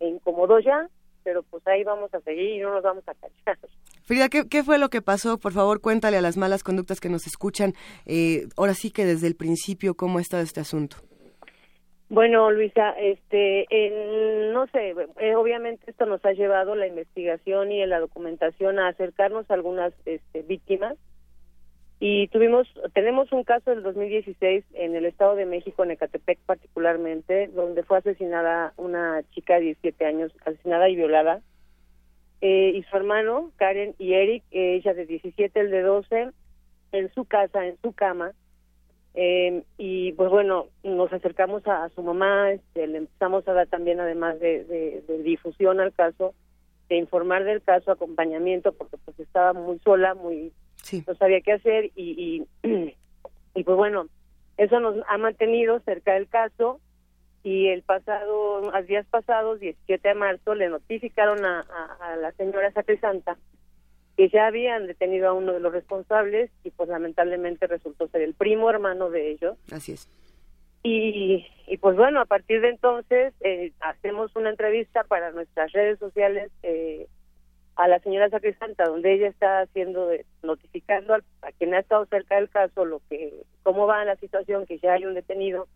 le 0.00 0.08
incomodó 0.08 0.58
ya, 0.60 0.88
pero 1.22 1.44
pues 1.44 1.64
ahí 1.68 1.84
vamos 1.84 2.12
a 2.12 2.20
seguir 2.22 2.56
y 2.56 2.58
no 2.58 2.72
nos 2.72 2.82
vamos 2.82 3.04
a 3.06 3.14
callar. 3.14 3.58
Frida, 4.08 4.30
¿qué, 4.30 4.62
fue 4.64 4.78
lo 4.78 4.88
que 4.88 5.02
pasó? 5.02 5.36
Por 5.36 5.52
favor, 5.52 5.82
cuéntale 5.82 6.16
a 6.16 6.22
las 6.22 6.38
malas 6.38 6.64
conductas 6.64 6.98
que 6.98 7.10
nos 7.10 7.26
escuchan. 7.26 7.74
Eh, 8.06 8.46
ahora 8.56 8.72
sí 8.72 8.90
que 8.90 9.04
desde 9.04 9.26
el 9.26 9.36
principio, 9.36 9.92
¿cómo 9.92 10.16
ha 10.16 10.22
estado 10.22 10.42
este 10.42 10.60
asunto? 10.60 10.96
Bueno, 12.08 12.50
Luisa, 12.50 12.92
este, 12.92 13.66
no 14.54 14.66
sé, 14.68 14.94
eh, 15.20 15.34
obviamente 15.34 15.90
esto 15.90 16.06
nos 16.06 16.24
ha 16.24 16.32
llevado 16.32 16.74
la 16.74 16.86
investigación 16.86 17.70
y 17.70 17.84
la 17.84 18.00
documentación 18.00 18.78
a 18.78 18.88
acercarnos 18.88 19.50
a 19.50 19.52
algunas 19.52 19.92
este, 20.06 20.40
víctimas 20.40 20.96
Y 22.00 22.28
tuvimos, 22.28 22.66
tenemos 22.94 23.30
un 23.30 23.44
caso 23.44 23.72
del 23.72 23.82
2016 23.82 24.64
en 24.72 24.96
el 24.96 25.04
Estado 25.04 25.34
de 25.34 25.44
México, 25.44 25.84
en 25.84 25.90
Ecatepec 25.90 26.38
particularmente, 26.46 27.48
donde 27.48 27.82
fue 27.82 27.98
asesinada 27.98 28.72
una 28.78 29.22
chica 29.34 29.56
de 29.56 29.66
17 29.76 30.06
años, 30.06 30.32
asesinada 30.46 30.88
y 30.88 30.96
violada. 30.96 31.42
Eh, 32.40 32.72
y 32.74 32.82
su 32.84 32.96
hermano, 32.96 33.50
Karen 33.56 33.94
y 33.98 34.14
Eric, 34.14 34.44
eh, 34.52 34.74
ella 34.76 34.94
de 34.94 35.06
17, 35.06 35.58
el 35.60 35.70
de 35.70 35.82
12, 35.82 36.30
en 36.92 37.12
su 37.14 37.24
casa, 37.24 37.66
en 37.66 37.76
su 37.82 37.92
cama. 37.92 38.32
Eh, 39.14 39.62
y 39.78 40.12
pues 40.12 40.30
bueno, 40.30 40.66
nos 40.84 41.12
acercamos 41.12 41.66
a, 41.66 41.84
a 41.84 41.88
su 41.90 42.02
mamá, 42.02 42.52
este, 42.52 42.86
le 42.86 42.98
empezamos 42.98 43.46
a 43.48 43.52
dar 43.52 43.66
también, 43.66 43.98
además 43.98 44.38
de, 44.38 44.64
de- 44.64 45.02
de 45.08 45.22
difusión 45.24 45.80
al 45.80 45.92
caso, 45.92 46.34
de 46.88 46.96
informar 46.96 47.42
del 47.44 47.60
caso, 47.62 47.90
acompañamiento, 47.90 48.72
porque 48.72 48.96
pues 49.04 49.18
estaba 49.18 49.52
muy 49.52 49.78
sola, 49.80 50.14
muy 50.14 50.52
Sí. 50.82 51.02
no 51.06 51.14
sabía 51.16 51.40
qué 51.40 51.52
hacer 51.52 51.90
y, 51.96 52.46
y, 52.62 52.68
y 53.54 53.64
pues 53.64 53.76
bueno, 53.76 54.06
eso 54.56 54.78
nos 54.78 54.94
ha 55.08 55.18
mantenido 55.18 55.80
cerca 55.80 56.14
del 56.14 56.28
caso 56.28 56.80
y 57.44 57.68
el 57.68 57.82
pasado, 57.82 58.74
a 58.74 58.82
días 58.82 59.06
pasados, 59.06 59.60
17 59.60 60.08
de 60.08 60.14
marzo, 60.14 60.54
le 60.54 60.68
notificaron 60.68 61.44
a, 61.44 61.60
a- 61.60 62.12
a 62.12 62.16
la 62.16 62.32
señora 62.32 62.70
Sacrisanta 62.72 63.36
que 64.16 64.28
ya 64.30 64.48
habían 64.48 64.86
detenido 64.88 65.28
a 65.28 65.32
uno 65.32 65.52
de 65.52 65.60
los 65.60 65.72
responsables 65.72 66.50
y 66.64 66.70
pues 66.70 66.88
lamentablemente 66.88 67.68
resultó 67.68 68.08
ser 68.08 68.22
el 68.22 68.34
primo 68.34 68.68
hermano 68.68 69.10
de 69.10 69.30
ellos 69.30 69.56
Así 69.70 69.92
es. 69.92 70.08
y, 70.82 71.46
y 71.68 71.76
pues 71.78 71.96
bueno, 71.96 72.20
a 72.20 72.24
partir 72.24 72.60
de 72.60 72.70
entonces 72.70 73.32
eh, 73.40 73.72
hacemos 73.80 74.34
una 74.34 74.50
entrevista 74.50 75.04
para 75.04 75.30
nuestras 75.30 75.70
redes 75.72 76.00
sociales 76.00 76.50
eh, 76.64 77.06
a 77.76 77.86
la 77.86 78.00
señora 78.00 78.28
Sacrisanta, 78.28 78.86
donde 78.86 79.12
ella 79.14 79.28
está 79.28 79.60
haciendo, 79.60 80.08
de- 80.08 80.26
notificando 80.42 81.14
al- 81.14 81.24
a 81.42 81.52
quien 81.52 81.74
ha 81.74 81.78
estado 81.78 82.04
cerca 82.06 82.34
del 82.34 82.48
caso 82.50 82.84
lo 82.84 83.00
que, 83.08 83.32
cómo 83.62 83.86
va 83.86 84.04
la 84.04 84.16
situación, 84.16 84.66
que 84.66 84.78
ya 84.78 84.94
hay 84.94 85.04
un 85.06 85.14
detenido. 85.14 85.68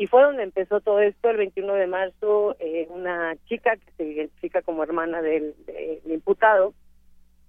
Y 0.00 0.06
fue 0.06 0.22
donde 0.22 0.44
empezó 0.44 0.80
todo 0.80 1.00
esto, 1.00 1.28
el 1.28 1.36
21 1.36 1.74
de 1.74 1.86
marzo, 1.86 2.56
eh, 2.58 2.86
una 2.88 3.36
chica 3.44 3.76
que 3.76 3.92
se 3.98 4.04
identifica 4.04 4.62
como 4.62 4.82
hermana 4.82 5.20
del, 5.20 5.54
del 5.66 6.00
imputado 6.10 6.72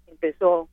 empezó 0.08 0.68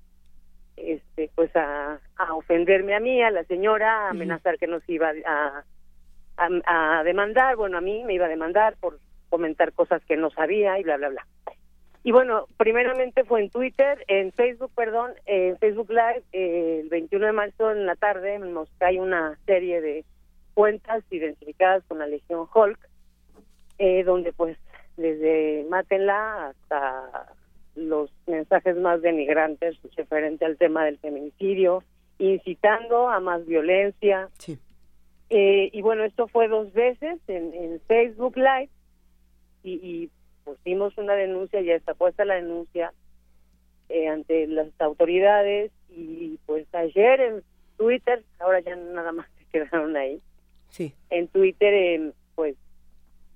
este 0.76 1.30
pues 1.36 1.54
a, 1.54 2.00
a 2.16 2.34
ofenderme 2.34 2.96
a 2.96 2.98
mí, 2.98 3.22
a 3.22 3.30
la 3.30 3.44
señora, 3.44 4.06
a 4.06 4.10
amenazar 4.10 4.58
que 4.58 4.66
nos 4.66 4.82
iba 4.88 5.12
a, 5.24 5.62
a, 6.36 6.98
a 6.98 7.04
demandar, 7.04 7.54
bueno, 7.54 7.78
a 7.78 7.80
mí 7.80 8.02
me 8.02 8.14
iba 8.14 8.26
a 8.26 8.28
demandar 8.28 8.74
por 8.80 8.98
comentar 9.28 9.72
cosas 9.72 10.04
que 10.04 10.16
no 10.16 10.30
sabía 10.30 10.80
y 10.80 10.82
bla, 10.82 10.96
bla, 10.96 11.10
bla. 11.10 11.26
Y 12.02 12.10
bueno, 12.10 12.46
primeramente 12.56 13.22
fue 13.22 13.40
en 13.40 13.50
Twitter, 13.50 14.04
en 14.08 14.32
Facebook, 14.32 14.72
perdón, 14.74 15.12
en 15.26 15.56
Facebook 15.58 15.90
Live, 15.90 16.24
eh, 16.32 16.80
el 16.82 16.88
21 16.88 17.26
de 17.26 17.32
marzo 17.32 17.70
en 17.70 17.86
la 17.86 17.94
tarde 17.94 18.40
nos 18.40 18.68
cae 18.78 19.00
una 19.00 19.38
serie 19.46 19.80
de 19.80 20.04
cuentas 20.58 21.04
identificadas 21.12 21.84
con 21.86 22.00
la 22.00 22.08
Legión 22.08 22.48
Hulk, 22.52 22.80
eh, 23.78 24.02
donde 24.02 24.32
pues 24.32 24.58
desde 24.96 25.64
mátenla 25.70 26.48
hasta 26.48 27.32
los 27.76 28.10
mensajes 28.26 28.76
más 28.76 29.00
denigrantes 29.00 29.78
referente 29.94 30.44
al 30.44 30.56
tema 30.56 30.84
del 30.84 30.98
feminicidio, 30.98 31.84
incitando 32.18 33.08
a 33.08 33.20
más 33.20 33.46
violencia. 33.46 34.30
Sí. 34.40 34.58
Eh, 35.30 35.70
y 35.72 35.80
bueno, 35.80 36.02
esto 36.02 36.26
fue 36.26 36.48
dos 36.48 36.72
veces 36.72 37.20
en, 37.28 37.54
en 37.54 37.80
Facebook 37.82 38.36
Live 38.36 38.70
y, 39.62 39.74
y 39.74 40.10
pusimos 40.42 40.98
una 40.98 41.14
denuncia, 41.14 41.60
ya 41.60 41.76
está 41.76 41.94
puesta 41.94 42.24
la 42.24 42.34
denuncia 42.34 42.92
eh, 43.90 44.08
ante 44.08 44.48
las 44.48 44.68
autoridades 44.80 45.70
y 45.88 46.40
pues 46.46 46.66
ayer 46.74 47.20
en 47.20 47.42
Twitter, 47.76 48.24
ahora 48.40 48.58
ya 48.58 48.74
nada 48.74 49.12
más 49.12 49.28
se 49.38 49.44
quedaron 49.52 49.96
ahí, 49.96 50.20
Sí. 50.70 50.94
en 51.10 51.28
Twitter 51.28 51.72
eh, 51.74 52.12
pues 52.34 52.56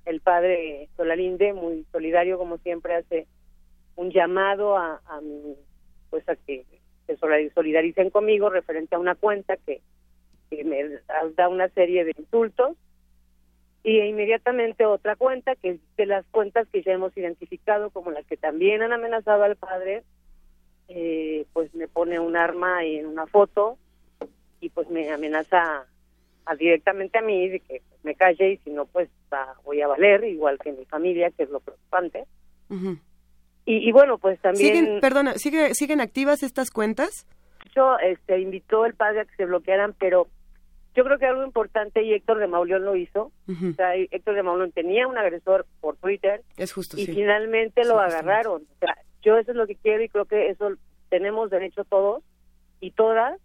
el 0.04 0.20
padre 0.20 0.88
Solalinde, 0.96 1.52
muy 1.52 1.86
solidario 1.92 2.38
como 2.38 2.58
siempre, 2.58 2.94
hace 2.94 3.26
un 3.96 4.10
llamado 4.10 4.76
a, 4.76 5.00
a 5.06 5.20
pues 6.10 6.28
a 6.28 6.36
que 6.36 6.64
se 7.06 7.16
solidar- 7.16 7.52
solidaricen 7.54 8.10
conmigo 8.10 8.50
referente 8.50 8.94
a 8.94 8.98
una 8.98 9.14
cuenta 9.14 9.56
que, 9.56 9.80
que 10.50 10.64
me 10.64 10.84
da 11.36 11.48
una 11.48 11.68
serie 11.70 12.04
de 12.04 12.14
insultos 12.18 12.76
y 13.84 13.98
inmediatamente 14.00 14.86
otra 14.86 15.16
cuenta 15.16 15.56
que 15.56 15.70
es 15.70 15.80
de 15.96 16.06
las 16.06 16.24
cuentas 16.26 16.68
que 16.68 16.82
ya 16.82 16.92
hemos 16.92 17.16
identificado 17.16 17.90
como 17.90 18.10
las 18.12 18.24
que 18.26 18.36
también 18.36 18.82
han 18.82 18.92
amenazado 18.92 19.42
al 19.42 19.56
padre 19.56 20.04
eh, 20.88 21.46
pues 21.52 21.74
me 21.74 21.88
pone 21.88 22.20
un 22.20 22.36
arma 22.36 22.84
en 22.84 23.06
una 23.06 23.26
foto 23.26 23.78
y 24.60 24.68
pues 24.68 24.88
me 24.90 25.10
amenaza 25.10 25.86
a- 26.46 26.54
directamente 26.56 27.18
a 27.18 27.22
mí 27.22 27.48
de 27.48 27.60
que 27.60 27.82
me 28.02 28.14
calle 28.14 28.52
y 28.52 28.56
si 28.58 28.70
no 28.70 28.86
pues 28.86 29.08
voy 29.64 29.80
a 29.80 29.86
valer 29.88 30.24
igual 30.24 30.58
que 30.58 30.72
mi 30.72 30.84
familia 30.86 31.30
que 31.36 31.44
es 31.44 31.50
lo 31.50 31.60
preocupante 31.60 32.24
Ujú. 32.68 32.98
y, 33.64 33.88
y 33.88 33.92
bueno 33.92 34.18
pues 34.18 34.40
también 34.40 34.74
¿Siguen, 34.74 35.00
perdona, 35.00 35.34
¿sigue, 35.34 35.74
¿siguen 35.74 36.00
activas 36.00 36.42
estas 36.42 36.70
cuentas? 36.70 37.26
hecho, 37.66 37.98
este, 38.00 38.38
invitó 38.40 38.84
el 38.86 38.94
padre 38.94 39.20
a 39.20 39.24
que 39.24 39.34
se 39.36 39.46
bloquearan, 39.46 39.94
pero 39.98 40.26
yo 40.94 41.04
creo 41.04 41.16
que 41.18 41.24
algo 41.24 41.42
importante, 41.44 42.02
y 42.02 42.12
Héctor 42.12 42.38
de 42.38 42.46
Mauleón 42.48 42.84
lo 42.84 42.96
hizo, 42.96 43.32
Ujú. 43.48 43.70
o 43.70 43.72
sea, 43.74 43.94
Héctor 43.94 44.34
de 44.34 44.42
Mauleón 44.42 44.72
tenía 44.72 45.06
un 45.08 45.16
agresor 45.16 45.64
por 45.80 45.96
Twitter 45.96 46.42
Es 46.58 46.72
justo, 46.72 46.98
y 47.00 47.06
sí. 47.06 47.14
finalmente 47.14 47.82
Sí, 47.84 47.88
lo 47.88 47.98
agarraron. 47.98 48.62
O 48.62 48.78
sea, 48.78 48.94
yo 49.22 49.38
eso 49.38 49.52
es 49.52 49.56
lo 49.56 49.66
que 49.66 49.76
quiero 49.76 50.02
y 50.02 50.08
creo 50.10 50.26
que 50.26 50.48
eso 50.50 50.70
tenemos 51.08 51.48
derecho 51.50 51.84
todos 51.84 52.22
y 52.80 52.90
todas 52.90 53.40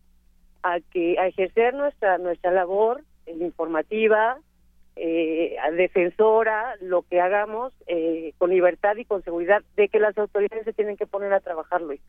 a 0.63 0.79
que 0.91 1.17
a 1.19 1.27
ejercer 1.27 1.73
nuestra 1.73 2.17
nuestra 2.17 2.51
labor 2.51 3.03
informativa, 3.25 4.37
eh, 4.95 5.55
defensora, 5.75 6.75
lo 6.81 7.03
que 7.03 7.19
hagamos 7.19 7.73
eh, 7.87 8.33
con 8.37 8.49
libertad 8.49 8.95
y 8.97 9.05
con 9.05 9.23
seguridad 9.23 9.61
de 9.75 9.89
que 9.89 9.99
las 9.99 10.17
autoridades 10.17 10.65
se 10.65 10.73
tienen 10.73 10.97
que 10.97 11.05
poner 11.05 11.33
a 11.33 11.39
trabajar, 11.39 11.81
Luis. 11.81 12.01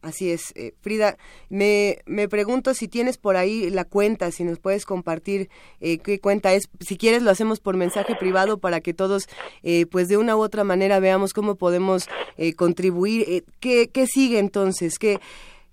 Así 0.00 0.30
es. 0.30 0.52
Eh, 0.54 0.74
Frida, 0.80 1.16
me, 1.48 1.98
me 2.06 2.28
pregunto 2.28 2.72
si 2.72 2.86
tienes 2.86 3.18
por 3.18 3.36
ahí 3.36 3.68
la 3.68 3.84
cuenta, 3.84 4.30
si 4.30 4.44
nos 4.44 4.60
puedes 4.60 4.84
compartir 4.86 5.50
eh, 5.80 5.98
qué 5.98 6.20
cuenta 6.20 6.52
es. 6.54 6.68
Si 6.80 6.96
quieres 6.96 7.22
lo 7.22 7.30
hacemos 7.30 7.58
por 7.58 7.76
mensaje 7.76 8.14
privado 8.14 8.58
para 8.58 8.80
que 8.80 8.94
todos, 8.94 9.28
eh, 9.62 9.86
pues 9.86 10.08
de 10.08 10.16
una 10.16 10.36
u 10.36 10.40
otra 10.40 10.62
manera 10.62 11.00
veamos 11.00 11.32
cómo 11.32 11.56
podemos 11.56 12.08
eh, 12.36 12.54
contribuir. 12.54 13.24
Eh, 13.28 13.42
¿qué, 13.58 13.88
¿Qué 13.88 14.06
sigue 14.06 14.38
entonces? 14.38 15.00
¿Qué, 15.00 15.18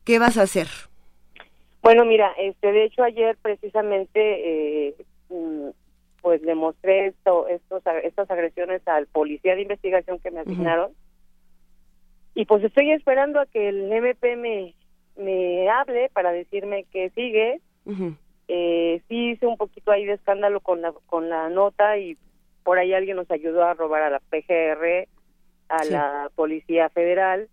¿Qué 0.04 0.18
vas 0.18 0.38
a 0.38 0.44
hacer? 0.44 0.68
Bueno, 1.86 2.04
mira, 2.04 2.32
este, 2.40 2.72
de 2.72 2.86
hecho 2.86 3.04
ayer 3.04 3.38
precisamente, 3.40 4.88
eh, 4.88 4.96
mm, 5.30 5.68
pues 6.20 6.42
le 6.42 6.56
mostré 6.56 7.06
esto, 7.06 7.48
estos, 7.48 7.84
estas 8.04 8.32
agresiones 8.32 8.82
al 8.88 9.06
policía 9.06 9.54
de 9.54 9.62
investigación 9.62 10.18
que 10.18 10.32
me 10.32 10.40
asignaron. 10.40 10.94
Y 12.34 12.46
pues 12.46 12.64
estoy 12.64 12.90
esperando 12.92 13.40
a 13.40 13.46
que 13.46 13.70
el 13.70 13.92
MP 13.92 14.36
me, 14.36 14.74
me 15.16 15.70
hable 15.70 16.10
para 16.12 16.32
decirme 16.32 16.86
que 16.92 17.12
sigue. 17.12 17.62
Eh, 18.48 19.04
sí 19.08 19.30
hice 19.34 19.46
un 19.46 19.58
poquito 19.58 19.92
ahí 19.92 20.06
de 20.06 20.14
escándalo 20.14 20.62
con 20.62 20.82
la, 20.82 20.92
con 21.06 21.30
la 21.30 21.50
nota 21.50 22.00
y 22.00 22.18
por 22.64 22.80
ahí 22.80 22.96
alguien 22.96 23.18
nos 23.18 23.30
ayudó 23.30 23.64
a 23.64 23.76
robar 23.76 24.02
a 24.02 24.10
la 24.10 24.20
PGR, 24.22 25.08
a 25.70 25.84
Sí. 25.84 25.92
la 25.94 26.32
Policía 26.34 26.90
Federal. 26.90 27.48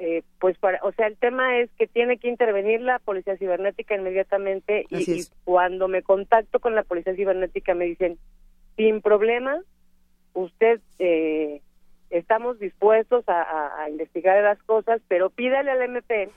Eh, 0.00 0.22
pues 0.38 0.56
para, 0.58 0.78
o 0.84 0.92
sea, 0.92 1.08
el 1.08 1.16
tema 1.16 1.58
es 1.58 1.70
que 1.76 1.88
tiene 1.88 2.18
que 2.18 2.28
intervenir 2.28 2.80
la 2.80 3.00
Policía 3.00 3.36
Cibernética 3.36 3.96
inmediatamente 3.96 4.86
y, 4.90 5.22
cuando 5.44 5.88
me 5.88 6.02
contacto 6.02 6.60
con 6.60 6.76
la 6.76 6.84
Policía 6.84 7.16
Cibernética 7.16 7.74
me 7.74 7.86
dicen, 7.86 8.16
sin 8.76 9.00
problema, 9.02 9.60
usted 10.34 10.80
eh, 11.00 11.60
estamos 12.10 12.60
dispuestos 12.60 13.28
a, 13.28 13.42
a- 13.42 13.82
a 13.82 13.90
investigar 13.90 14.40
las 14.44 14.62
cosas, 14.62 15.00
pero 15.08 15.30
pídale 15.30 15.72
al 15.72 15.82
MP 15.82 16.30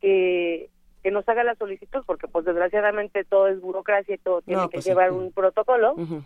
que, 0.00 0.70
que 1.02 1.10
nos 1.10 1.28
haga 1.28 1.44
la 1.44 1.54
solicitud, 1.56 2.02
porque 2.06 2.28
pues 2.28 2.44
desgraciadamente 2.44 3.24
todo 3.24 3.48
es 3.48 3.60
burocracia 3.60 4.14
y 4.14 4.18
todo 4.18 4.40
tiene 4.42 4.62
No, 4.62 4.68
que 4.68 4.74
pues 4.76 4.84
sí. 4.84 4.90
llevar 4.90 5.10
un 5.12 5.32
protocolo. 5.32 5.94
Ujú. 5.94 6.22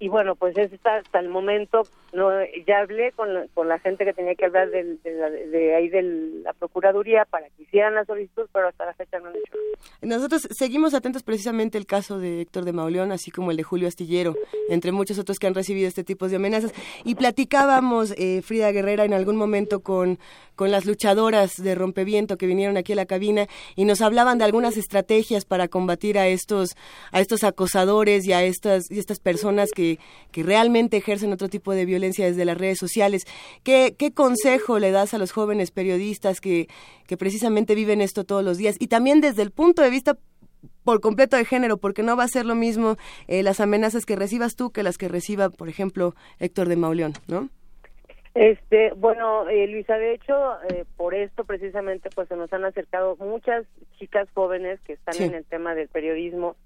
Y 0.00 0.08
bueno, 0.08 0.34
pues 0.34 0.56
es 0.58 0.72
hasta, 0.72 0.96
hasta 0.96 1.20
el 1.20 1.28
momento, 1.28 1.82
no 2.12 2.30
ya 2.66 2.80
hablé 2.80 3.12
con 3.12 3.32
la, 3.32 3.46
con 3.54 3.68
la 3.68 3.78
gente 3.78 4.04
que 4.04 4.12
tenía 4.12 4.34
que 4.34 4.44
hablar 4.46 4.70
del- 4.70 5.00
de, 5.02 5.12
la- 5.14 5.30
de 5.30 5.74
ahí 5.74 5.88
de 5.88 6.02
la 6.42 6.52
Procuraduría 6.52 7.24
para 7.24 7.46
que 7.50 7.62
hicieran 7.62 7.94
la 7.94 8.04
solicitud, 8.04 8.46
pero 8.52 8.68
hasta 8.68 8.86
la 8.86 8.94
fecha 8.94 9.18
no 9.20 9.28
han 9.28 9.36
hecho. 9.36 9.52
Nosotros 10.02 10.48
seguimos 10.50 10.94
atentos 10.94 11.22
precisamente 11.22 11.78
el 11.78 11.86
caso 11.86 12.18
de 12.18 12.40
Héctor 12.40 12.64
de 12.64 12.72
Mauleón, 12.72 13.12
así 13.12 13.30
como 13.30 13.50
el 13.50 13.56
de 13.56 13.62
Julio 13.62 13.88
Astillero, 13.88 14.34
entre 14.68 14.92
muchos 14.92 15.18
otros 15.18 15.38
que 15.38 15.46
han 15.46 15.54
recibido 15.54 15.86
este 15.88 16.04
tipo 16.04 16.28
de 16.28 16.36
amenazas. 16.36 16.72
Y 17.04 17.14
platicábamos, 17.14 18.12
eh, 18.18 18.42
Frida 18.42 18.72
Guerrera, 18.72 19.04
en 19.04 19.12
algún 19.14 19.36
momento 19.36 19.80
con, 19.80 20.18
con 20.56 20.70
las 20.70 20.84
luchadoras 20.84 21.56
de 21.56 21.74
rompeviento 21.74 22.36
que 22.36 22.46
vinieron 22.46 22.76
aquí 22.76 22.92
a 22.92 22.96
la 22.96 23.06
cabina 23.06 23.46
y 23.76 23.84
nos 23.84 24.00
hablaban 24.00 24.38
de 24.38 24.44
algunas 24.44 24.76
estrategias 24.76 25.44
para 25.44 25.68
combatir 25.68 26.18
a 26.18 26.28
estos, 26.28 26.76
a 27.12 27.20
estos 27.20 27.44
acosadores 27.44 28.26
y 28.26 28.32
a 28.32 28.42
estas, 28.44 28.90
y 28.90 28.98
estas 28.98 29.20
personas 29.20 29.70
que, 29.74 29.98
que 30.30 30.42
realmente 30.42 30.96
ejercen 30.96 31.32
otro 31.32 31.48
tipo 31.48 31.72
de 31.72 31.84
violencia 31.84 32.26
desde 32.26 32.44
las 32.44 32.58
redes 32.58 32.78
sociales. 32.78 33.24
¿Qué, 33.62 33.94
consejo 34.14 34.78
le 34.78 34.90
das 34.90 35.14
a 35.14 35.18
los 35.18 35.32
jóvenes 35.32 35.70
periodistas 35.70 36.40
que, 36.40 36.68
que 37.06 37.16
precisamente 37.16 37.74
viven 37.74 38.00
esto 38.00 38.24
todos 38.24 38.44
los 38.44 38.58
días? 38.58 38.76
Y 38.78 38.86
también 38.86 39.20
desde 39.20 39.42
el 39.42 39.50
punto 39.50 39.82
de 39.82 39.90
vista 39.90 40.18
por 40.82 41.00
completo 41.00 41.36
de 41.36 41.44
género, 41.44 41.78
porque 41.78 42.02
no 42.02 42.16
va 42.16 42.24
a 42.24 42.28
ser 42.28 42.46
lo 42.46 42.54
mismo 42.54 42.96
eh, 43.26 43.42
las 43.42 43.60
amenazas 43.60 44.06
que 44.06 44.16
recibas 44.16 44.54
tú 44.54 44.70
que 44.70 44.82
las 44.82 44.98
que 44.98 45.08
reciba, 45.08 45.50
por 45.50 45.68
ejemplo, 45.68 46.14
Héctor 46.38 46.68
de 46.68 46.76
Mauleón, 46.76 47.14
¿no? 47.26 47.48
Este, 48.34 48.92
bueno, 48.94 49.48
eh, 49.48 49.66
Luisa, 49.68 49.96
de 49.96 50.12
hecho, 50.14 50.60
eh, 50.68 50.84
por 50.96 51.14
esto 51.14 51.44
precisamente, 51.44 52.10
pues 52.14 52.28
se 52.28 52.36
nos 52.36 52.52
han 52.52 52.64
acercado 52.64 53.16
muchas 53.16 53.64
chicas 53.98 54.28
jóvenes 54.34 54.80
que 54.80 54.94
están 54.94 55.14
Sí. 55.14 55.24
en 55.24 55.34
el 55.34 55.44
tema 55.44 55.76
del 55.76 55.88
periodismo, 55.88 56.56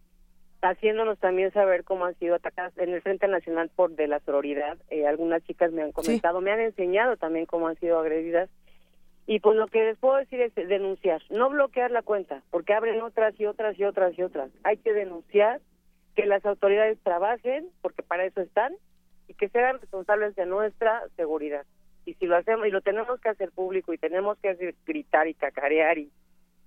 haciéndonos 0.63 1.19
también 1.19 1.53
saber 1.53 1.85
cómo 1.85 2.07
han 2.07 2.15
sido 2.19 2.35
atacadas 2.37 2.77
en 2.79 2.95
el 2.95 3.03
Frente 3.03 3.29
Nacional 3.29 3.71
por 3.77 3.91
de 3.91 4.09
la 4.09 4.19
Sororidad. 4.21 4.79
Eh, 4.89 5.07
algunas 5.07 5.45
chicas 5.45 5.71
me 5.73 5.83
han 5.83 5.93
comentado, 5.93 6.41
me 6.41 6.53
han 6.53 6.61
enseñado 6.61 7.17
también 7.19 7.45
cómo 7.45 7.69
han 7.69 7.77
sido 7.77 7.99
agredidas. 7.99 8.49
Y 9.27 9.41
pues 9.41 9.57
lo 9.59 9.67
que 9.67 9.85
les 9.85 9.99
puedo 9.99 10.17
decir 10.17 10.41
es 10.41 10.55
denunciar, 10.55 11.21
no 11.29 11.51
bloquear 11.51 11.91
la 11.91 12.01
cuenta, 12.01 12.43
porque 12.51 12.73
abren 12.73 13.03
otras 13.03 13.39
y 13.39 13.45
otras 13.45 13.79
y 13.79 13.85
otras 13.85 14.19
y 14.19 14.23
otras. 14.23 14.51
Hay 14.65 14.79
que 14.79 14.95
denunciar, 14.95 15.61
que 16.17 16.25
las 16.25 16.45
autoridades 16.47 16.99
trabajen, 17.03 17.69
porque 17.83 18.03
para 18.03 18.25
eso 18.25 18.41
están, 18.41 18.73
y 19.29 19.35
que 19.35 19.49
sean 19.51 19.79
responsables 19.81 20.35
de 20.35 20.47
nuestra 20.47 21.03
seguridad. 21.17 21.65
Y 22.05 22.15
si 22.15 22.27
lo 22.27 22.37
hacemos, 22.37 22.67
y 22.67 22.71
lo 22.71 22.81
tenemos 22.81 23.21
que 23.21 23.29
hacer 23.29 23.51
público, 23.53 23.93
y 23.93 23.99
tenemos 23.99 24.39
que 24.39 24.49
hacer 24.49 24.75
gritar 24.87 25.29
y 25.29 25.35
cacarear, 25.35 25.99
y 25.99 26.11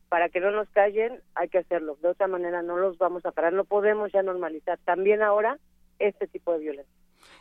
para 0.07 0.30
que 0.30 0.39
no 0.39 0.51
nos 0.51 0.70
callen, 0.70 1.22
hay 1.36 1.49
que 1.49 1.57
hacerlo. 1.57 1.97
De 2.01 2.09
otra 2.09 2.28
manera 2.28 2.62
no 2.62 2.78
los 2.78 2.97
vamos 2.97 3.26
a 3.26 3.32
parar, 3.32 3.53
no 3.53 3.66
podemos 3.66 4.12
ya 4.12 4.22
normalizar 4.22 4.78
también 4.86 5.22
ahora 5.24 5.57
este 5.99 6.28
tipo 6.28 6.53
de 6.53 6.59
violencia. 6.59 6.93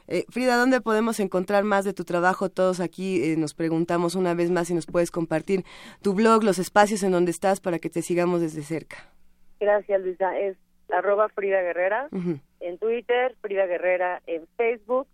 Eh, 0.06 0.24
Frida, 0.28 0.56
¿dónde 0.56 0.80
podemos 0.80 1.20
encontrar 1.20 1.64
más 1.64 1.84
de 1.84 1.92
tu 1.92 2.04
trabajo? 2.04 2.48
Todos 2.48 2.80
aquí 2.80 3.22
eh, 3.22 3.36
nos 3.36 3.54
preguntamos 3.54 4.14
una 4.14 4.34
vez 4.34 4.50
más 4.50 4.68
si 4.68 4.74
nos 4.74 4.86
puedes 4.86 5.10
compartir 5.10 5.64
tu 6.02 6.14
blog, 6.14 6.42
los 6.42 6.58
espacios 6.58 7.02
en 7.02 7.12
donde 7.12 7.30
estás 7.30 7.60
para 7.60 7.78
que 7.78 7.90
te 7.90 8.02
sigamos 8.02 8.40
desde 8.40 8.62
cerca. 8.62 8.96
Gracias, 9.58 10.00
Luisa. 10.00 10.38
Es 10.38 10.56
arroba 10.92 11.28
Frida 11.28 11.62
Guerrera 11.62 12.08
en 12.60 12.78
Twitter, 12.78 13.34
Frida 13.40 13.66
Guerrera 13.66 14.22
en 14.26 14.46
Facebook 14.56 15.06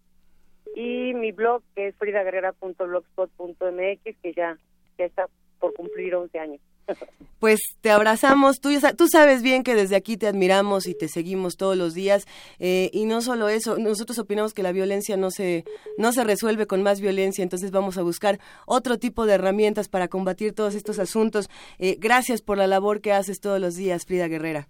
y 0.74 1.14
mi 1.14 1.33
blog 1.33 1.62
que 1.74 1.89
es 1.89 1.97
fridaguerrera.blogspot.mx 1.97 4.16
que 4.22 4.33
ya, 4.35 4.57
ya 4.99 5.05
está 5.05 5.27
por 5.59 5.74
cumplir 5.74 6.14
11 6.14 6.39
años. 6.39 6.61
Pues 7.39 7.61
te 7.83 7.91
abrazamos, 7.91 8.61
tú 8.61 8.70
sabes 9.09 9.43
bien 9.43 9.62
que 9.62 9.74
desde 9.74 9.95
aquí 9.95 10.16
te 10.16 10.27
admiramos 10.27 10.87
y 10.87 10.95
te 10.95 11.07
seguimos 11.07 11.59
todos 11.59 11.77
los 11.77 11.93
días 11.93 12.27
eh, 12.59 12.89
y 12.95 13.05
no 13.05 13.20
solo 13.20 13.51
eso, 13.51 13.77
nosotros 13.77 14.18
opinamos 14.18 14.55
que 14.55 14.62
la 14.62 14.72
violencia 14.72 15.18
no 15.18 15.31
se, 15.31 15.66
no 15.99 16.12
se 16.12 16.24
resuelve 16.24 16.66
con 16.66 16.83
más 16.83 17.03
violencia, 17.03 17.43
entonces 17.43 17.72
vamos 17.72 17.99
a 17.99 18.03
buscar 18.03 18.41
otro 18.64 18.99
tipo 18.99 19.27
de 19.27 19.35
herramientas 19.35 19.89
para 19.89 20.09
combatir 20.09 20.55
todos 20.55 20.74
estos 20.74 20.99
asuntos. 20.99 21.51
Eh, 21.79 21.99
gracias 22.01 22.41
por 22.41 22.57
la 22.57 22.66
labor 22.66 23.03
que 23.03 23.12
haces 23.12 23.39
todos 23.39 23.61
los 23.61 23.77
días, 23.77 24.07
Frida 24.07 24.29
Guerrera. 24.29 24.66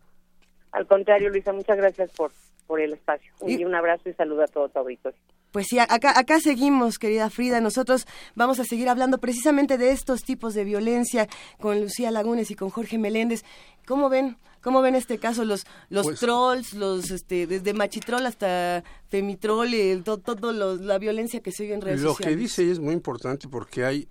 Al 0.73 0.87
contrario, 0.87 1.31
Luisa, 1.31 1.53
muchas 1.53 1.77
gracias 1.77 2.11
por, 2.13 2.33
por 2.67 2.81
el 2.81 2.93
espacio. 2.93 3.31
Y- 3.47 3.61
Y 3.61 3.65
un 3.65 3.75
abrazo 3.75 4.09
y 4.09 4.13
saludo 4.15 4.43
a 4.43 4.47
todo 4.47 4.69
tu 4.69 4.79
auditorio. 4.79 5.19
Pues 5.53 5.67
sí, 5.71 5.79
acá, 5.79 6.19
acá 6.19 6.39
seguimos, 6.41 6.99
querida 6.99 7.31
Frida. 7.31 7.61
Nosotros 7.61 8.07
vamos 8.35 8.61
a 8.61 8.65
seguir 8.65 8.89
hablando 8.91 9.19
precisamente 9.19 9.79
de 9.79 9.91
estos 9.91 10.23
tipos 10.23 10.53
de 10.53 10.65
violencia 10.65 11.29
con 11.61 11.81
Lucía 11.81 12.11
Lagunes 12.11 12.51
y 12.51 12.55
con 12.57 12.69
Jorge 12.69 12.99
Meléndez. 12.99 13.43
¿Cómo 13.87 14.11
ven? 14.11 14.37
¿Cómo 14.61 14.83
ven 14.83 14.97
este 14.97 15.17
caso? 15.19 15.45
Los, 15.45 15.65
los 15.89 16.05
Pues- 16.05 16.21
trolls, 16.21 16.75
los, 16.75 17.11
este, 17.11 17.47
desde 17.47 17.73
machitrol 17.73 18.27
hasta 18.27 18.83
femitrol, 19.09 19.73
y 19.73 20.03
todo, 20.03 20.19
todo 20.19 20.53
lo- 20.53 20.77
la 20.77 20.99
violencia 20.99 21.41
que 21.41 21.53
se 21.53 21.63
oye 21.63 21.75
en 21.75 21.81
redes 21.81 22.03
Lo 22.03 22.11
sociales. 22.11 22.37
que 22.37 22.43
dice 22.43 22.71
es 22.71 22.79
muy 22.81 22.93
importante 22.93 23.49
porque 23.49 23.85
hay 23.85 24.09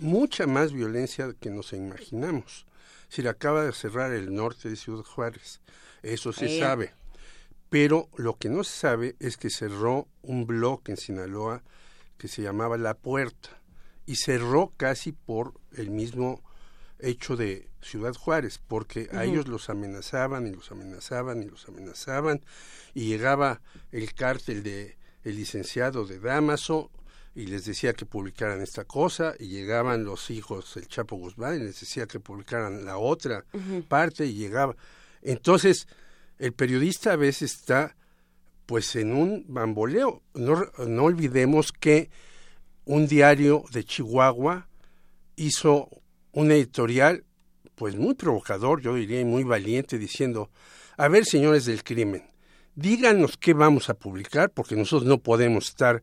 mucha 0.00 0.46
más 0.48 0.72
violencia 0.72 1.32
que 1.38 1.50
nos 1.50 1.72
imaginamos. 1.74 2.66
Si 3.12 3.20
le 3.20 3.28
acaba 3.28 3.62
de 3.62 3.72
cerrar 3.72 4.10
el 4.14 4.34
norte 4.34 4.70
de 4.70 4.76
Ciudad 4.76 5.04
Juárez, 5.04 5.60
eso 6.02 6.32
se 6.32 6.46
Ea. 6.46 6.66
sabe. 6.66 6.94
Pero 7.68 8.08
lo 8.16 8.38
que 8.38 8.48
no 8.48 8.64
se 8.64 8.74
sabe 8.74 9.16
es 9.20 9.36
que 9.36 9.50
cerró 9.50 10.08
un 10.22 10.46
bloque 10.46 10.92
en 10.92 10.96
Sinaloa 10.96 11.62
que 12.16 12.26
se 12.26 12.40
llamaba 12.40 12.78
La 12.78 12.94
Puerta 12.94 13.50
y 14.06 14.16
cerró 14.16 14.72
casi 14.78 15.12
por 15.12 15.52
el 15.76 15.90
mismo 15.90 16.42
hecho 17.00 17.36
de 17.36 17.68
Ciudad 17.82 18.14
Juárez, 18.14 18.58
porque 18.66 19.10
a 19.12 19.26
ellos 19.26 19.46
los 19.46 19.68
amenazaban 19.68 20.46
y 20.46 20.52
los 20.52 20.70
amenazaban 20.72 21.42
y 21.42 21.50
los 21.50 21.68
amenazaban 21.68 22.42
y 22.94 23.08
llegaba 23.08 23.60
el 23.90 24.14
cártel 24.14 24.62
de 24.62 24.96
el 25.22 25.36
licenciado 25.36 26.06
de 26.06 26.18
Damaso 26.18 26.90
y 27.34 27.46
les 27.46 27.64
decía 27.64 27.94
que 27.94 28.04
publicaran 28.04 28.60
esta 28.60 28.84
cosa 28.84 29.34
y 29.38 29.48
llegaban 29.48 30.04
los 30.04 30.30
hijos 30.30 30.74
del 30.74 30.86
Chapo 30.88 31.16
Guzmán 31.16 31.56
y 31.56 31.64
les 31.64 31.80
decía 31.80 32.06
que 32.06 32.20
publicaran 32.20 32.84
la 32.84 32.98
otra 32.98 33.44
parte 33.88 34.26
y 34.26 34.34
llegaba. 34.34 34.76
Entonces 35.22 35.88
el 36.38 36.52
periodista 36.52 37.12
a 37.12 37.16
veces 37.16 37.54
está 37.54 37.96
pues 38.66 38.96
en 38.96 39.12
un 39.12 39.44
bamboleo. 39.48 40.22
No, 40.34 40.64
no 40.86 41.04
olvidemos 41.04 41.72
que 41.72 42.10
un 42.84 43.06
diario 43.06 43.64
de 43.72 43.84
Chihuahua 43.84 44.68
hizo 45.36 45.88
un 46.32 46.50
editorial 46.50 47.24
pues 47.74 47.96
muy 47.96 48.14
provocador, 48.14 48.80
yo 48.80 48.94
diría, 48.94 49.20
y 49.20 49.24
muy 49.24 49.44
valiente, 49.44 49.98
diciendo, 49.98 50.50
a 50.96 51.08
ver, 51.08 51.24
señores 51.24 51.64
del 51.64 51.82
crimen, 51.82 52.30
díganos 52.74 53.36
qué 53.36 53.54
vamos 53.54 53.88
a 53.88 53.94
publicar, 53.94 54.50
porque 54.50 54.76
nosotros 54.76 55.08
no 55.08 55.18
podemos 55.18 55.68
estar 55.68 56.00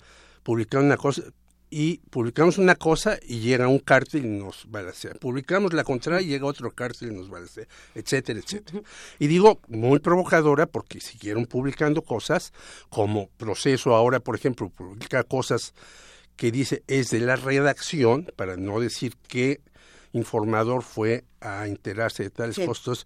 publicando 0.50 0.88
una 0.88 0.98
cosa 0.98 1.22
y 1.70 1.98
publicamos 2.10 2.58
una 2.58 2.74
cosa 2.74 3.20
y 3.22 3.40
llega 3.42 3.68
un 3.68 3.78
cártel 3.78 4.26
y 4.26 4.30
nos 4.30 4.66
balacea. 4.68 5.14
Publicamos 5.14 5.74
la 5.74 5.84
contraria 5.84 6.22
y 6.22 6.28
llega 6.32 6.48
otro 6.48 6.72
cártel 6.72 7.12
y 7.12 7.16
nos 7.16 7.30
balacea, 7.30 7.68
etcétera, 7.94 8.40
etcétera. 8.40 8.82
Y 9.20 9.28
digo 9.28 9.60
muy 9.68 10.00
provocadora 10.00 10.66
porque 10.66 11.02
siguieron 11.02 11.46
publicando 11.46 12.02
cosas 12.02 12.52
como 12.90 13.28
Proceso 13.38 13.94
ahora, 13.94 14.20
por 14.22 14.36
ejemplo, 14.36 14.70
publica 14.70 15.24
cosas 15.24 15.76
que 16.36 16.52
dice 16.52 16.82
es 16.88 17.12
de 17.12 17.20
la 17.20 17.36
redacción, 17.36 18.26
para 18.36 18.58
no 18.58 18.80
decir 18.80 19.14
qué 19.28 19.62
informador 20.14 20.82
fue 20.82 21.26
a 21.42 21.68
enterarse 21.68 22.24
de 22.24 22.30
tales 22.32 22.56
Sí. 22.56 22.66
costos. 22.66 23.06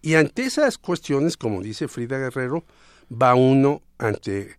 Y 0.00 0.14
ante 0.14 0.44
esas 0.44 0.78
cuestiones, 0.78 1.36
como 1.36 1.60
dice 1.60 1.86
Frida 1.86 2.16
Guerrero, 2.16 2.64
va 3.12 3.34
uno 3.34 3.82
ante 3.98 4.56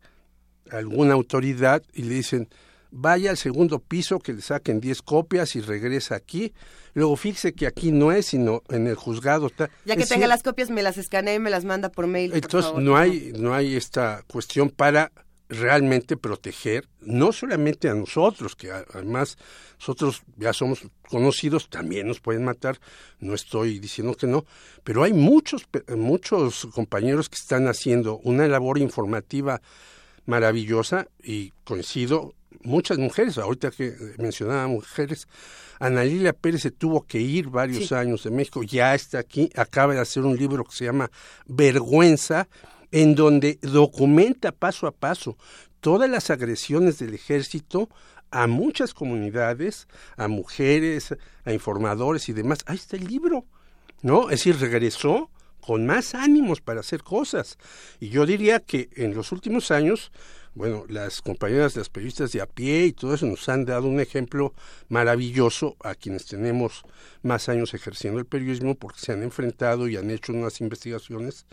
alguna 0.71 1.13
autoridad 1.13 1.83
y 1.93 2.03
le 2.03 2.15
dicen, 2.15 2.49
vaya 2.91 3.29
al 3.31 3.37
segundo 3.37 3.79
piso, 3.79 4.19
que 4.19 4.33
le 4.33 4.41
saquen 4.41 4.79
10 4.79 5.01
copias 5.01 5.55
y 5.55 5.61
regresa 5.61 6.15
aquí. 6.15 6.53
Luego 6.93 7.15
fíjese 7.15 7.53
que 7.53 7.67
aquí 7.67 7.91
no 7.91 8.11
es, 8.11 8.27
sino 8.27 8.63
en 8.69 8.87
el 8.87 8.95
juzgado. 8.95 9.47
está. 9.47 9.69
Ya 9.85 9.95
que 9.95 10.03
Es 10.03 10.09
tenga 10.09 10.27
las 10.27 10.43
copias, 10.43 10.69
me 10.69 10.81
las 10.81 10.97
escanea 10.97 11.35
y 11.35 11.39
me 11.39 11.49
las 11.49 11.65
manda 11.65 11.89
por 11.89 12.07
mail. 12.07 12.33
entonces 12.33 12.73
no 12.75 12.97
hay 12.97 13.31
no 13.37 13.53
hay 13.53 13.75
esta 13.75 14.23
cuestión 14.27 14.69
para 14.69 15.11
realmente 15.49 16.15
proteger 16.15 16.87
no 17.01 17.31
solamente 17.31 17.89
a 17.89 17.95
nosotros 17.95 18.55
que 18.55 18.71
además 18.71 19.35
nosotros 19.79 20.21
ya 20.37 20.53
somos 20.53 20.83
conocidos 21.09 21.69
también 21.69 22.07
nos 22.07 22.19
pueden 22.19 22.43
matar 22.43 22.79
no 23.19 23.33
estoy 23.33 23.79
diciendo 23.79 24.13
que 24.13 24.27
no 24.27 24.45
pero 24.83 25.01
hay 25.03 25.13
muchos 25.13 25.67
muchos 25.97 26.67
compañeros 26.67 27.29
que 27.29 27.35
están 27.35 27.67
haciendo 27.67 28.19
una 28.19 28.47
labor 28.47 28.77
informativa 28.77 29.59
maravillosa 30.29 31.07
y 31.23 31.51
coincido 31.63 32.33
muchas 32.61 32.97
mujeres 32.97 33.37
ahorita 33.37 33.71
que 33.71 33.93
mencionaba 34.17 34.67
mujeres 34.67 35.27
Ana 35.79 36.03
Lilia 36.03 36.33
Pérez 36.33 36.61
se 36.61 36.71
tuvo 36.71 37.05
que 37.05 37.19
ir 37.19 37.47
varios 37.49 37.87
Sí. 37.87 37.95
años 37.95 38.23
de 38.23 38.31
México 38.31 38.63
ya 38.63 38.93
está 38.95 39.19
aquí 39.19 39.49
acaba 39.55 39.93
de 39.93 39.99
hacer 40.01 40.23
un 40.23 40.37
libro 40.37 40.63
que 40.65 40.75
se 40.75 40.85
llama 40.85 41.09
Vergüenza 41.47 42.47
en 42.91 43.15
donde 43.15 43.59
documenta 43.61 44.51
paso 44.51 44.87
a 44.87 44.91
paso 44.91 45.37
todas 45.79 46.09
las 46.09 46.29
agresiones 46.29 46.99
del 46.99 47.13
ejército 47.13 47.89
a 48.31 48.45
muchas 48.45 48.93
comunidades, 48.93 49.87
a 50.15 50.27
mujeres, 50.27 51.15
a 51.45 51.51
informadores 51.53 52.29
y 52.29 52.33
demás. 52.33 52.59
Ahí 52.67 52.75
está 52.75 52.95
el 52.97 53.05
libro, 53.07 53.45
¿no? 54.03 54.23
Es 54.29 54.39
decir, 54.43 54.59
regresó 54.59 55.31
con 55.69 55.85
más 55.85 56.15
ánimos 56.15 56.61
para 56.61 56.79
hacer 56.79 57.03
cosas. 57.03 57.59
Y 57.99 58.09
yo 58.09 58.25
diría 58.25 58.59
que 58.59 58.89
en 58.95 59.13
los 59.13 59.31
últimos 59.31 59.69
años, 59.69 60.11
bueno, 60.55 60.83
las 60.89 61.21
compañeras, 61.21 61.75
las 61.75 61.89
periodistas 61.89 62.31
de 62.31 62.41
a 62.41 62.47
pie 62.47 62.87
y 62.87 62.91
todo 62.91 63.13
eso 63.13 63.27
nos 63.27 63.47
han 63.49 63.65
dado 63.65 63.87
un 63.87 63.99
ejemplo 63.99 64.55
maravilloso 64.87 65.77
a 65.83 65.93
quienes 65.93 66.25
tenemos 66.25 66.81
más 67.21 67.49
años 67.49 67.75
ejerciendo 67.75 68.19
el 68.19 68.25
periodismo 68.25 68.73
porque 68.73 68.99
se 68.99 69.11
han 69.11 69.21
enfrentado 69.21 69.87
y 69.87 69.95
han 69.95 70.09
hecho 70.09 70.33
unas 70.33 70.59
investigaciones 70.59 71.45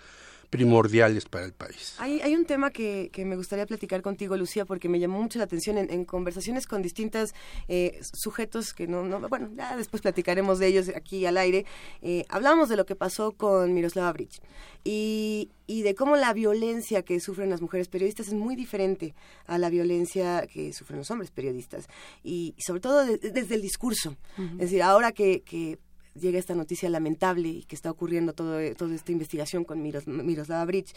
primordiales 0.51 1.25
para 1.27 1.45
el 1.45 1.53
país. 1.53 1.95
Hay, 1.99 2.21
hay 2.21 2.35
un 2.35 2.45
tema 2.45 2.71
que, 2.71 3.11
que, 3.13 3.25
me 3.25 3.37
gustaría 3.37 3.67
platicar 3.67 4.03
contigo, 4.03 4.37
Lucía, 4.37 4.65
porque 4.65 4.89
me 4.89 4.99
llamó 4.99 5.21
mucho 5.21 5.39
la 5.39 5.45
atención 5.45 5.79
en, 5.79 5.91
en 5.91 6.05
conversaciones 6.05 6.67
con 6.67 6.83
distintos 6.83 7.35
eh, 7.69 7.99
sujetos 8.13 8.73
que 8.73 8.87
no, 8.87 9.05
no, 9.05 9.29
bueno, 9.29 9.51
ya 9.55 9.77
después 9.77 10.03
platicaremos 10.03 10.59
de 10.59 10.69
ellos 10.69 10.91
aquí 10.95 11.27
al 11.27 11.37
aire. 11.37 11.65
Eh, 12.03 12.25
hablamos 12.29 12.69
de 12.69 12.77
lo 12.77 12.87
que 12.87 12.97
pasó 12.97 13.33
con 13.33 13.75
Miroslava 13.75 14.13
Bridge 14.13 14.41
y, 14.85 15.51
y 15.67 15.83
de 15.83 15.95
cómo 15.95 16.17
la 16.17 16.33
violencia 16.33 17.03
que 17.03 17.21
sufren 17.21 17.51
las 17.51 17.61
mujeres 17.61 17.89
periodistas 17.89 18.29
es 18.29 18.35
muy 18.35 18.57
diferente 18.57 19.15
a 19.47 19.59
la 19.59 19.71
violencia 19.71 20.47
que 20.47 20.73
sufren 20.73 20.99
los 20.99 21.11
hombres 21.11 21.31
periodistas 21.31 21.89
y, 22.23 22.55
y 22.57 22.63
sobre 22.63 22.81
todo 22.81 23.05
de, 23.05 23.19
desde 23.19 23.55
el 23.55 23.63
discurso. 23.63 24.17
Uh 24.39 24.43
-huh. 24.43 24.53
Es 24.53 24.59
decir, 24.59 24.83
ahora 24.83 25.13
que, 25.13 25.43
que 25.43 25.79
llega 26.19 26.39
esta 26.39 26.55
noticia 26.55 26.91
lamentable 26.91 27.49
y 27.49 27.65
que 27.65 27.77
está 27.77 27.91
ocurriendo 27.91 28.33
todo, 28.33 28.59
toda 28.75 28.95
esta 28.95 29.13
investigación 29.13 29.65
con 29.65 29.83
Miros, 29.83 30.07
Miroslava 30.07 30.65
Bridge, 30.65 30.93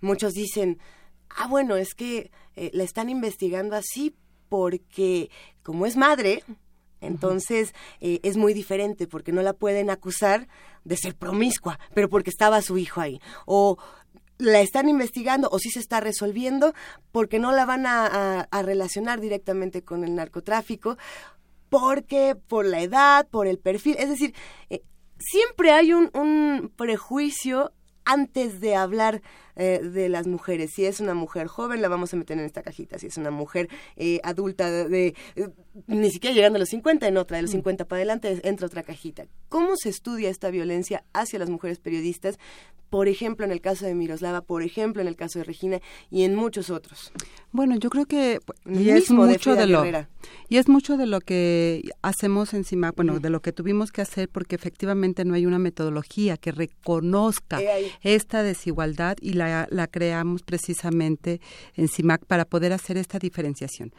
muchos 0.00 0.32
dicen, 0.34 0.78
ah, 1.30 1.46
bueno, 1.48 1.76
es 1.76 1.94
que 1.94 2.30
eh, 2.56 2.70
la 2.72 2.84
están 2.84 3.08
investigando 3.08 3.76
así 3.76 4.14
porque 4.48 5.30
como 5.62 5.86
es 5.86 5.96
madre, 5.96 6.44
entonces 7.00 7.74
eh, 8.00 8.20
es 8.22 8.36
muy 8.36 8.54
diferente 8.54 9.06
porque 9.06 9.32
no 9.32 9.42
la 9.42 9.54
pueden 9.54 9.90
acusar 9.90 10.48
de 10.84 10.96
ser 10.96 11.16
promiscua, 11.16 11.78
pero 11.94 12.08
porque 12.08 12.30
estaba 12.30 12.62
su 12.62 12.78
hijo 12.78 13.00
ahí. 13.00 13.20
O 13.46 13.78
la 14.38 14.60
están 14.60 14.88
investigando 14.88 15.48
o 15.52 15.58
si 15.58 15.68
sí 15.68 15.74
se 15.74 15.80
está 15.80 16.00
resolviendo 16.00 16.74
porque 17.12 17.38
no 17.38 17.52
la 17.52 17.64
van 17.64 17.86
a, 17.86 18.06
a, 18.06 18.40
a 18.40 18.62
relacionar 18.62 19.20
directamente 19.20 19.82
con 19.82 20.04
el 20.04 20.14
narcotráfico 20.14 20.96
porque 21.72 22.36
por 22.36 22.66
la 22.66 22.82
edad, 22.82 23.26
por 23.30 23.46
el 23.46 23.58
perfil, 23.58 23.96
es 23.98 24.10
decir, 24.10 24.34
eh, 24.68 24.82
siempre 25.18 25.70
hay 25.70 25.94
un, 25.94 26.10
un, 26.12 26.70
prejuicio 26.76 27.72
antes 28.04 28.60
de 28.60 28.76
hablar 28.76 29.22
eh, 29.56 29.80
de 29.82 30.08
las 30.08 30.26
mujeres. 30.26 30.70
Si 30.74 30.84
es 30.84 31.00
una 31.00 31.14
mujer 31.14 31.46
joven, 31.46 31.82
la 31.82 31.88
vamos 31.88 32.12
a 32.14 32.16
meter 32.16 32.38
en 32.38 32.44
esta 32.44 32.62
cajita. 32.62 32.98
Si 32.98 33.06
es 33.06 33.16
una 33.16 33.30
mujer 33.30 33.68
eh, 33.96 34.20
adulta, 34.22 34.70
de, 34.70 34.88
de 34.88 35.14
eh, 35.36 35.48
ni 35.86 36.10
siquiera 36.10 36.34
llegando 36.34 36.56
a 36.56 36.60
los 36.60 36.70
50, 36.70 37.06
en 37.06 37.16
otra, 37.16 37.36
de 37.36 37.42
los 37.42 37.50
50 37.50 37.84
para 37.86 37.98
adelante, 37.98 38.40
entra 38.44 38.66
otra 38.66 38.82
cajita. 38.82 39.26
¿Cómo 39.48 39.76
se 39.76 39.88
estudia 39.88 40.30
esta 40.30 40.50
violencia 40.50 41.04
hacia 41.12 41.38
las 41.38 41.50
mujeres 41.50 41.78
periodistas? 41.78 42.38
Por 42.92 43.08
ejemplo, 43.08 43.46
en 43.46 43.52
el 43.52 43.62
caso 43.62 43.86
de 43.86 43.94
Miroslava, 43.94 44.42
por 44.42 44.62
ejemplo, 44.62 45.00
en 45.00 45.08
el 45.08 45.16
caso 45.16 45.38
de 45.38 45.46
Regina 45.46 45.80
y 46.10 46.24
en 46.24 46.34
muchos 46.34 46.68
otros. 46.68 47.10
Bueno, 47.50 47.74
yo 47.76 47.88
creo 47.88 48.04
que 48.04 48.38
y 48.66 48.90
es 48.90 49.10
mucho 49.10 49.54
de, 49.54 49.62
de 49.62 49.66
lo 49.66 49.82
y 50.50 50.58
es 50.58 50.68
mucho 50.68 50.98
de 50.98 51.06
lo 51.06 51.20
que 51.22 51.88
hacemos 52.02 52.52
encima, 52.52 52.92
bueno, 52.92 53.14
uh 53.14 53.16
-huh. 53.16 53.20
de 53.20 53.30
lo 53.30 53.40
que 53.40 53.52
tuvimos 53.52 53.92
que 53.92 54.02
hacer 54.02 54.28
porque 54.28 54.56
efectivamente 54.56 55.24
no 55.24 55.32
hay 55.32 55.46
una 55.46 55.58
metodología 55.58 56.36
que 56.36 56.52
reconozca 56.52 57.60
esta 58.02 58.42
desigualdad 58.42 59.16
y 59.22 59.32
la, 59.32 59.41
la 59.68 59.86
creamos 59.86 60.42
precisamente 60.42 61.40
en 61.74 61.88
CIMAC 61.88 62.24
para 62.26 62.44
poder 62.44 62.72
hacer 62.72 62.96
esta 62.96 63.18
diferenciación 63.18 63.92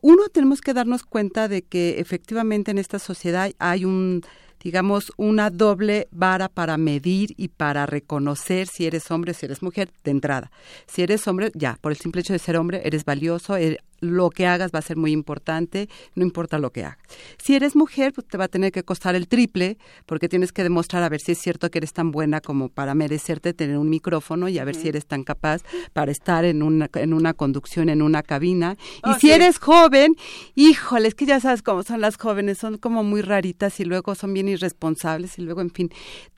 uno 0.00 0.28
tenemos 0.28 0.60
que 0.60 0.74
darnos 0.74 1.02
cuenta 1.02 1.48
de 1.48 1.62
que 1.62 1.98
efectivamente 1.98 2.70
en 2.70 2.78
esta 2.78 3.00
sociedad 3.00 3.50
hay 3.58 3.84
un 3.84 4.22
digamos, 4.62 5.12
una 5.16 5.50
doble 5.50 6.08
vara 6.12 6.48
para 6.48 6.76
medir 6.76 7.34
y 7.36 7.48
para 7.48 7.84
reconocer 7.84 8.68
si 8.68 8.86
eres 8.86 9.10
hombre, 9.10 9.34
si 9.34 9.46
eres 9.46 9.60
mujer, 9.60 9.90
de 10.04 10.12
entrada. 10.12 10.52
Si 10.86 11.02
eres 11.02 11.26
hombre, 11.26 11.50
ya, 11.54 11.78
por 11.80 11.90
el 11.90 11.98
simple 11.98 12.20
hecho 12.20 12.32
de 12.32 12.38
ser 12.38 12.56
hombre, 12.56 12.80
eres 12.84 13.04
valioso, 13.04 13.56
er, 13.56 13.82
lo 14.02 14.30
que 14.30 14.46
hagas 14.46 14.72
va 14.74 14.80
a 14.80 14.82
ser 14.82 14.96
muy 14.96 15.12
importante, 15.12 15.88
no 16.14 16.24
importa 16.24 16.58
lo 16.58 16.70
que 16.70 16.84
hagas. 16.84 16.98
Si 17.38 17.54
eres 17.54 17.74
mujer, 17.76 18.12
pues 18.12 18.26
te 18.26 18.36
va 18.36 18.44
a 18.44 18.48
tener 18.48 18.72
que 18.72 18.82
costar 18.82 19.14
el 19.14 19.28
triple, 19.28 19.78
porque 20.06 20.28
tienes 20.28 20.52
que 20.52 20.64
demostrar 20.64 21.02
a 21.04 21.08
ver 21.08 21.20
si 21.20 21.32
es 21.32 21.38
cierto 21.38 21.70
que 21.70 21.78
eres 21.78 21.92
tan 21.92 22.10
buena 22.10 22.40
como 22.40 22.68
para 22.68 22.94
merecerte 22.94 23.54
tener 23.54 23.78
un 23.78 23.88
micrófono 23.88 24.48
y 24.48 24.58
a 24.58 24.64
ver 24.64 24.74
uh 24.74 24.78
-huh. 24.78 24.82
si 24.82 24.88
eres 24.88 25.06
tan 25.06 25.22
capaz 25.22 25.62
para 25.92 26.10
estar 26.10 26.44
en 26.44 26.62
una, 26.62 26.90
en 26.94 27.14
una 27.14 27.32
conducción, 27.32 27.88
en 27.88 28.02
una 28.02 28.22
cabina. 28.22 28.76
Oh, 29.04 29.12
y 29.12 29.14
si 29.14 29.20
sí. 29.20 29.30
eres 29.30 29.58
joven, 29.58 30.16
híjole, 30.56 31.08
es 31.08 31.14
que 31.14 31.24
ya 31.24 31.38
sabes 31.38 31.62
cómo 31.62 31.84
son 31.84 32.00
las 32.00 32.16
jóvenes, 32.16 32.58
son 32.58 32.78
como 32.78 33.04
muy 33.04 33.22
raritas 33.22 33.78
y 33.78 33.84
luego 33.84 34.16
son 34.16 34.34
bien 34.34 34.48
irresponsables 34.48 35.38
y 35.38 35.42
luego, 35.42 35.60
en 35.60 35.70
fin, 35.70 35.90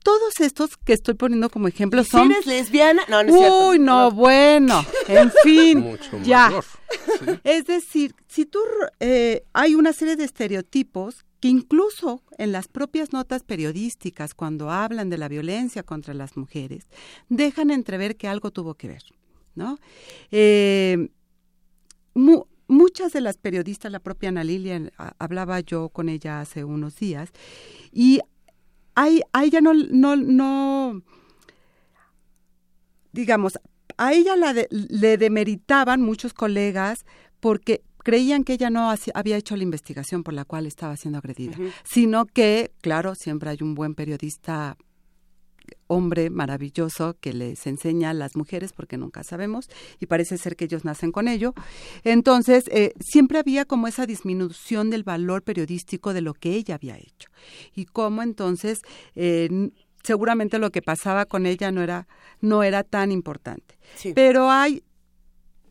todos 0.03 0.39
estos 0.39 0.77
que 0.77 0.93
estoy 0.93 1.15
poniendo 1.15 1.49
como 1.49 1.67
ejemplo 1.67 2.03
son... 2.03 2.27
Si 2.27 2.33
eres 2.33 2.45
lesbiana, 2.45 3.01
no, 3.09 3.23
no 3.23 3.29
es 3.29 3.33
Uy, 3.33 3.39
cierto. 3.39 3.77
no, 3.79 3.95
no, 3.95 4.11
bueno, 4.11 4.85
en 5.07 5.31
fin, 5.43 5.79
Mucho 5.79 6.19
ya. 6.23 6.49
mayor. 6.49 6.65
Es 7.43 7.65
decir, 7.65 8.15
si 8.27 8.45
tú 8.45 8.59
eh, 8.99 9.43
hay 9.53 9.75
una 9.75 9.93
serie 9.93 10.15
de 10.15 10.23
estereotipos 10.23 11.25
que 11.39 11.47
incluso 11.49 12.21
en 12.37 12.51
las 12.51 12.67
propias 12.67 13.13
notas 13.13 13.43
periodísticas, 13.43 14.33
cuando 14.33 14.71
hablan 14.71 15.09
de 15.09 15.17
la 15.17 15.27
violencia 15.27 15.83
contra 15.83 16.13
las 16.13 16.37
mujeres, 16.37 16.87
dejan 17.29 17.71
entrever 17.71 18.15
que 18.15 18.27
algo 18.27 18.51
tuvo 18.51 18.75
que 18.75 18.87
ver, 18.87 19.03
¿no? 19.53 19.77
Eh, 20.31 21.09
mu 22.13 22.45
muchas 22.67 23.13
de 23.13 23.21
las 23.21 23.37
periodistas, 23.37 23.91
la 23.91 23.99
propia 23.99 24.29
Ana 24.29 24.43
Lilia, 24.43 24.91
hablaba 25.19 25.59
yo 25.59 25.89
con 25.89 26.09
ella 26.09 26.41
hace 26.41 26.63
unos 26.63 26.95
días, 26.95 27.29
y 27.91 28.21
a 28.95 29.07
ella 29.43 29.61
no, 29.61 29.73
no, 29.73 30.15
no, 30.15 31.03
digamos, 33.11 33.59
a 33.97 34.13
ella 34.13 34.35
la 34.35 34.53
de, 34.53 34.67
le 34.69 35.17
demeritaban 35.17 36.01
muchos 36.01 36.33
colegas 36.33 37.05
porque 37.39 37.83
creían 38.03 38.43
que 38.43 38.53
ella 38.53 38.69
no 38.69 38.93
había 39.13 39.37
hecho 39.37 39.55
la 39.55 39.63
investigación 39.63 40.23
por 40.23 40.33
la 40.33 40.45
cual 40.45 40.67
estaba 40.67 40.95
siendo 40.95 41.17
agredida, 41.17 41.55
uh 41.57 41.63
-huh. 41.63 41.73
sino 41.83 42.25
que, 42.25 42.71
claro, 42.81 43.15
siempre 43.15 43.49
hay 43.49 43.57
un 43.61 43.73
buen 43.73 43.95
periodista 43.95 44.77
hombre 45.87 46.29
maravilloso 46.29 47.17
que 47.19 47.33
les 47.33 47.65
enseña 47.67 48.09
a 48.11 48.13
las 48.13 48.35
mujeres 48.35 48.73
porque 48.73 48.97
nunca 48.97 49.23
sabemos 49.23 49.69
y 49.99 50.05
parece 50.07 50.37
ser 50.37 50.55
que 50.55 50.65
ellos 50.65 50.85
nacen 50.85 51.11
con 51.11 51.27
ello. 51.27 51.53
Entonces, 52.03 52.65
eh, 52.71 52.93
siempre 52.99 53.39
había 53.39 53.65
como 53.65 53.87
esa 53.87 54.05
disminución 54.05 54.89
del 54.89 55.03
valor 55.03 55.43
periodístico 55.43 56.13
de 56.13 56.21
lo 56.21 56.33
que 56.33 56.55
ella 56.55 56.75
había 56.75 56.97
hecho 56.97 57.29
y 57.73 57.85
cómo 57.85 58.23
entonces 58.23 58.81
eh, 59.15 59.71
seguramente 60.05 60.59
lo 60.59 60.71
que 60.71 60.81
pasaba 60.81 61.25
con 61.25 61.45
ella 61.45 61.71
no 61.71 61.81
era 61.81 62.07
no 62.41 62.63
era 62.63 62.83
tan 62.83 63.11
importante. 63.11 63.77
Sí. 63.95 64.13
Pero 64.13 64.49
hay 64.49 64.83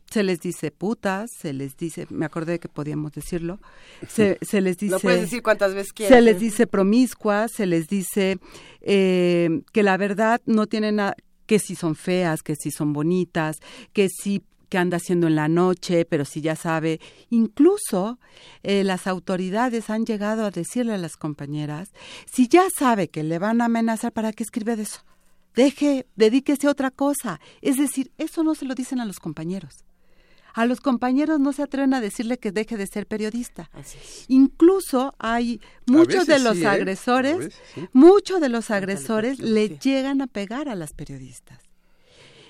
se 0.09 0.23
les 0.23 0.39
dice 0.39 0.71
putas, 0.71 1.29
se 1.37 1.51
les 1.51 1.75
dice, 1.75 2.05
me 2.09 2.25
acordé 2.25 2.59
que 2.59 2.69
podíamos 2.69 3.11
decirlo, 3.11 3.59
se, 4.07 4.37
se 4.41 4.61
les 4.61 4.77
dice... 4.77 4.91
Lo 4.91 4.99
puedes 4.99 5.21
decir 5.21 5.41
cuantas 5.41 5.73
veces 5.73 5.93
quieras. 5.93 6.15
Se 6.15 6.21
les 6.21 6.39
dice 6.39 6.67
promiscuas, 6.67 7.51
se 7.51 7.65
les 7.65 7.87
dice 7.87 8.37
eh, 8.81 9.61
que 9.73 9.83
la 9.83 9.97
verdad 9.97 10.41
no 10.45 10.67
tiene 10.67 10.91
nada, 10.91 11.15
que 11.47 11.59
si 11.59 11.75
son 11.75 11.95
feas, 11.95 12.43
que 12.43 12.55
si 12.55 12.71
son 12.71 12.93
bonitas, 12.93 13.57
que 13.93 14.09
si 14.09 14.43
que 14.65 14.77
anda 14.77 14.97
haciendo 14.97 15.27
en 15.27 15.35
la 15.35 15.47
noche, 15.47 16.05
pero 16.05 16.25
si 16.25 16.41
ya 16.41 16.55
sabe, 16.55 16.99
incluso 17.29 18.19
eh, 18.63 18.83
las 18.83 19.07
autoridades 19.07 19.89
han 19.89 20.05
llegado 20.05 20.45
a 20.45 20.51
decirle 20.51 20.93
a 20.93 20.97
las 20.97 21.17
compañeras, 21.17 21.91
si 22.31 22.47
ya 22.47 22.63
sabe 22.77 23.09
que 23.09 23.23
le 23.23 23.39
van 23.39 23.61
a 23.61 23.65
amenazar, 23.65 24.11
¿para 24.11 24.33
qué 24.33 24.43
escribe 24.43 24.75
de 24.75 24.83
eso? 24.83 25.01
Deje, 25.55 26.05
dedíquese 26.15 26.67
a 26.67 26.71
otra 26.71 26.91
cosa. 26.91 27.39
Es 27.61 27.77
decir, 27.77 28.11
eso 28.17 28.43
no 28.43 28.55
se 28.55 28.65
lo 28.65 28.75
dicen 28.75 28.99
a 28.99 29.05
los 29.05 29.19
compañeros 29.19 29.85
a 30.55 30.65
los 30.65 30.79
compañeros 30.79 31.39
no 31.39 31.51
se 31.51 31.63
atreven 31.63 31.93
a 31.93 32.01
decirle 32.01 32.39
que 32.39 32.51
deje 32.51 32.77
de 32.77 32.87
ser 32.87 33.07
periodista. 33.07 33.69
Incluso 34.29 35.13
hay 35.19 35.59
muchos 35.85 36.25
de 36.27 36.39
los 36.39 36.57
sí, 36.57 36.65
agresores, 36.65 37.47
¿eh? 37.47 37.57
sí. 37.75 37.89
muchos 37.91 38.39
de 38.39 38.47
los 38.47 38.71
agresores 38.71 39.39
le 39.39 39.77
llegan 39.77 40.21
a 40.21 40.27
pegar 40.27 40.69
a 40.69 40.75
las 40.75 40.93
periodistas. 40.93 41.59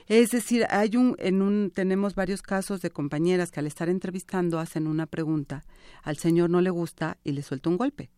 Es 0.08 0.30
decir, 0.30 0.66
hay 0.70 0.98
un, 0.98 1.16
en 1.20 1.42
un, 1.42 1.72
tenemos 1.72 2.16
varios 2.16 2.42
casos 2.42 2.82
de 2.82 2.92
compañeras 2.92 3.52
que 3.52 3.60
al 3.60 3.68
estar 3.68 3.90
entrevistando 3.90 4.60
hacen 4.60 4.88
una 4.88 5.08
pregunta, 5.08 5.64
al 6.04 6.18
señor 6.18 6.50
no 6.50 6.62
le 6.62 6.70
gusta 6.70 7.18
y 7.24 7.32
le 7.32 7.42
suelta 7.42 7.70
un 7.70 7.78
golpe 7.78 8.10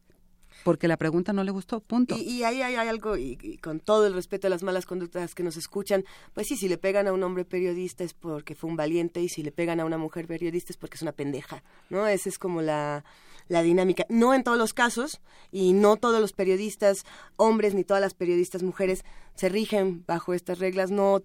porque 0.63 0.87
la 0.87 0.97
pregunta 0.97 1.33
no 1.33 1.43
le 1.43 1.51
gustó, 1.51 1.79
punto. 1.81 2.15
Y, 2.17 2.21
y 2.21 2.43
ahí 2.43 2.61
hay, 2.61 2.75
algo, 2.75 3.17
y, 3.17 3.37
y, 3.41 3.57
con 3.57 3.79
todo 3.79 4.07
el 4.07 4.13
respeto 4.13 4.47
a 4.47 4.49
las 4.49 4.63
malas 4.63 4.85
conductas 4.85 5.35
que 5.35 5.43
nos 5.43 5.57
escuchan, 5.57 6.03
pues 6.33 6.47
sí, 6.47 6.57
si 6.57 6.67
le 6.67 6.77
pegan 6.77 7.07
a 7.07 7.13
un 7.13 7.23
hombre 7.23 7.45
periodista 7.45 8.03
es 8.03 8.13
porque 8.13 8.55
fue 8.55 8.69
un 8.69 8.75
valiente 8.75 9.21
y 9.21 9.29
si 9.29 9.43
le 9.43 9.51
pegan 9.51 9.79
a 9.79 9.85
una 9.85 9.97
mujer 9.97 10.27
periodista 10.27 10.73
es 10.73 10.77
porque 10.77 10.95
es 10.95 11.01
una 11.01 11.11
pendeja, 11.11 11.63
¿no? 11.89 12.07
Esa 12.07 12.29
es 12.29 12.39
como 12.39 12.61
la, 12.61 13.03
la 13.47 13.61
dinámica. 13.61 14.05
No 14.09 14.33
en 14.33 14.43
todos 14.43 14.57
los 14.57 14.73
casos 14.73 15.21
y 15.51 15.73
no 15.73 15.97
todos 15.97 16.19
los 16.19 16.33
periodistas 16.33 17.05
hombres 17.35 17.73
ni 17.73 17.83
todas 17.83 18.01
las 18.01 18.13
periodistas 18.13 18.63
mujeres 18.63 19.03
se 19.35 19.49
rigen 19.49 20.03
bajo 20.07 20.33
estas 20.33 20.59
reglas. 20.59 20.91
No, 20.91 21.21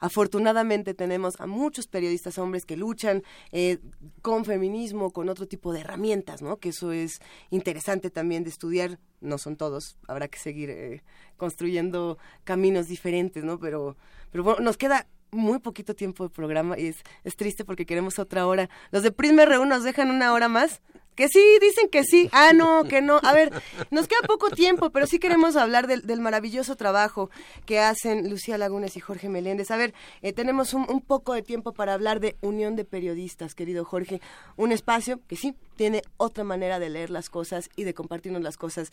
afortunadamente 0.00 0.94
tenemos 0.94 1.40
a 1.40 1.46
muchos 1.46 1.86
periodistas 1.86 2.38
hombres 2.38 2.66
que 2.66 2.76
luchan 2.76 3.22
eh, 3.50 3.78
con 4.22 4.44
feminismo, 4.44 5.10
con 5.10 5.28
otro 5.28 5.46
tipo 5.48 5.72
de 5.72 5.80
herramientas, 5.80 6.42
¿no? 6.42 6.58
Que 6.58 6.68
eso 6.68 6.92
es 6.92 7.20
interesante 7.50 8.10
también 8.10 8.44
de 8.44 8.50
estudiar. 8.50 8.98
No 9.20 9.38
son 9.38 9.56
todos, 9.56 9.96
habrá 10.06 10.28
que 10.28 10.38
seguir 10.38 10.70
eh, 10.70 11.02
construyendo 11.38 12.18
caminos 12.44 12.88
diferentes, 12.88 13.42
¿no? 13.42 13.58
Pero, 13.58 13.96
pero 14.30 14.44
bueno, 14.44 14.60
nos 14.60 14.76
queda 14.76 15.06
muy 15.30 15.58
poquito 15.58 15.94
tiempo 15.94 16.24
de 16.24 16.30
programa 16.30 16.78
y 16.78 16.86
es, 16.88 17.02
es 17.24 17.36
triste 17.36 17.64
porque 17.64 17.86
queremos 17.86 18.18
otra 18.18 18.46
hora. 18.46 18.68
Los 18.90 19.02
de 19.02 19.12
Prisma 19.12 19.44
R1 19.44 19.66
nos 19.66 19.82
dejan 19.82 20.10
una 20.10 20.32
hora 20.32 20.48
más 20.48 20.82
Que 21.16 21.28
sí, 21.28 21.42
dicen 21.60 21.88
que 21.88 22.04
sí. 22.04 22.28
Ah, 22.30 22.52
no, 22.54 22.84
que 22.84 23.00
no. 23.00 23.18
A 23.22 23.32
ver, 23.32 23.50
nos 23.90 24.06
queda 24.06 24.20
poco 24.26 24.50
tiempo, 24.50 24.90
pero 24.90 25.06
sí 25.06 25.18
queremos 25.18 25.56
hablar 25.56 25.86
del, 25.86 26.02
del 26.02 26.20
maravilloso 26.20 26.76
trabajo 26.76 27.30
que 27.64 27.80
hacen 27.80 28.28
Lucía 28.30 28.58
Lagunes 28.58 28.96
y 28.96 29.00
Jorge 29.00 29.28
Meléndez. 29.28 29.70
A 29.70 29.76
ver, 29.76 29.94
eh, 30.22 30.32
tenemos 30.32 30.74
un, 30.74 30.86
un 30.88 31.00
poco 31.00 31.32
de 31.32 31.42
tiempo 31.42 31.72
para 31.72 31.94
hablar 31.94 32.20
de 32.20 32.36
Unión 32.42 32.76
de 32.76 32.84
Periodistas, 32.84 33.54
querido 33.54 33.84
Jorge. 33.84 34.20
Un 34.56 34.72
espacio 34.72 35.20
que 35.26 35.36
sí 35.36 35.56
tiene 35.76 36.02
otra 36.18 36.44
manera 36.44 36.78
de 36.78 36.90
leer 36.90 37.10
las 37.10 37.30
cosas 37.30 37.70
y 37.74 37.84
de 37.84 37.94
compartirnos 37.94 38.42
las 38.42 38.58
cosas 38.58 38.90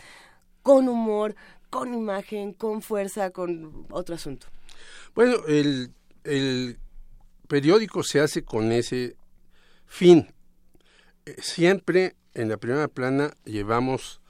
con 0.63 0.87
humor, 0.87 1.35
con 1.69 1.93
imagen, 1.93 2.53
con 2.53 2.81
fuerza, 2.81 3.31
con 3.31 3.85
otro 3.91 4.15
asunto. 4.15 4.47
Bueno, 5.13 5.45
el, 5.47 5.91
el 6.23 6.79
periódico 7.47 8.01
se 8.01 8.21
hace 8.21 8.43
con 8.43 8.71
ese 8.71 9.15
fin. 9.85 10.32
Siempre 11.41 12.15
en 12.33 12.49
la 12.49 12.57
primera 12.57 12.87
plana 12.87 13.31
llevamos 13.45 14.21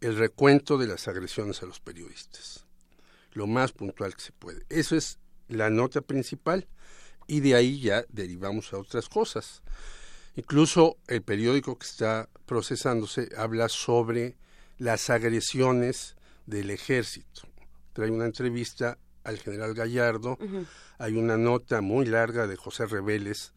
el 0.00 0.16
recuento 0.16 0.78
de 0.78 0.86
las 0.86 1.08
agresiones 1.08 1.62
a 1.62 1.66
los 1.66 1.80
periodistas, 1.80 2.64
lo 3.32 3.46
más 3.46 3.72
puntual 3.72 4.14
que 4.14 4.20
se 4.20 4.32
puede. 4.32 4.64
Eso 4.68 4.96
es 4.96 5.18
la 5.48 5.70
nota 5.70 6.00
principal 6.00 6.68
y 7.26 7.40
de 7.40 7.54
ahí 7.54 7.80
ya 7.80 8.04
derivamos 8.08 8.72
a 8.72 8.78
otras 8.78 9.08
cosas. 9.08 9.62
Incluso 10.36 10.96
el 11.08 11.22
periódico 11.22 11.76
que 11.78 11.86
está 11.86 12.28
procesándose 12.46 13.30
habla 13.36 13.68
sobre 13.68 14.36
las 14.78 15.10
agresiones 15.10 16.16
del 16.46 16.70
ejército. 16.70 17.42
Trae 17.92 18.10
una 18.10 18.26
entrevista 18.26 18.98
al 19.24 19.38
general 19.38 19.74
Gallardo, 19.74 20.38
hay 20.98 21.16
una 21.16 21.36
nota 21.36 21.80
muy 21.80 22.06
larga 22.06 22.46
de 22.46 22.56
José 22.56 22.86
Reveles 22.86 23.52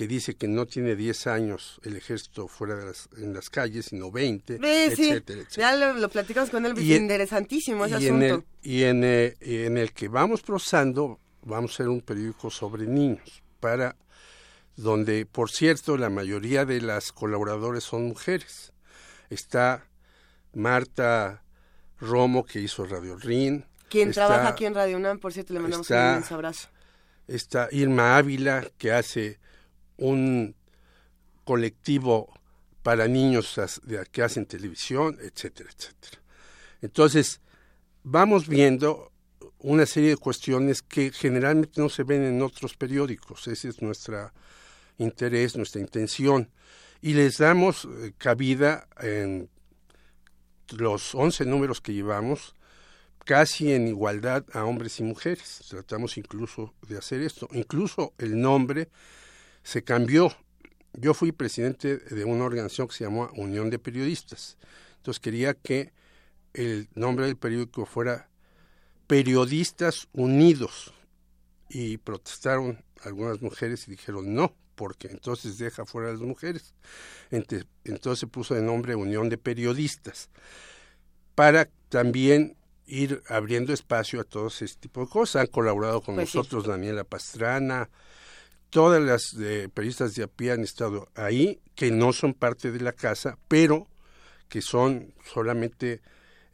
que 0.00 0.06
dice 0.08 0.34
que 0.34 0.48
no 0.48 0.64
tiene 0.64 0.96
10 0.96 1.26
años 1.26 1.78
el 1.84 1.94
ejército 1.94 2.48
fuera 2.48 2.74
de 2.74 2.86
las, 2.86 3.10
en 3.18 3.34
las 3.34 3.50
calles, 3.50 3.84
sino 3.90 4.10
20, 4.10 4.54
Sí, 4.56 4.62
sí, 4.96 5.10
etcétera, 5.10 5.40
etcétera. 5.42 5.72
ya 5.72 5.76
lo, 5.76 5.92
lo 5.92 6.08
platicamos 6.08 6.48
con 6.48 6.64
él, 6.64 6.72
Y 6.78 6.94
en- 6.94 7.02
interesantísimo 7.02 7.84
ese 7.84 8.00
y 8.00 8.06
en, 8.06 8.22
asunto. 8.22 8.46
el, 8.62 8.70
y 8.70 8.82
en, 8.84 9.04
eh, 9.04 9.36
y 9.42 9.56
en 9.64 9.76
el 9.76 9.92
que 9.92 10.08
vamos 10.08 10.40
procesando, 10.40 11.20
vamos 11.42 11.72
a 11.72 11.74
hacer 11.74 11.88
un 11.90 12.00
periódico 12.00 12.48
sobre 12.50 12.86
niños, 12.86 13.42
para 13.60 13.94
donde, 14.74 15.26
por 15.26 15.50
cierto, 15.50 15.98
la 15.98 16.08
mayoría 16.08 16.64
de 16.64 16.80
las 16.80 17.12
colaboradores 17.12 17.84
son 17.84 18.04
mujeres. 18.06 18.72
Está 19.28 19.84
Marta 20.54 21.42
Romo, 22.00 22.46
que 22.46 22.60
hizo 22.60 22.86
Radio 22.86 23.16
Rin. 23.18 23.66
Quien 23.90 24.12
trabaja 24.12 24.48
aquí 24.48 24.64
en 24.64 24.74
Radio 24.74 24.96
UNAM, 24.96 25.18
por 25.18 25.34
cierto, 25.34 25.52
le 25.52 25.60
mandamos 25.60 25.84
está- 25.90 26.04
un 26.04 26.10
inmenso 26.14 26.34
abrazo. 26.36 26.68
Está 27.28 27.68
Irma 27.70 28.16
Ávila, 28.16 28.66
que 28.78 28.92
hace 28.92 29.38
un 30.00 30.54
colectivo 31.44 32.32
para 32.82 33.06
niños 33.06 33.60
que 34.10 34.22
hacen 34.22 34.46
televisión, 34.46 35.18
etcétera, 35.20 35.70
etcétera. 35.76 36.22
Entonces, 36.82 37.40
vamos 38.02 38.48
viendo 38.48 39.12
una 39.58 39.84
serie 39.86 40.10
de 40.10 40.16
cuestiones 40.16 40.82
que 40.82 41.12
generalmente 41.12 41.80
no 41.80 41.88
se 41.88 42.02
ven 42.02 42.22
en 42.22 42.42
otros 42.42 42.74
periódicos. 42.76 43.46
Ese 43.46 43.68
es 43.68 43.82
nuestro 43.82 44.32
interés, 44.98 45.56
nuestra 45.56 45.80
intención. 45.80 46.48
Y 47.02 47.14
les 47.14 47.38
damos 47.38 47.84
eh, 47.84 48.12
cabida 48.16 48.88
en 49.00 49.48
los 50.70 51.14
11 51.14 51.44
números 51.46 51.80
que 51.80 51.92
llevamos, 51.92 52.54
casi 53.24 53.72
en 53.72 53.88
igualdad 53.88 54.44
a 54.52 54.64
hombres 54.64 55.00
y 55.00 55.02
mujeres. 55.02 55.62
Tratamos 55.68 56.16
incluso 56.16 56.74
de 56.88 56.96
hacer 56.96 57.20
esto. 57.20 57.48
Incluso 57.52 58.14
el 58.18 58.40
nombre 58.40 58.88
se 59.62 59.82
cambió. 59.82 60.34
Yo 60.94 61.14
fui 61.14 61.32
presidente 61.32 61.98
de 61.98 62.24
una 62.24 62.44
organización 62.44 62.88
que 62.88 62.94
se 62.94 63.04
llamó 63.04 63.30
Unión 63.36 63.70
de 63.70 63.78
Periodistas. 63.78 64.56
Entonces 64.96 65.20
quería 65.20 65.54
que 65.54 65.92
el 66.52 66.88
nombre 66.94 67.26
del 67.26 67.36
periódico 67.36 67.86
fuera 67.86 68.28
Periodistas 69.06 70.08
Unidos. 70.12 70.92
Y 71.68 71.98
protestaron 71.98 72.84
algunas 73.04 73.40
mujeres 73.40 73.86
y 73.86 73.92
dijeron 73.92 74.34
no, 74.34 74.54
porque 74.74 75.08
entonces 75.08 75.58
deja 75.58 75.84
fuera 75.84 76.08
a 76.08 76.12
las 76.12 76.20
mujeres. 76.20 76.74
Entonces 77.30 78.18
se 78.18 78.26
puso 78.26 78.54
de 78.54 78.62
nombre 78.62 78.94
Unión 78.96 79.28
de 79.28 79.38
Periodistas 79.38 80.28
para 81.34 81.68
también 81.88 82.56
ir 82.86 83.22
abriendo 83.28 83.72
espacio 83.72 84.20
a 84.20 84.24
todo 84.24 84.48
ese 84.48 84.66
tipo 84.66 85.02
de 85.02 85.06
cosas. 85.08 85.42
Han 85.42 85.46
colaborado 85.46 86.00
con 86.00 86.16
Pues 86.16 86.30
sí. 86.30 86.38
nosotros 86.38 86.66
Daniela 86.66 87.04
Pastrana, 87.04 87.88
todas 88.70 89.02
las 89.02 89.34
eh, 89.38 89.68
periodistas 89.72 90.14
de 90.14 90.22
a 90.24 90.26
pie 90.28 90.52
han 90.52 90.62
estado 90.62 91.08
ahí, 91.14 91.60
que 91.74 91.90
no 91.90 92.12
son 92.12 92.34
parte 92.34 92.70
de 92.70 92.80
la 92.80 92.92
casa, 92.92 93.38
pero 93.48 93.86
que 94.48 94.62
son 94.62 95.12
solamente 95.32 96.00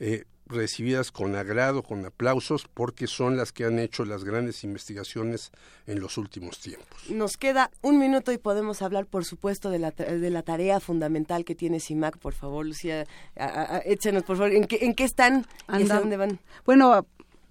eh, 0.01 0.25
recibidas 0.49 1.11
con 1.11 1.35
agrado, 1.35 1.83
con 1.83 2.05
aplausos, 2.07 2.67
porque 2.73 3.07
son 3.09 3.37
las 3.37 3.51
que 3.53 3.65
han 3.65 3.79
hecho 3.81 4.05
las 4.05 4.23
grandes 4.23 4.63
investigaciones 4.63 5.51
en 5.89 5.99
los 6.01 6.19
últimos 6.19 6.61
tiempos. 6.61 7.11
Nos 7.11 7.37
queda 7.37 7.71
un 7.83 7.99
minuto 7.99 8.31
y 8.33 8.39
podemos 8.39 8.81
hablar, 8.81 9.07
por 9.07 9.25
supuesto, 9.25 9.71
de 9.71 9.81
la, 9.81 9.91
de 9.91 10.31
la 10.31 10.43
tarea 10.43 10.79
fundamental 10.79 11.45
que 11.45 11.55
tiene 11.57 11.81
CIMAC. 11.81 12.19
Por 12.19 12.33
favor, 12.35 12.65
Lucía, 12.65 13.07
a- 13.37 13.81
échenos, 13.85 14.23
por 14.23 14.37
favor, 14.37 14.53
¿en 14.53 14.67
qué, 14.67 14.79
en 14.83 14.95
qué 14.95 15.03
están 15.05 15.47
y 15.79 15.83
dónde 15.83 16.17
van? 16.17 16.39
Bueno, 16.65 17.07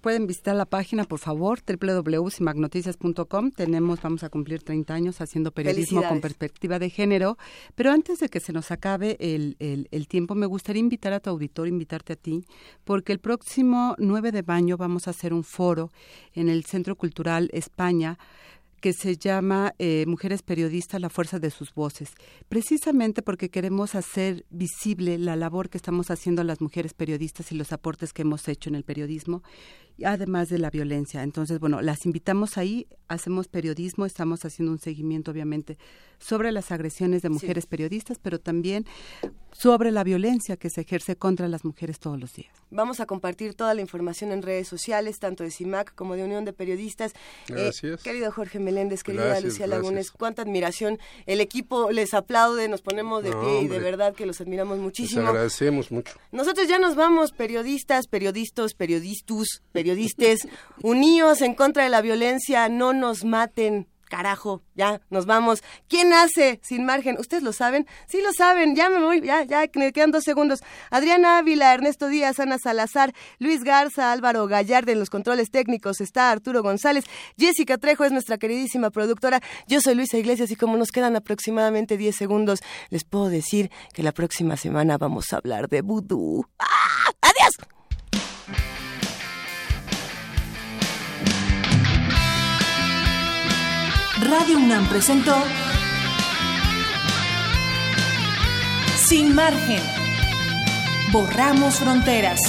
pueden 0.06 0.28
visitar 0.28 0.54
la 0.54 0.66
página, 0.66 1.02
por 1.02 1.18
favor, 1.18 1.58
www.simagnoticias.com. 1.66 3.50
Tenemos, 3.50 4.00
vamos 4.00 4.22
a 4.22 4.28
cumplir 4.28 4.62
30 4.62 4.94
años 4.94 5.20
haciendo 5.20 5.50
periodismo 5.50 6.00
con 6.08 6.20
perspectiva 6.20 6.78
de 6.78 6.90
género. 6.90 7.36
Pero 7.74 7.90
antes 7.90 8.20
de 8.20 8.28
que 8.28 8.38
se 8.38 8.52
nos 8.52 8.70
acabe 8.70 9.16
el, 9.18 9.56
el- 9.58 9.88
el 9.90 10.06
tiempo, 10.06 10.36
me 10.36 10.46
gustaría 10.46 10.78
invitar 10.78 11.12
a 11.12 11.18
tu 11.18 11.30
auditor, 11.30 11.66
invitarte 11.66 12.12
a 12.12 12.16
ti, 12.16 12.44
porque 12.84 13.12
el 13.12 13.18
próximo 13.18 13.96
9 13.98 14.30
de 14.30 14.44
mayo 14.44 14.76
vamos 14.76 15.08
a 15.08 15.10
hacer 15.10 15.34
un 15.34 15.42
foro 15.42 15.90
en 16.34 16.48
el 16.48 16.64
Centro 16.66 16.94
Cultural 16.94 17.50
España 17.52 18.16
que 18.80 18.92
se 18.92 19.16
llama 19.16 19.72
eh, 19.78 20.04
Mujeres 20.06 20.42
Periodistas, 20.42 21.00
la 21.00 21.08
fuerza 21.08 21.38
de 21.40 21.50
sus 21.50 21.74
voces, 21.74 22.10
precisamente 22.48 23.22
porque 23.22 23.48
queremos 23.48 23.94
hacer 23.96 24.44
visible 24.50 25.18
la 25.18 25.34
labor 25.34 25.70
que 25.70 25.78
estamos 25.78 26.10
haciendo 26.10 26.44
las 26.44 26.60
mujeres 26.60 26.92
periodistas 26.94 27.50
y 27.50 27.56
los 27.56 27.72
aportes 27.72 28.12
que 28.12 28.22
hemos 28.22 28.46
hecho 28.46 28.68
en 28.68 28.76
el 28.76 28.84
periodismo, 28.84 29.42
además 30.04 30.48
de 30.48 30.58
la 30.58 30.70
violencia. 30.70 31.22
Entonces, 31.22 31.58
bueno, 31.58 31.80
las 31.80 32.04
invitamos 32.06 32.58
ahí, 32.58 32.86
hacemos 33.08 33.48
periodismo, 33.48 34.04
estamos 34.06 34.44
haciendo 34.44 34.72
un 34.72 34.78
seguimiento, 34.78 35.30
obviamente, 35.30 35.78
sobre 36.18 36.50
las 36.52 36.72
agresiones 36.72 37.22
de 37.22 37.28
mujeres 37.28 37.66
periodistas, 37.66 38.18
pero 38.18 38.38
también 38.40 38.86
sobre 39.52 39.90
la 39.90 40.04
violencia 40.04 40.56
que 40.56 40.68
se 40.70 40.82
ejerce 40.82 41.16
contra 41.16 41.48
las 41.48 41.64
mujeres 41.64 41.98
todos 41.98 42.18
los 42.20 42.34
días. 42.34 42.52
Vamos 42.70 43.00
a 43.00 43.06
compartir 43.06 43.54
toda 43.54 43.72
la 43.74 43.80
información 43.80 44.32
en 44.32 44.42
redes 44.42 44.66
sociales, 44.68 45.18
tanto 45.18 45.44
de 45.44 45.50
CIMAC 45.50 45.94
como 45.94 46.14
de 46.16 46.24
Unión 46.24 46.44
de 46.44 46.52
Periodistas. 46.52 47.12
Eh, 47.48 47.52
Gracias. 47.54 48.02
querido 48.02 48.30
Jorge 48.32 48.58
Meléndez, 48.58 49.02
querida 49.02 49.24
Gracias, 49.24 49.44
Lucía 49.44 49.66
gracias. 49.66 49.82
Lagunes, 49.84 50.10
cuánta 50.10 50.42
admiración. 50.42 50.98
El 51.26 51.40
equipo 51.40 51.90
les 51.90 52.12
aplaude, 52.12 52.68
nos 52.68 52.82
ponemos 52.82 53.22
de 53.22 53.30
No, 53.30 53.40
pie 53.40 53.62
y 53.62 53.68
de 53.68 53.78
verdad 53.78 54.14
que 54.14 54.26
los 54.26 54.40
admiramos 54.40 54.76
Les 54.76 54.84
muchísimo. 54.84 55.28
agradecemos 55.28 55.90
mucho. 55.90 56.18
Nosotros 56.32 56.66
ya 56.68 56.78
nos 56.78 56.94
vamos, 56.96 57.32
periodistas, 57.32 58.08
periodistas, 58.08 58.74
periodistus, 58.74 59.62
periodistas, 59.72 59.85
unidos 60.82 61.42
en 61.42 61.54
contra 61.54 61.84
de 61.84 61.90
la 61.90 62.00
violencia, 62.00 62.68
no 62.68 62.92
nos 62.92 63.24
maten. 63.24 63.88
Carajo, 64.08 64.62
ya 64.76 65.00
nos 65.10 65.26
vamos. 65.26 65.64
¿Quién 65.88 66.12
hace 66.12 66.60
sin 66.62 66.84
margen? 66.84 67.16
¿Ustedes 67.18 67.42
lo 67.42 67.52
saben? 67.52 67.86
Sí 68.06 68.20
lo 68.22 68.32
saben, 68.32 68.76
ya 68.76 68.88
me 68.88 69.00
voy, 69.00 69.20
ya, 69.20 69.42
ya, 69.42 69.64
me 69.74 69.92
quedan 69.92 70.12
dos 70.12 70.22
segundos. 70.22 70.60
Adriana 70.90 71.38
Ávila, 71.38 71.74
Ernesto 71.74 72.06
Díaz, 72.06 72.38
Ana 72.38 72.58
Salazar, 72.58 73.12
Luis 73.40 73.64
Garza, 73.64 74.12
Álvaro 74.12 74.46
Gallardo 74.46 74.92
en 74.92 75.00
los 75.00 75.10
controles 75.10 75.50
técnicos, 75.50 76.00
está 76.00 76.30
Arturo 76.30 76.62
González, 76.62 77.04
Jessica 77.36 77.78
Trejo 77.78 78.04
es 78.04 78.12
nuestra 78.12 78.38
queridísima 78.38 78.90
productora, 78.90 79.40
yo 79.66 79.80
soy 79.80 79.96
Luisa 79.96 80.18
Iglesias 80.18 80.52
y 80.52 80.56
como 80.56 80.76
nos 80.76 80.92
quedan 80.92 81.16
aproximadamente 81.16 81.96
10 81.96 82.14
segundos, 82.14 82.60
les 82.90 83.02
puedo 83.02 83.28
decir 83.28 83.72
que 83.92 84.04
la 84.04 84.12
próxima 84.12 84.56
semana 84.56 84.98
vamos 84.98 85.32
a 85.32 85.38
hablar 85.38 85.68
de 85.68 85.82
vudú. 85.82 86.46
¡Ah! 86.60 87.10
¡Adiós! 87.22 87.75
Radio 94.28 94.58
UNAM 94.58 94.88
presentó 94.88 95.36
Sin 98.96 99.34
margen. 99.34 99.80
Borramos 101.12 101.76
fronteras. 101.76 102.40